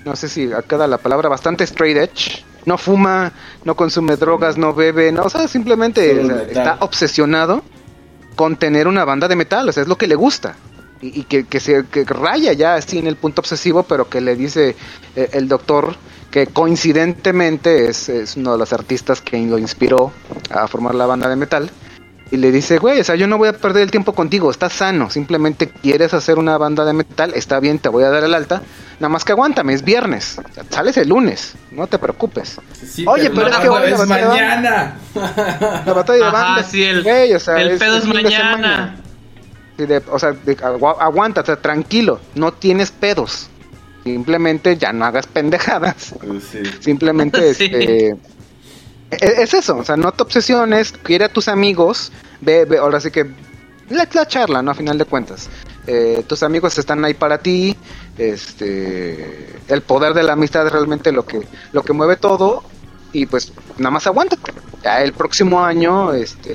no 0.04 0.16
sé 0.16 0.28
si 0.28 0.50
queda 0.68 0.86
la 0.86 0.98
palabra, 0.98 1.28
bastante 1.28 1.64
straight 1.64 1.96
edge. 1.96 2.44
No 2.66 2.76
fuma, 2.76 3.32
no 3.64 3.74
consume 3.76 4.16
drogas, 4.16 4.58
no 4.58 4.74
bebe, 4.74 5.10
no, 5.10 5.22
o 5.22 5.30
sea, 5.30 5.48
simplemente 5.48 6.20
o 6.20 6.26
sea, 6.26 6.42
está 6.42 6.76
obsesionado 6.80 7.62
con 8.36 8.56
tener 8.56 8.86
una 8.88 9.06
banda 9.06 9.26
de 9.26 9.36
metal, 9.36 9.68
o 9.68 9.72
sea, 9.72 9.82
es 9.84 9.88
lo 9.88 9.96
que 9.96 10.06
le 10.06 10.14
gusta. 10.16 10.54
Y, 11.00 11.20
y 11.20 11.24
que, 11.24 11.44
que 11.44 11.60
se 11.60 11.84
que 11.86 12.04
raya 12.04 12.52
ya 12.54 12.74
así 12.74 12.98
en 12.98 13.06
el 13.06 13.16
punto 13.16 13.40
obsesivo, 13.40 13.84
pero 13.84 14.08
que 14.08 14.20
le 14.20 14.34
dice 14.36 14.74
eh, 15.16 15.30
el 15.32 15.46
doctor 15.48 15.94
que 16.30 16.46
coincidentemente 16.48 17.88
es, 17.88 18.08
es 18.08 18.36
uno 18.36 18.52
de 18.52 18.58
los 18.58 18.72
artistas 18.72 19.20
que 19.20 19.38
lo 19.38 19.58
inspiró 19.58 20.12
a 20.50 20.66
formar 20.68 20.94
la 20.94 21.06
banda 21.06 21.28
de 21.28 21.36
metal. 21.36 21.70
Y 22.30 22.36
le 22.36 22.52
dice, 22.52 22.76
güey, 22.76 23.00
o 23.00 23.04
sea, 23.04 23.14
yo 23.14 23.26
no 23.26 23.38
voy 23.38 23.48
a 23.48 23.54
perder 23.54 23.84
el 23.84 23.90
tiempo 23.90 24.12
contigo, 24.12 24.50
estás 24.50 24.74
sano, 24.74 25.08
simplemente 25.08 25.68
quieres 25.68 26.12
hacer 26.12 26.36
una 26.38 26.58
banda 26.58 26.84
de 26.84 26.92
metal, 26.92 27.32
está 27.34 27.58
bien, 27.58 27.78
te 27.78 27.88
voy 27.88 28.04
a 28.04 28.10
dar 28.10 28.22
el 28.22 28.34
alta, 28.34 28.60
nada 29.00 29.08
más 29.08 29.24
que 29.24 29.32
aguántame, 29.32 29.72
es 29.72 29.82
viernes, 29.82 30.36
o 30.38 30.52
sea, 30.52 30.62
sales 30.68 30.98
el 30.98 31.08
lunes, 31.08 31.54
no 31.70 31.86
te 31.86 31.98
preocupes. 31.98 32.60
sí, 32.86 33.06
Oye, 33.08 33.30
pero 33.30 33.48
la 33.48 33.56
es 33.56 33.62
que 33.86 33.92
es 34.02 34.06
mañana. 34.06 34.96
La 35.86 35.92
batalla 35.94 36.18
de 36.18 36.24
Ajá, 36.24 36.32
banda, 36.32 36.64
sí, 36.64 36.84
el- 36.84 37.02
güey, 37.02 37.32
o 37.32 37.40
sea, 37.40 37.62
el 37.62 37.78
pedo 37.78 37.96
es 37.96 38.04
mañana. 38.04 38.96
De- 39.86 40.02
o 40.10 40.18
sea, 40.18 40.32
de- 40.32 40.56
aguanta, 40.62 41.40
o 41.42 41.44
sea, 41.46 41.56
tranquilo, 41.56 42.20
no 42.34 42.52
tienes 42.52 42.90
pedos. 42.90 43.48
Simplemente 44.04 44.76
ya 44.76 44.92
no 44.92 45.04
hagas 45.04 45.26
pendejadas. 45.26 46.14
Pues 46.26 46.44
sí. 46.44 46.58
Simplemente 46.80 47.54
Sí. 47.54 47.64
este, 47.64 48.08
e- 48.10 48.16
es 49.42 49.54
eso, 49.54 49.76
o 49.78 49.84
sea, 49.84 49.96
no 49.96 50.12
te 50.12 50.22
obsesiones, 50.22 50.92
quiere 50.92 51.24
a 51.26 51.28
tus 51.32 51.48
amigos, 51.48 52.12
ve, 52.40 52.64
ve, 52.64 52.78
ahora 52.78 53.00
sí 53.00 53.10
que 53.10 53.24
la, 53.90 54.06
la 54.12 54.26
charla, 54.26 54.62
¿no? 54.62 54.70
A 54.70 54.74
final 54.74 54.98
de 54.98 55.04
cuentas. 55.04 55.48
Eh, 55.86 56.22
tus 56.26 56.42
amigos 56.42 56.76
están 56.78 57.02
ahí 57.04 57.14
para 57.14 57.38
ti, 57.38 57.74
este, 58.18 59.56
el 59.68 59.82
poder 59.82 60.12
de 60.14 60.22
la 60.22 60.34
amistad 60.34 60.66
es 60.66 60.72
realmente 60.72 61.12
lo 61.12 61.24
que, 61.24 61.40
lo 61.72 61.82
que 61.82 61.92
mueve 61.92 62.16
todo, 62.16 62.62
y 63.12 63.24
pues 63.26 63.52
nada 63.78 63.90
más 63.92 64.06
aguántate. 64.06 64.52
Ya 64.84 65.02
el 65.02 65.12
próximo 65.14 65.64
año, 65.64 66.12
este, 66.12 66.54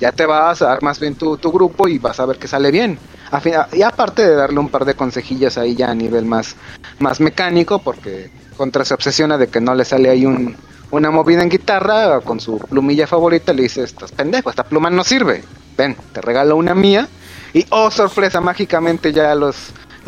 ya 0.00 0.12
te 0.12 0.26
vas 0.26 0.62
a 0.62 0.66
dar 0.66 0.82
más 0.82 1.00
bien 1.00 1.14
tu, 1.14 1.36
tu 1.36 1.50
grupo 1.52 1.88
y 1.88 1.98
vas 1.98 2.20
a 2.20 2.26
ver 2.26 2.38
que 2.38 2.48
sale 2.48 2.70
bien. 2.70 2.98
A 3.30 3.42
y 3.72 3.82
aparte 3.82 4.26
de 4.26 4.34
darle 4.34 4.58
un 4.58 4.70
par 4.70 4.84
de 4.84 4.94
consejillas 4.94 5.58
ahí 5.58 5.74
ya 5.74 5.90
a 5.90 5.94
nivel 5.94 6.24
más, 6.24 6.56
más 6.98 7.20
mecánico, 7.20 7.78
porque 7.80 8.30
contra 8.56 8.84
se 8.84 8.94
obsesiona 8.94 9.36
de 9.36 9.48
que 9.48 9.60
no 9.60 9.74
le 9.74 9.84
sale 9.84 10.08
ahí 10.08 10.24
un, 10.24 10.56
una 10.90 11.10
movida 11.10 11.42
en 11.42 11.50
guitarra, 11.50 12.20
con 12.20 12.40
su 12.40 12.58
plumilla 12.58 13.06
favorita 13.06 13.52
le 13.52 13.62
dice, 13.62 13.82
estás 13.82 14.12
pendejo, 14.12 14.50
esta 14.50 14.64
pluma 14.64 14.90
no 14.90 15.04
sirve. 15.04 15.44
Ven, 15.76 15.96
te 16.12 16.20
regalo 16.20 16.56
una 16.56 16.74
mía. 16.74 17.08
Y 17.52 17.66
oh 17.70 17.90
sorpresa, 17.90 18.40
mágicamente 18.40 19.12
ya 19.12 19.34
los 19.34 19.56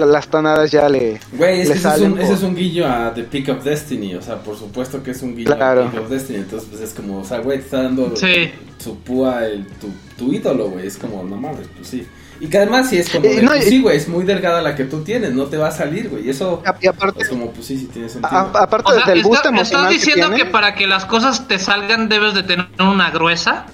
las 0.06 0.28
tonadas 0.28 0.70
ya 0.70 0.88
le, 0.88 1.20
Güey, 1.32 1.60
es 1.62 1.68
le 1.68 1.74
que 1.74 1.78
ese 1.80 1.88
es, 1.88 2.00
un, 2.00 2.18
ese 2.18 2.26
por- 2.28 2.36
es 2.36 2.42
un 2.42 2.54
guillo 2.56 2.86
a 2.88 3.12
The 3.14 3.24
Pick 3.24 3.48
of 3.48 3.64
Destiny. 3.64 4.14
O 4.14 4.22
sea, 4.22 4.36
por 4.42 4.56
supuesto 4.58 5.02
que 5.02 5.10
es 5.12 5.22
un 5.22 5.36
guiño 5.36 5.54
Claro. 5.56 5.84
a 5.86 5.90
Pick 5.90 6.00
of 6.00 6.08
Destiny. 6.10 6.38
Entonces, 6.40 6.68
pues 6.70 6.82
es 6.82 6.94
como, 6.94 7.18
o 7.20 7.24
sea, 7.24 7.38
güey, 7.38 7.58
te 7.58 7.64
está 7.64 7.82
dando 7.82 8.14
Sí. 8.16 8.50
su 8.78 8.98
púa, 8.98 9.44
el, 9.46 9.66
tu, 9.66 9.88
tu 10.16 10.32
ídolo, 10.32 10.70
güey. 10.70 10.86
Es 10.86 10.96
como, 10.96 11.22
no 11.24 11.36
mames, 11.36 11.66
pues 11.76 11.88
sí. 11.88 12.06
Y 12.42 12.46
que 12.48 12.56
además, 12.56 12.88
sí 12.88 12.96
es 12.96 13.10
como, 13.10 13.26
Eh, 13.26 13.36
de, 13.36 13.42
no, 13.42 13.50
pues, 13.50 13.64
sí, 13.66 13.82
güey, 13.82 13.98
es 13.98 14.08
muy 14.08 14.24
delgada 14.24 14.62
la 14.62 14.74
que 14.74 14.84
tú 14.84 15.02
tienes, 15.02 15.34
no 15.34 15.44
te 15.44 15.58
va 15.58 15.68
a 15.68 15.72
salir, 15.72 16.08
güey. 16.08 16.26
Y 16.26 16.30
eso, 16.30 16.62
y 16.80 16.86
aparte 16.86 17.22
es 17.22 17.28
como, 17.28 17.50
pues 17.50 17.66
sí, 17.66 17.76
sí 17.76 17.84
tiene 17.92 18.08
sentido. 18.08 18.34
a- 18.34 18.62
aparte 18.62 18.90
O 18.90 18.94
sea, 18.94 19.04
del 19.04 19.18
¿estás 19.20 19.44
emocional 19.44 19.88
que 19.88 19.94
diciendo 19.94 20.30
que, 20.30 20.46
para 20.46 20.74
que 20.74 20.86
las 20.86 21.04
cosas 21.04 21.46
te 21.48 21.58
salgan 21.58 22.08
debes 22.08 22.32
de 22.32 22.42
tener 22.42 22.66
una 22.78 23.10
gruesa? 23.10 23.66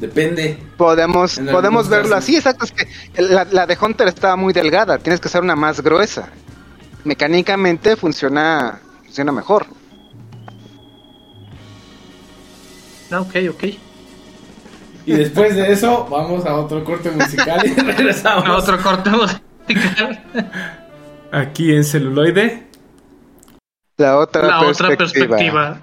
Depende. 0.00 0.58
podemos 0.76 1.38
podemos 1.50 1.88
verlo 1.88 2.10
casos. 2.10 2.24
así, 2.24 2.36
exacto, 2.36 2.64
es 2.66 2.72
que 2.72 2.86
la, 3.22 3.44
la 3.50 3.66
de 3.66 3.78
Hunter 3.80 4.08
estaba 4.08 4.36
muy 4.36 4.52
delgada, 4.52 4.98
tienes 4.98 5.20
que 5.20 5.28
hacer 5.28 5.42
una 5.42 5.56
más 5.56 5.80
gruesa. 5.80 6.28
Mecánicamente 7.04 7.96
funciona 7.96 8.80
funciona 9.04 9.32
mejor. 9.32 9.66
Ah, 13.10 13.20
Ok, 13.20 13.36
ok. 13.50 13.64
Y 15.06 15.12
después 15.12 15.54
de 15.54 15.70
eso, 15.72 16.06
vamos 16.10 16.44
a 16.46 16.56
otro 16.56 16.82
corte 16.82 17.12
musical 17.12 17.64
y 17.64 17.74
regresamos. 17.80 18.48
Otro 18.48 18.82
corte 18.82 19.08
musical. 19.10 20.24
Aquí 21.30 21.72
en 21.72 21.84
celuloide. 21.84 22.66
La 23.98 24.18
otra 24.18 24.46
La 24.48 24.60
perspectiva. 24.60 24.96
otra 24.96 24.96
perspectiva. 24.96 25.80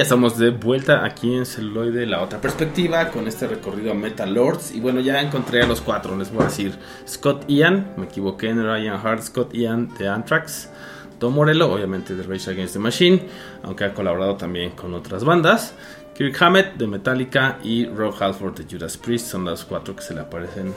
Ya 0.00 0.04
estamos 0.04 0.38
de 0.38 0.48
vuelta 0.48 1.04
aquí 1.04 1.34
en 1.34 1.44
Celuloide, 1.44 2.06
la 2.06 2.22
otra 2.22 2.40
perspectiva, 2.40 3.10
con 3.10 3.28
este 3.28 3.46
recorrido 3.46 3.92
a 3.92 3.94
Metal 3.94 4.32
Lords. 4.32 4.72
Y 4.72 4.80
bueno, 4.80 5.00
ya 5.00 5.20
encontré 5.20 5.60
a 5.60 5.66
los 5.66 5.82
cuatro, 5.82 6.16
les 6.16 6.32
voy 6.32 6.40
a 6.40 6.46
decir. 6.46 6.74
Scott 7.06 7.44
Ian, 7.48 7.92
me 7.98 8.06
equivoqué 8.06 8.48
en 8.48 8.64
Ryan 8.64 8.98
Hart, 9.06 9.24
Scott 9.24 9.52
Ian 9.52 9.92
de 9.98 10.08
Anthrax. 10.08 10.70
Tom 11.18 11.34
Morello, 11.34 11.70
obviamente 11.70 12.14
de 12.14 12.22
Rage 12.22 12.50
Against 12.50 12.72
the 12.72 12.78
Machine, 12.78 13.28
aunque 13.62 13.84
ha 13.84 13.92
colaborado 13.92 14.36
también 14.36 14.70
con 14.70 14.94
otras 14.94 15.22
bandas. 15.22 15.74
Kirk 16.14 16.34
Hammett 16.42 16.76
de 16.76 16.86
Metallica 16.86 17.58
y 17.62 17.84
Rob 17.84 18.14
Halford 18.18 18.54
de 18.54 18.64
Judas 18.74 18.96
Priest 18.96 19.26
son 19.26 19.44
los 19.44 19.66
cuatro 19.66 19.94
que 19.94 20.00
se 20.02 20.14
le 20.14 20.20
aparecen 20.20 20.72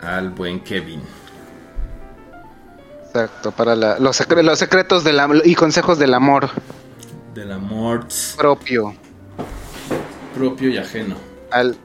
al 0.00 0.30
buen 0.30 0.60
Kevin. 0.60 1.02
Exacto, 3.08 3.50
para 3.52 3.76
los, 3.76 4.18
secre- 4.18 4.42
los 4.42 4.58
secretos 4.58 5.04
del 5.04 5.20
y 5.44 5.54
consejos 5.54 5.98
del 5.98 6.14
amor 6.14 6.48
Del 7.34 7.52
amor 7.52 8.06
propio. 8.36 8.94
propio 10.34 10.70
y 10.70 10.76
ajeno. 10.78 11.16
Al, 11.50 11.76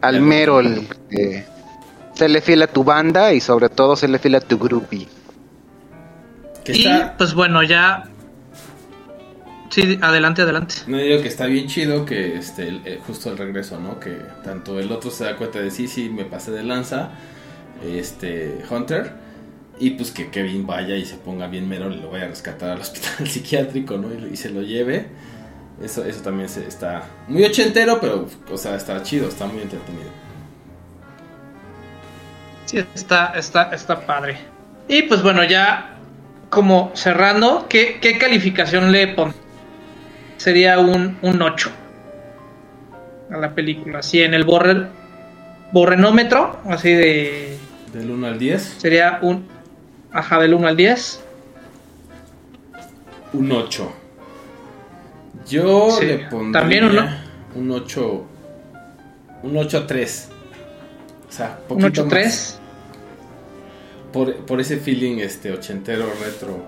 al 0.00 0.14
El- 0.16 0.22
mero. 0.22 0.60
el, 0.60 0.88
eh, 1.10 1.46
serle 2.14 2.40
fiel 2.40 2.62
a 2.62 2.66
tu 2.66 2.82
banda 2.84 3.32
y 3.32 3.40
sobre 3.40 3.68
todo 3.68 3.94
serle 3.96 4.18
fiel 4.18 4.34
a 4.36 4.40
tu 4.40 4.58
groupie. 4.58 5.06
Que 6.64 6.72
Y 6.76 6.86
está, 6.86 7.16
pues 7.16 7.34
bueno, 7.34 7.62
ya. 7.62 8.04
Sí, 9.70 9.98
adelante, 10.02 10.42
adelante. 10.42 10.74
No 10.88 10.96
digo 10.98 11.22
que 11.22 11.28
está 11.28 11.46
bien 11.46 11.68
chido 11.68 12.04
que 12.04 12.36
este 12.36 12.66
el- 12.66 12.82
el- 12.84 12.98
justo 12.98 13.30
el 13.30 13.38
regreso, 13.38 13.78
¿no? 13.78 14.00
Que 14.00 14.18
tanto 14.42 14.80
el 14.80 14.90
otro 14.90 15.10
se 15.12 15.22
da 15.24 15.36
cuenta 15.36 15.60
de 15.60 15.70
sí, 15.70 15.86
sí, 15.86 16.08
me 16.10 16.24
pasé 16.24 16.50
de 16.50 16.64
lanza, 16.64 17.10
este 17.84 18.58
Hunter, 18.68 19.12
y 19.80 19.90
pues 19.90 20.10
que 20.10 20.30
Kevin 20.30 20.66
vaya 20.66 20.94
y 20.94 21.04
se 21.04 21.16
ponga 21.16 21.48
bien 21.48 21.68
mero 21.68 21.90
y 21.90 21.96
lo 21.96 22.10
vaya 22.10 22.26
a 22.26 22.28
rescatar 22.28 22.70
al 22.70 22.80
hospital 22.80 23.26
psiquiátrico, 23.26 23.96
¿no? 23.96 24.08
Y, 24.12 24.34
y 24.34 24.36
se 24.36 24.50
lo 24.50 24.62
lleve. 24.62 25.06
Eso, 25.82 26.04
eso 26.04 26.20
también 26.20 26.48
se, 26.48 26.68
está 26.68 27.04
muy 27.26 27.42
ochentero, 27.42 27.98
pero, 28.00 28.28
o 28.50 28.56
sea, 28.58 28.76
está 28.76 29.02
chido, 29.02 29.28
está 29.28 29.46
muy 29.46 29.62
entretenido. 29.62 30.10
Sí, 32.66 32.84
está, 32.94 33.32
está, 33.34 33.70
está 33.72 34.04
padre. 34.04 34.36
Y 34.86 35.02
pues 35.02 35.22
bueno, 35.22 35.42
ya 35.44 35.96
como 36.50 36.92
cerrando, 36.94 37.66
¿qué, 37.68 37.98
qué 38.00 38.18
calificación 38.18 38.92
le 38.92 39.08
pon? 39.08 39.32
Sería 40.36 40.78
un, 40.78 41.16
un 41.22 41.40
8 41.40 41.70
a 43.30 43.36
la 43.38 43.54
película. 43.54 44.00
Así 44.00 44.22
en 44.22 44.34
el 44.34 44.44
borre, 44.44 44.86
borrenómetro, 45.72 46.60
así 46.66 46.92
de. 46.92 47.56
Del 47.92 48.10
1 48.10 48.26
al 48.26 48.38
10, 48.38 48.62
Sería 48.78 49.18
un. 49.22 49.59
Ajá, 50.12 50.40
del 50.40 50.54
1 50.54 50.68
al 50.68 50.76
10. 50.76 51.20
un 53.32 53.52
8. 53.52 53.92
Yo 55.48 55.90
Sí, 55.92 56.06
le 56.06 56.18
pondría 56.28 56.60
también 56.60 56.84
uno. 56.84 57.08
un 57.54 57.70
8, 57.70 58.24
un 59.44 59.56
8 59.56 59.78
a 59.78 59.86
3. 59.86 60.28
O 61.28 61.32
sea, 61.32 61.58
Un 61.68 61.68
poquito 61.68 61.86
8 62.02 62.04
más. 62.06 62.10
3. 62.12 62.58
por, 64.12 64.34
por 64.46 64.60
ese 64.60 64.78
feeling 64.78 65.18
este 65.18 65.52
ochentero 65.52 66.06
retro 66.24 66.58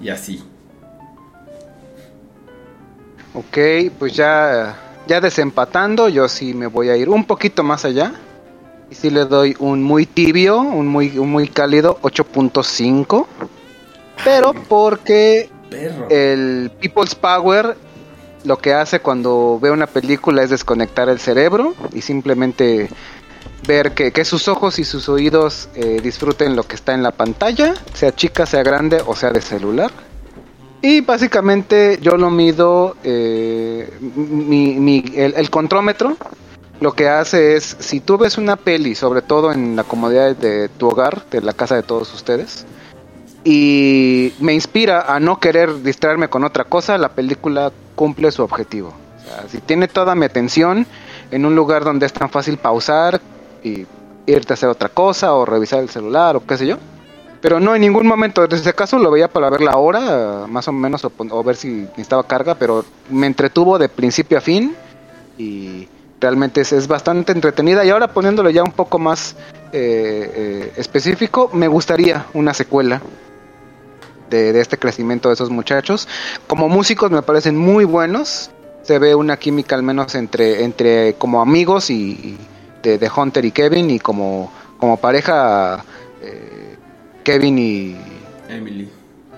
y 0.00 0.10
así. 0.10 0.44
Ok, 3.34 3.58
pues 3.98 4.14
ya, 4.14 4.76
ya 5.06 5.20
desempatando, 5.20 6.08
yo 6.08 6.28
sí 6.28 6.52
me 6.54 6.66
voy 6.66 6.88
a 6.90 6.96
ir 6.96 7.08
un 7.08 7.24
poquito 7.24 7.62
más 7.62 7.84
allá. 7.86 8.12
Y 8.90 8.94
sí 8.94 9.10
le 9.10 9.24
doy 9.24 9.56
un 9.58 9.82
muy 9.82 10.06
tibio, 10.06 10.58
un 10.60 10.86
muy, 10.86 11.18
un 11.18 11.30
muy 11.30 11.48
cálido 11.48 11.98
8.5. 12.02 13.26
Pero 14.24 14.52
porque 14.68 15.50
Perro. 15.70 16.08
el 16.08 16.70
People's 16.80 17.14
Power 17.14 17.76
lo 18.44 18.58
que 18.58 18.72
hace 18.72 19.00
cuando 19.00 19.58
ve 19.60 19.70
una 19.72 19.86
película 19.88 20.42
es 20.42 20.50
desconectar 20.50 21.08
el 21.08 21.18
cerebro 21.18 21.74
y 21.92 22.00
simplemente 22.00 22.88
ver 23.66 23.92
que, 23.92 24.12
que 24.12 24.24
sus 24.24 24.46
ojos 24.46 24.78
y 24.78 24.84
sus 24.84 25.08
oídos 25.08 25.68
eh, 25.74 26.00
disfruten 26.00 26.54
lo 26.54 26.62
que 26.62 26.76
está 26.76 26.94
en 26.94 27.02
la 27.02 27.10
pantalla, 27.10 27.74
sea 27.92 28.14
chica, 28.14 28.46
sea 28.46 28.62
grande 28.62 29.02
o 29.04 29.16
sea 29.16 29.30
de 29.32 29.40
celular. 29.40 29.90
Y 30.80 31.00
básicamente 31.00 31.98
yo 32.00 32.16
lo 32.16 32.30
mido, 32.30 32.96
eh, 33.02 33.90
mi, 34.14 34.74
mi- 34.74 35.04
el, 35.16 35.34
el 35.34 35.50
contrómetro 35.50 36.16
lo 36.80 36.92
que 36.92 37.08
hace 37.08 37.56
es, 37.56 37.76
si 37.78 38.00
tú 38.00 38.18
ves 38.18 38.38
una 38.38 38.56
peli, 38.56 38.94
sobre 38.94 39.22
todo 39.22 39.52
en 39.52 39.76
la 39.76 39.84
comodidad 39.84 40.36
de 40.36 40.68
tu 40.68 40.88
hogar, 40.88 41.24
de 41.30 41.40
la 41.40 41.52
casa 41.52 41.74
de 41.74 41.82
todos 41.82 42.12
ustedes, 42.12 42.66
y 43.44 44.34
me 44.40 44.54
inspira 44.54 45.14
a 45.14 45.20
no 45.20 45.38
querer 45.38 45.82
distraerme 45.82 46.28
con 46.28 46.44
otra 46.44 46.64
cosa, 46.64 46.98
la 46.98 47.10
película 47.10 47.72
cumple 47.94 48.32
su 48.32 48.42
objetivo. 48.42 48.88
O 48.88 49.24
sea, 49.24 49.48
si 49.48 49.58
tiene 49.58 49.88
toda 49.88 50.14
mi 50.14 50.26
atención 50.26 50.86
en 51.30 51.46
un 51.46 51.54
lugar 51.54 51.84
donde 51.84 52.06
es 52.06 52.12
tan 52.12 52.28
fácil 52.28 52.58
pausar 52.58 53.20
y 53.62 53.86
irte 54.26 54.52
a 54.52 54.54
hacer 54.54 54.68
otra 54.68 54.88
cosa 54.88 55.32
o 55.34 55.44
revisar 55.44 55.80
el 55.80 55.88
celular 55.88 56.36
o 56.36 56.44
qué 56.44 56.56
sé 56.56 56.66
yo. 56.66 56.76
Pero 57.40 57.60
no 57.60 57.74
en 57.74 57.82
ningún 57.82 58.06
momento, 58.06 58.44
en 58.44 58.52
ese 58.52 58.74
caso 58.74 58.98
lo 58.98 59.10
veía 59.10 59.28
para 59.28 59.48
ver 59.48 59.60
la 59.60 59.76
hora, 59.76 60.46
más 60.48 60.66
o 60.68 60.72
menos, 60.72 61.04
o 61.04 61.44
ver 61.44 61.56
si 61.56 61.68
necesitaba 61.68 62.24
carga, 62.24 62.56
pero 62.56 62.84
me 63.10 63.26
entretuvo 63.26 63.78
de 63.78 63.88
principio 63.88 64.38
a 64.38 64.40
fin 64.40 64.74
y 65.38 65.86
realmente 66.20 66.60
es, 66.60 66.72
es 66.72 66.88
bastante 66.88 67.32
entretenida. 67.32 67.84
Y 67.84 67.90
ahora 67.90 68.08
poniéndolo 68.12 68.50
ya 68.50 68.62
un 68.62 68.72
poco 68.72 68.98
más 68.98 69.36
eh, 69.72 70.30
eh, 70.34 70.72
específico, 70.76 71.50
me 71.52 71.68
gustaría 71.68 72.26
una 72.34 72.54
secuela 72.54 73.00
de, 74.30 74.52
de 74.52 74.60
este 74.60 74.78
crecimiento 74.78 75.28
de 75.28 75.34
esos 75.34 75.50
muchachos. 75.50 76.08
Como 76.46 76.68
músicos 76.68 77.10
me 77.10 77.22
parecen 77.22 77.56
muy 77.56 77.84
buenos. 77.84 78.50
Se 78.82 78.98
ve 78.98 79.14
una 79.14 79.36
química 79.36 79.74
al 79.74 79.82
menos 79.82 80.14
entre, 80.14 80.62
entre 80.62 81.14
como 81.14 81.40
amigos 81.42 81.90
y, 81.90 82.12
y 82.12 82.38
de, 82.82 82.98
de 82.98 83.10
Hunter 83.14 83.44
y 83.44 83.50
Kevin 83.50 83.90
y 83.90 83.98
como, 83.98 84.52
como 84.78 84.96
pareja 84.96 85.84
eh, 86.22 86.76
Kevin 87.24 87.58
y, 87.58 87.96
Emily. 88.48 88.88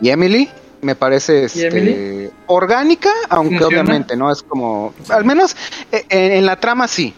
y 0.01 0.11
Emily 0.11 0.51
me 0.83 0.95
parece 0.95 1.45
este, 1.45 2.31
orgánica, 2.47 3.11
aunque 3.29 3.59
¿Funciona? 3.59 3.83
obviamente 3.83 4.17
no 4.17 4.31
es 4.31 4.43
como, 4.43 4.95
al 5.09 5.25
menos 5.25 5.57
eh, 5.93 6.05
en, 6.09 6.33
en 6.33 6.47
la 6.47 6.61
trama 6.61 6.89
sí. 6.89 7.15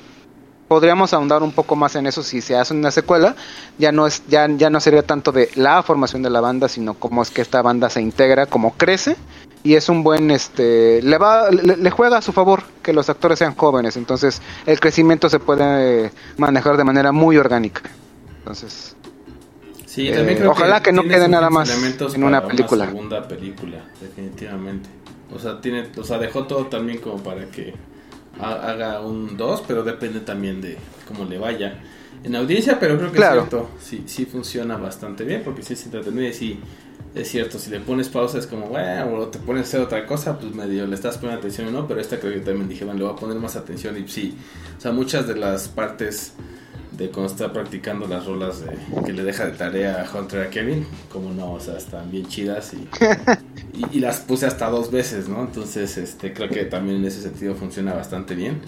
Podríamos 0.68 1.12
ahondar 1.12 1.42
un 1.42 1.50
poco 1.50 1.74
más 1.74 1.96
en 1.96 2.06
eso 2.06 2.22
si 2.22 2.40
se 2.40 2.54
hace 2.54 2.72
una 2.72 2.92
secuela. 2.92 3.34
Ya 3.76 3.90
no 3.90 4.06
es, 4.06 4.22
ya, 4.28 4.46
ya 4.48 4.70
no 4.70 4.78
sería 4.78 5.02
tanto 5.02 5.32
de 5.32 5.50
la 5.56 5.82
formación 5.82 6.22
de 6.22 6.30
la 6.30 6.40
banda, 6.40 6.68
sino 6.68 6.94
cómo 6.94 7.22
es 7.22 7.30
que 7.30 7.42
esta 7.42 7.60
banda 7.60 7.90
se 7.90 8.00
integra, 8.00 8.46
cómo 8.46 8.74
crece. 8.76 9.16
Y 9.64 9.74
es 9.74 9.88
un 9.88 10.04
buen, 10.04 10.30
este, 10.30 11.02
le 11.02 11.18
va, 11.18 11.50
le, 11.50 11.76
le 11.76 11.90
juega 11.90 12.18
a 12.18 12.22
su 12.22 12.32
favor 12.32 12.62
que 12.84 12.92
los 12.92 13.10
actores 13.10 13.40
sean 13.40 13.56
jóvenes. 13.56 13.96
Entonces 13.96 14.40
el 14.64 14.78
crecimiento 14.78 15.28
se 15.28 15.40
puede 15.40 16.06
eh, 16.06 16.12
manejar 16.36 16.76
de 16.76 16.84
manera 16.84 17.10
muy 17.10 17.36
orgánica. 17.36 17.82
Entonces, 18.38 18.94
Sí, 19.92 20.06
Eh, 20.06 20.12
también 20.14 20.38
creo 20.38 20.52
ojalá 20.52 20.80
que 20.80 20.92
no 20.92 21.02
quede 21.02 21.26
nada 21.28 21.50
más 21.50 21.68
elementos 21.68 22.14
en 22.14 22.22
una 22.22 22.46
película. 22.46 22.86
segunda 22.86 23.26
película, 23.26 23.84
definitivamente. 24.00 24.88
O 25.34 25.38
sea, 25.40 25.60
tiene, 25.60 25.88
o 25.96 26.04
sea, 26.04 26.18
dejó 26.18 26.44
todo 26.46 26.66
también 26.66 26.98
como 26.98 27.20
para 27.24 27.46
que 27.46 27.74
ha- 28.38 28.70
haga 28.70 29.00
un 29.00 29.36
2, 29.36 29.64
pero 29.66 29.82
depende 29.82 30.20
también 30.20 30.60
de 30.60 30.76
cómo 31.08 31.24
le 31.24 31.38
vaya 31.38 31.80
en 32.22 32.36
audiencia, 32.36 32.78
pero 32.78 32.96
creo 32.98 33.10
que 33.10 33.16
Claro. 33.16 33.42
es 33.42 33.48
cierto, 33.48 33.70
sí, 33.80 34.04
sí 34.06 34.26
funciona 34.26 34.76
bastante 34.76 35.24
bien, 35.24 35.42
porque 35.44 35.62
sí 35.62 35.72
es 35.72 35.84
entretenido 35.84 36.28
y 36.28 36.32
sí, 36.34 36.60
es 37.16 37.28
cierto, 37.28 37.58
si 37.58 37.70
le 37.70 37.80
pones 37.80 38.08
pausa 38.08 38.38
es 38.38 38.46
como, 38.46 38.66
bueno, 38.68 39.12
o 39.14 39.26
te 39.26 39.40
pones 39.40 39.62
a 39.62 39.66
hacer 39.66 39.80
otra 39.80 40.06
cosa, 40.06 40.38
pues 40.38 40.54
medio 40.54 40.86
le 40.86 40.94
estás 40.94 41.18
poniendo 41.18 41.40
atención 41.40 41.66
o 41.66 41.70
no, 41.72 41.88
pero 41.88 42.00
esta 42.00 42.20
creo 42.20 42.32
que 42.32 42.40
también 42.40 42.68
dije, 42.68 42.84
bueno, 42.84 42.98
le 43.00 43.04
voy 43.06 43.14
a 43.14 43.16
poner 43.16 43.36
más 43.38 43.56
atención 43.56 43.96
y 43.98 44.06
sí, 44.06 44.36
o 44.78 44.80
sea, 44.80 44.92
muchas 44.92 45.26
de 45.26 45.34
las 45.34 45.66
partes 45.68 46.34
de 47.00 47.10
cuando 47.10 47.32
está 47.32 47.52
practicando 47.52 48.06
las 48.06 48.26
rolas 48.26 48.60
de, 48.60 48.76
que 49.04 49.12
le 49.14 49.24
deja 49.24 49.46
de 49.46 49.52
tarea 49.52 50.04
a 50.06 50.18
Hunter 50.18 50.42
a 50.42 50.50
Kevin, 50.50 50.86
como 51.10 51.32
no, 51.32 51.54
o 51.54 51.60
sea, 51.60 51.78
están 51.78 52.10
bien 52.10 52.26
chidas 52.28 52.74
y, 52.74 52.86
y, 53.78 53.96
y 53.96 54.00
las 54.00 54.18
puse 54.18 54.46
hasta 54.46 54.68
dos 54.68 54.90
veces, 54.90 55.28
¿no? 55.28 55.40
Entonces, 55.40 55.96
este, 55.96 56.32
creo 56.34 56.50
que 56.50 56.64
también 56.66 56.98
en 56.98 57.06
ese 57.06 57.22
sentido 57.22 57.54
funciona 57.54 57.94
bastante 57.94 58.34
bien. 58.34 58.60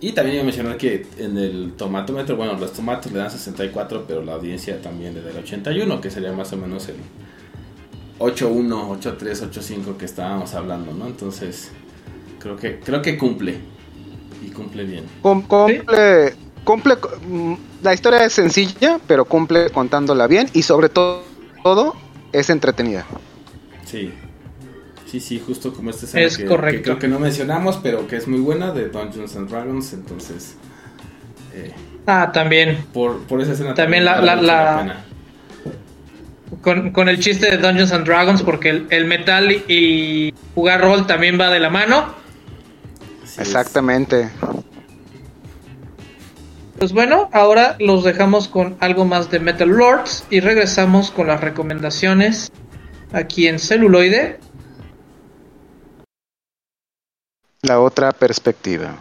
Y 0.00 0.12
también 0.12 0.34
iba 0.34 0.42
a 0.42 0.46
mencionar 0.46 0.76
que 0.76 1.06
en 1.16 1.38
el 1.38 1.72
tomatómetro, 1.76 2.36
bueno, 2.36 2.58
los 2.58 2.72
tomatos 2.72 3.10
le 3.12 3.18
dan 3.18 3.30
64, 3.30 4.04
pero 4.06 4.22
la 4.22 4.34
audiencia 4.34 4.82
también 4.82 5.14
le 5.14 5.22
da 5.22 5.30
el 5.30 5.38
81, 5.38 6.00
que 6.00 6.10
sería 6.10 6.32
más 6.32 6.52
o 6.52 6.56
menos 6.58 6.88
el 6.88 6.96
8-1, 8.18 9.00
8-3, 9.00 9.50
8-5 9.50 9.96
que 9.96 10.04
estábamos 10.04 10.54
hablando, 10.54 10.92
¿no? 10.92 11.06
Entonces, 11.06 11.70
creo 12.40 12.56
que, 12.56 12.80
creo 12.80 13.00
que 13.00 13.16
cumple. 13.16 13.58
Y 14.44 14.48
cumple 14.50 14.84
bien. 14.84 15.04
cum- 15.22 15.42
cumple, 15.42 16.34
cumple, 16.66 16.96
mm, 17.26 17.54
la 17.82 17.94
historia 17.94 18.24
es 18.24 18.34
sencilla, 18.34 18.98
pero 19.06 19.24
cumple 19.24 19.70
contándola 19.70 20.26
bien 20.26 20.50
y 20.52 20.62
sobre 20.62 20.88
todo, 20.90 21.22
todo 21.62 21.94
es 22.32 22.50
entretenida. 22.50 23.06
Sí. 23.86 24.12
Sí, 25.06 25.20
sí, 25.20 25.40
justo 25.46 25.72
como 25.72 25.90
esta 25.90 26.04
escena 26.06 26.26
Es 26.26 26.36
que, 26.36 26.44
correcto. 26.44 26.76
que 26.78 26.82
creo 26.82 26.98
que 26.98 27.08
no 27.08 27.20
mencionamos, 27.20 27.78
pero 27.82 28.08
que 28.08 28.16
es 28.16 28.26
muy 28.26 28.40
buena 28.40 28.72
de 28.72 28.88
Dungeons 28.88 29.36
and 29.36 29.48
Dragons, 29.48 29.92
entonces 29.92 30.56
eh, 31.54 31.72
Ah, 32.06 32.30
también. 32.34 32.84
por, 32.92 33.20
por 33.20 33.40
esa 33.40 33.52
escena 33.52 33.72
También 33.74 34.04
la-. 34.04 35.04
Con, 36.62 36.90
con 36.90 37.08
el 37.08 37.20
chiste 37.20 37.48
de 37.50 37.58
Dungeons 37.58 37.92
and 37.92 38.04
Dragons, 38.06 38.42
porque 38.42 38.70
el, 38.70 38.86
el 38.90 39.04
metal 39.04 39.52
y 39.52 40.34
jugar 40.54 40.80
rol 40.80 41.06
también 41.06 41.38
va 41.40 41.50
de 41.50 41.60
la 41.60 41.70
mano. 41.70 42.06
Exactamente. 43.38 44.30
Pues 46.78 46.92
bueno, 46.92 47.30
ahora 47.32 47.76
los 47.78 48.04
dejamos 48.04 48.48
con 48.48 48.76
algo 48.80 49.06
más 49.06 49.30
de 49.30 49.40
Metal 49.40 49.68
Lords 49.68 50.24
y 50.28 50.40
regresamos 50.40 51.10
con 51.10 51.26
las 51.26 51.40
recomendaciones 51.40 52.52
aquí 53.12 53.48
en 53.48 53.58
celuloide. 53.58 54.38
La 57.62 57.80
otra 57.80 58.12
perspectiva. 58.12 59.00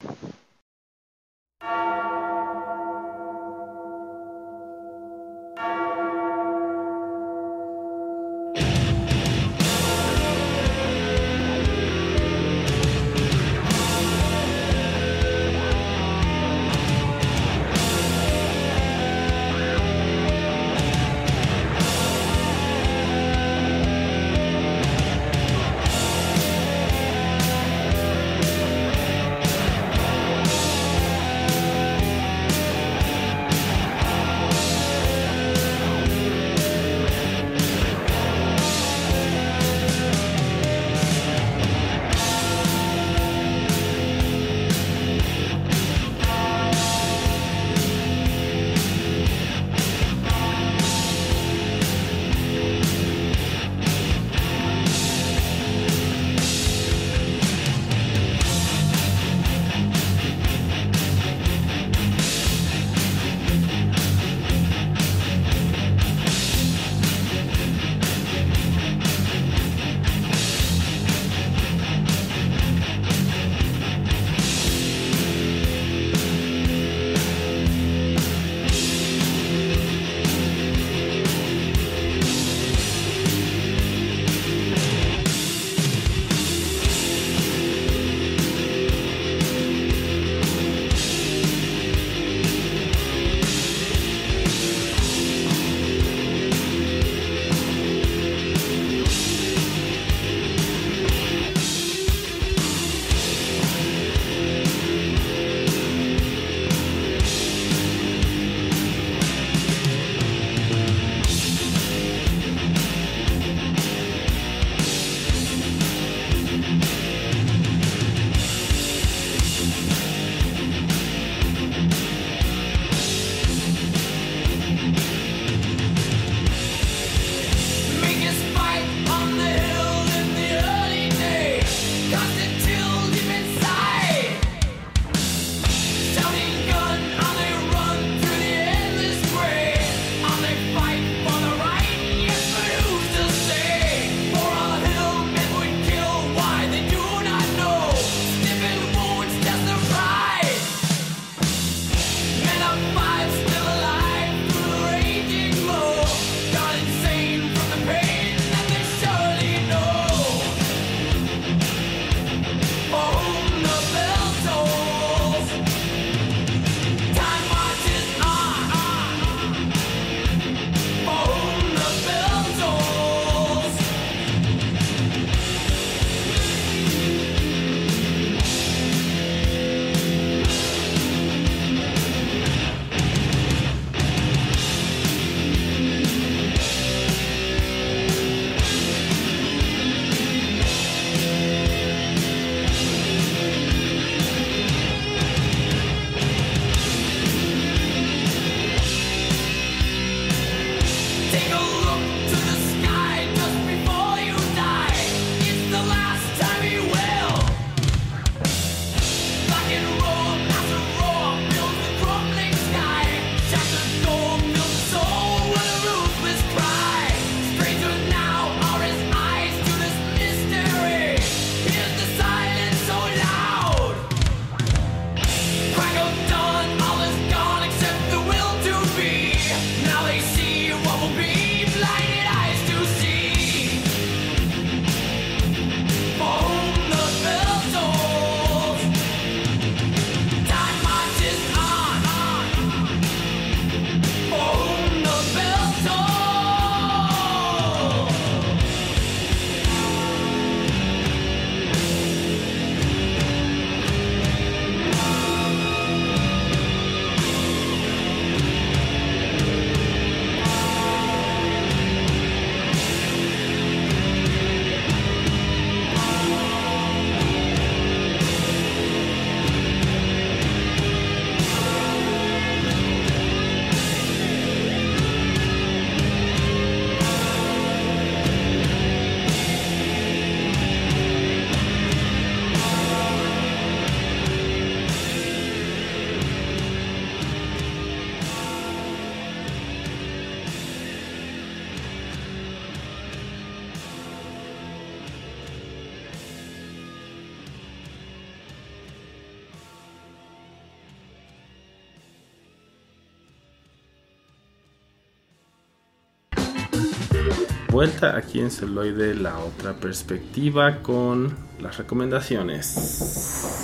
Vuelta 307.75 308.15
aquí 308.15 308.39
en 308.39 308.51
Celoide, 308.51 309.13
la 309.15 309.37
otra 309.37 309.73
perspectiva 309.73 310.81
con 310.81 311.35
las 311.59 311.77
recomendaciones. 311.77 313.59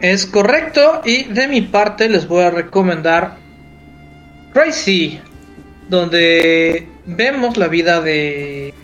Es 0.00 0.26
correcto 0.26 1.02
y 1.04 1.22
de 1.22 1.46
mi 1.46 1.60
parte 1.60 2.08
les 2.08 2.26
voy 2.26 2.42
a 2.42 2.50
recomendar 2.50 3.36
Crazy, 4.52 5.20
donde 5.88 6.88
vemos 7.06 7.56
la 7.58 7.68
vida 7.68 8.00
de 8.00 8.74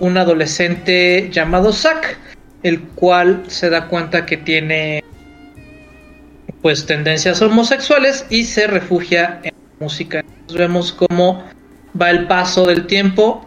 un 0.00 0.18
adolescente 0.18 1.30
llamado 1.32 1.72
Zack, 1.72 2.18
el 2.62 2.82
cual 2.82 3.44
se 3.46 3.70
da 3.70 3.88
cuenta 3.88 4.26
que 4.26 4.36
tiene 4.36 5.02
pues 6.60 6.84
tendencias 6.84 7.40
homosexuales 7.40 8.26
y 8.28 8.44
se 8.44 8.66
refugia 8.66 9.40
en 9.44 9.54
la 9.54 9.84
música. 9.86 10.20
Entonces 10.20 10.58
vemos 10.58 10.92
cómo 10.92 11.53
va 12.00 12.10
el 12.10 12.26
paso 12.26 12.66
del 12.66 12.86
tiempo 12.86 13.44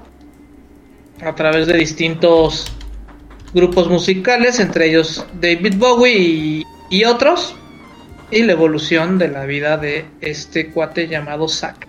a 1.22 1.36
través 1.36 1.68
de 1.68 1.78
distintos 1.78 2.72
grupos 3.54 3.89
musicales, 3.89 4.60
entre 4.60 4.89
ellos 4.89 5.26
David 5.39 5.76
Bowie 5.78 6.18
y, 6.18 6.64
y 6.89 7.04
otros, 7.06 7.56
y 8.32 8.43
la 8.43 8.54
evolución 8.54 9.18
de 9.18 9.30
la 9.30 9.45
vida 9.45 9.78
de 9.78 10.06
este 10.22 10.70
cuate 10.70 11.08
llamado 11.08 11.48
Zack. 11.48 11.88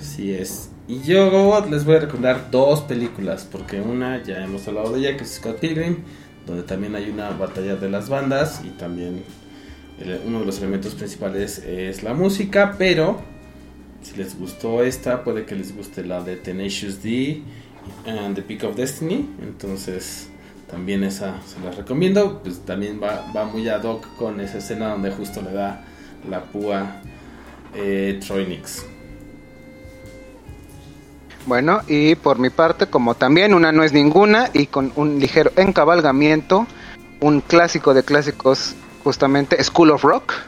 Así 0.00 0.32
es. 0.32 0.70
Y 0.86 1.02
yo 1.02 1.66
les 1.70 1.84
voy 1.84 1.96
a 1.96 2.00
recomendar 2.00 2.50
dos 2.50 2.80
películas, 2.82 3.46
porque 3.50 3.80
una 3.80 4.22
ya 4.22 4.42
hemos 4.42 4.66
hablado 4.68 4.92
de 4.92 5.00
ella, 5.00 5.16
que 5.16 5.24
es 5.24 5.34
Scott 5.34 5.58
Pilgrim, 5.58 5.98
donde 6.46 6.62
también 6.62 6.94
hay 6.94 7.10
una 7.10 7.30
batalla 7.30 7.76
de 7.76 7.90
las 7.90 8.08
bandas 8.08 8.62
y 8.64 8.70
también 8.70 9.22
uno 10.26 10.40
de 10.40 10.46
los 10.46 10.58
elementos 10.58 10.94
principales 10.94 11.58
es 11.58 12.02
la 12.02 12.14
música, 12.14 12.76
pero 12.78 13.20
si 14.02 14.16
les 14.16 14.38
gustó 14.38 14.82
esta, 14.82 15.24
puede 15.24 15.44
que 15.44 15.54
les 15.54 15.74
guste 15.74 16.04
la 16.04 16.22
de 16.22 16.36
Tenacious 16.36 17.02
D 17.02 17.42
and 18.06 18.34
The 18.34 18.42
Peak 18.42 18.64
of 18.64 18.76
Destiny, 18.76 19.28
entonces 19.42 20.28
también 20.70 21.02
esa 21.04 21.40
se 21.46 21.60
las 21.64 21.76
recomiendo, 21.76 22.40
pues 22.42 22.60
también 22.60 23.00
va, 23.02 23.30
va 23.34 23.44
muy 23.44 23.68
ad 23.68 23.82
hoc 23.84 24.06
con 24.16 24.40
esa 24.40 24.58
escena 24.58 24.90
donde 24.90 25.10
justo 25.10 25.42
le 25.42 25.52
da 25.52 25.84
la 26.28 26.42
púa 26.44 27.00
eh, 27.74 28.20
Troy 28.26 28.46
Nix. 28.46 28.84
Bueno, 31.46 31.80
y 31.88 32.14
por 32.14 32.38
mi 32.38 32.50
parte, 32.50 32.86
como 32.88 33.14
también 33.14 33.54
una 33.54 33.72
no 33.72 33.82
es 33.82 33.94
ninguna 33.94 34.50
y 34.52 34.66
con 34.66 34.92
un 34.96 35.18
ligero 35.18 35.50
encabalgamiento, 35.56 36.66
un 37.20 37.40
clásico 37.40 37.94
de 37.94 38.02
clásicos, 38.02 38.74
justamente 39.02 39.62
School 39.64 39.90
of 39.90 40.02
Rock, 40.04 40.34
¿Cómo 40.34 40.47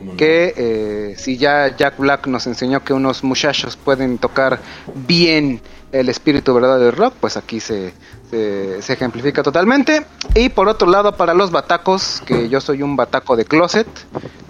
no? 0.00 0.16
que 0.16 0.54
eh, 0.56 1.14
si 1.16 1.36
ya 1.36 1.76
Jack 1.76 1.98
Black 1.98 2.26
nos 2.26 2.46
enseñó 2.46 2.82
que 2.84 2.92
unos 2.92 3.24
muchachos 3.24 3.76
pueden 3.76 4.18
tocar 4.18 4.60
bien 4.94 5.60
el 5.92 6.08
espíritu 6.08 6.54
verdadero 6.54 6.86
del 6.86 6.96
rock, 6.96 7.14
pues 7.20 7.36
aquí 7.36 7.60
se, 7.60 7.92
se, 8.30 8.82
se 8.82 8.92
ejemplifica 8.92 9.42
totalmente. 9.42 10.04
Y 10.34 10.48
por 10.48 10.68
otro 10.68 10.88
lado, 10.88 11.16
para 11.16 11.34
los 11.34 11.50
batacos, 11.50 12.22
que 12.26 12.48
yo 12.48 12.60
soy 12.60 12.82
un 12.82 12.96
bataco 12.96 13.36
de 13.36 13.44
closet, 13.44 13.86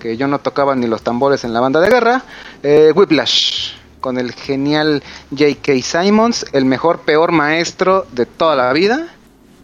que 0.00 0.16
yo 0.16 0.26
no 0.26 0.38
tocaba 0.38 0.74
ni 0.74 0.86
los 0.86 1.02
tambores 1.02 1.44
en 1.44 1.52
la 1.52 1.60
banda 1.60 1.80
de 1.80 1.90
guerra, 1.90 2.24
eh, 2.62 2.92
Whiplash, 2.94 3.74
con 4.00 4.18
el 4.18 4.32
genial 4.32 5.02
J.K. 5.30 5.72
Simons, 5.82 6.46
el 6.52 6.64
mejor, 6.64 7.00
peor 7.00 7.32
maestro 7.32 8.06
de 8.12 8.26
toda 8.26 8.56
la 8.56 8.72
vida, 8.72 9.08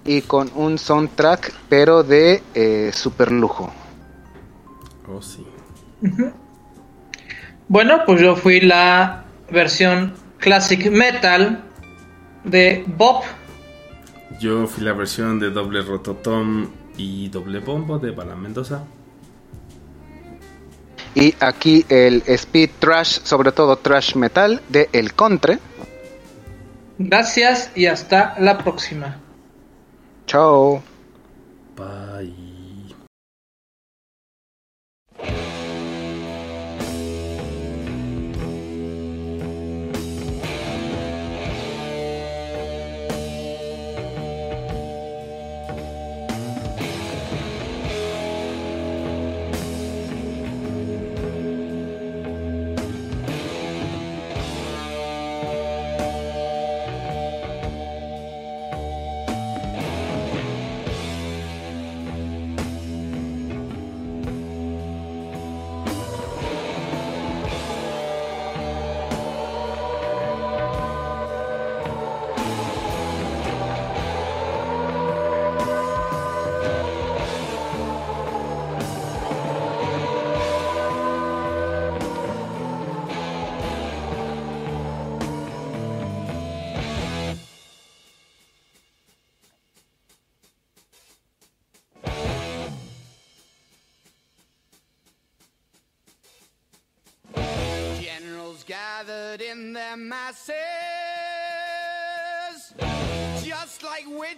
y 0.04 0.22
con 0.22 0.50
un 0.54 0.78
soundtrack, 0.78 1.52
pero 1.68 2.02
de 2.02 2.42
eh, 2.54 2.90
super 2.92 3.30
lujo. 3.30 3.72
Oh, 5.08 5.22
sí. 5.22 5.46
Bueno, 7.68 8.02
pues 8.04 8.20
yo 8.20 8.36
fui 8.36 8.60
la 8.60 9.24
versión 9.50 10.14
classic 10.38 10.90
metal 10.90 11.62
de 12.44 12.84
Bob. 12.86 13.22
Yo 14.40 14.66
fui 14.66 14.84
la 14.84 14.92
versión 14.92 15.38
de 15.38 15.50
doble 15.50 15.82
rototom 15.82 16.68
y 16.96 17.28
doble 17.28 17.60
bombo 17.60 17.98
de 17.98 18.10
Bala 18.10 18.34
Mendoza. 18.34 18.84
Y 21.14 21.34
aquí 21.40 21.84
el 21.88 22.22
speed 22.26 22.70
trash, 22.78 23.20
sobre 23.22 23.52
todo 23.52 23.76
trash 23.76 24.16
metal 24.16 24.60
de 24.68 24.88
El 24.92 25.12
Contre. 25.14 25.58
Gracias 26.98 27.70
y 27.74 27.86
hasta 27.86 28.34
la 28.38 28.58
próxima. 28.58 29.18
Chao. 30.26 30.82
Bye. 31.76 32.41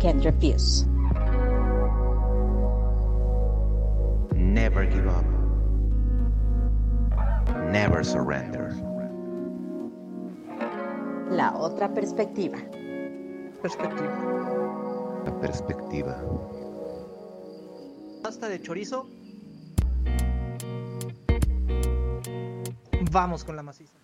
Can't 0.00 0.24
refuse. 0.24 0.86
Never 4.34 4.86
give 4.86 5.06
up. 5.06 5.24
Never 7.70 8.02
surrender. 8.02 8.74
La 11.30 11.52
otra 11.54 11.92
perspectiva. 11.92 12.58
Perspectiva. 13.60 15.22
La 15.26 15.38
perspectiva. 15.38 16.16
Pasta 18.22 18.48
de 18.48 18.60
chorizo. 18.62 19.06
Vamos 23.12 23.44
con 23.44 23.54
la 23.56 23.62
maciza. 23.62 23.98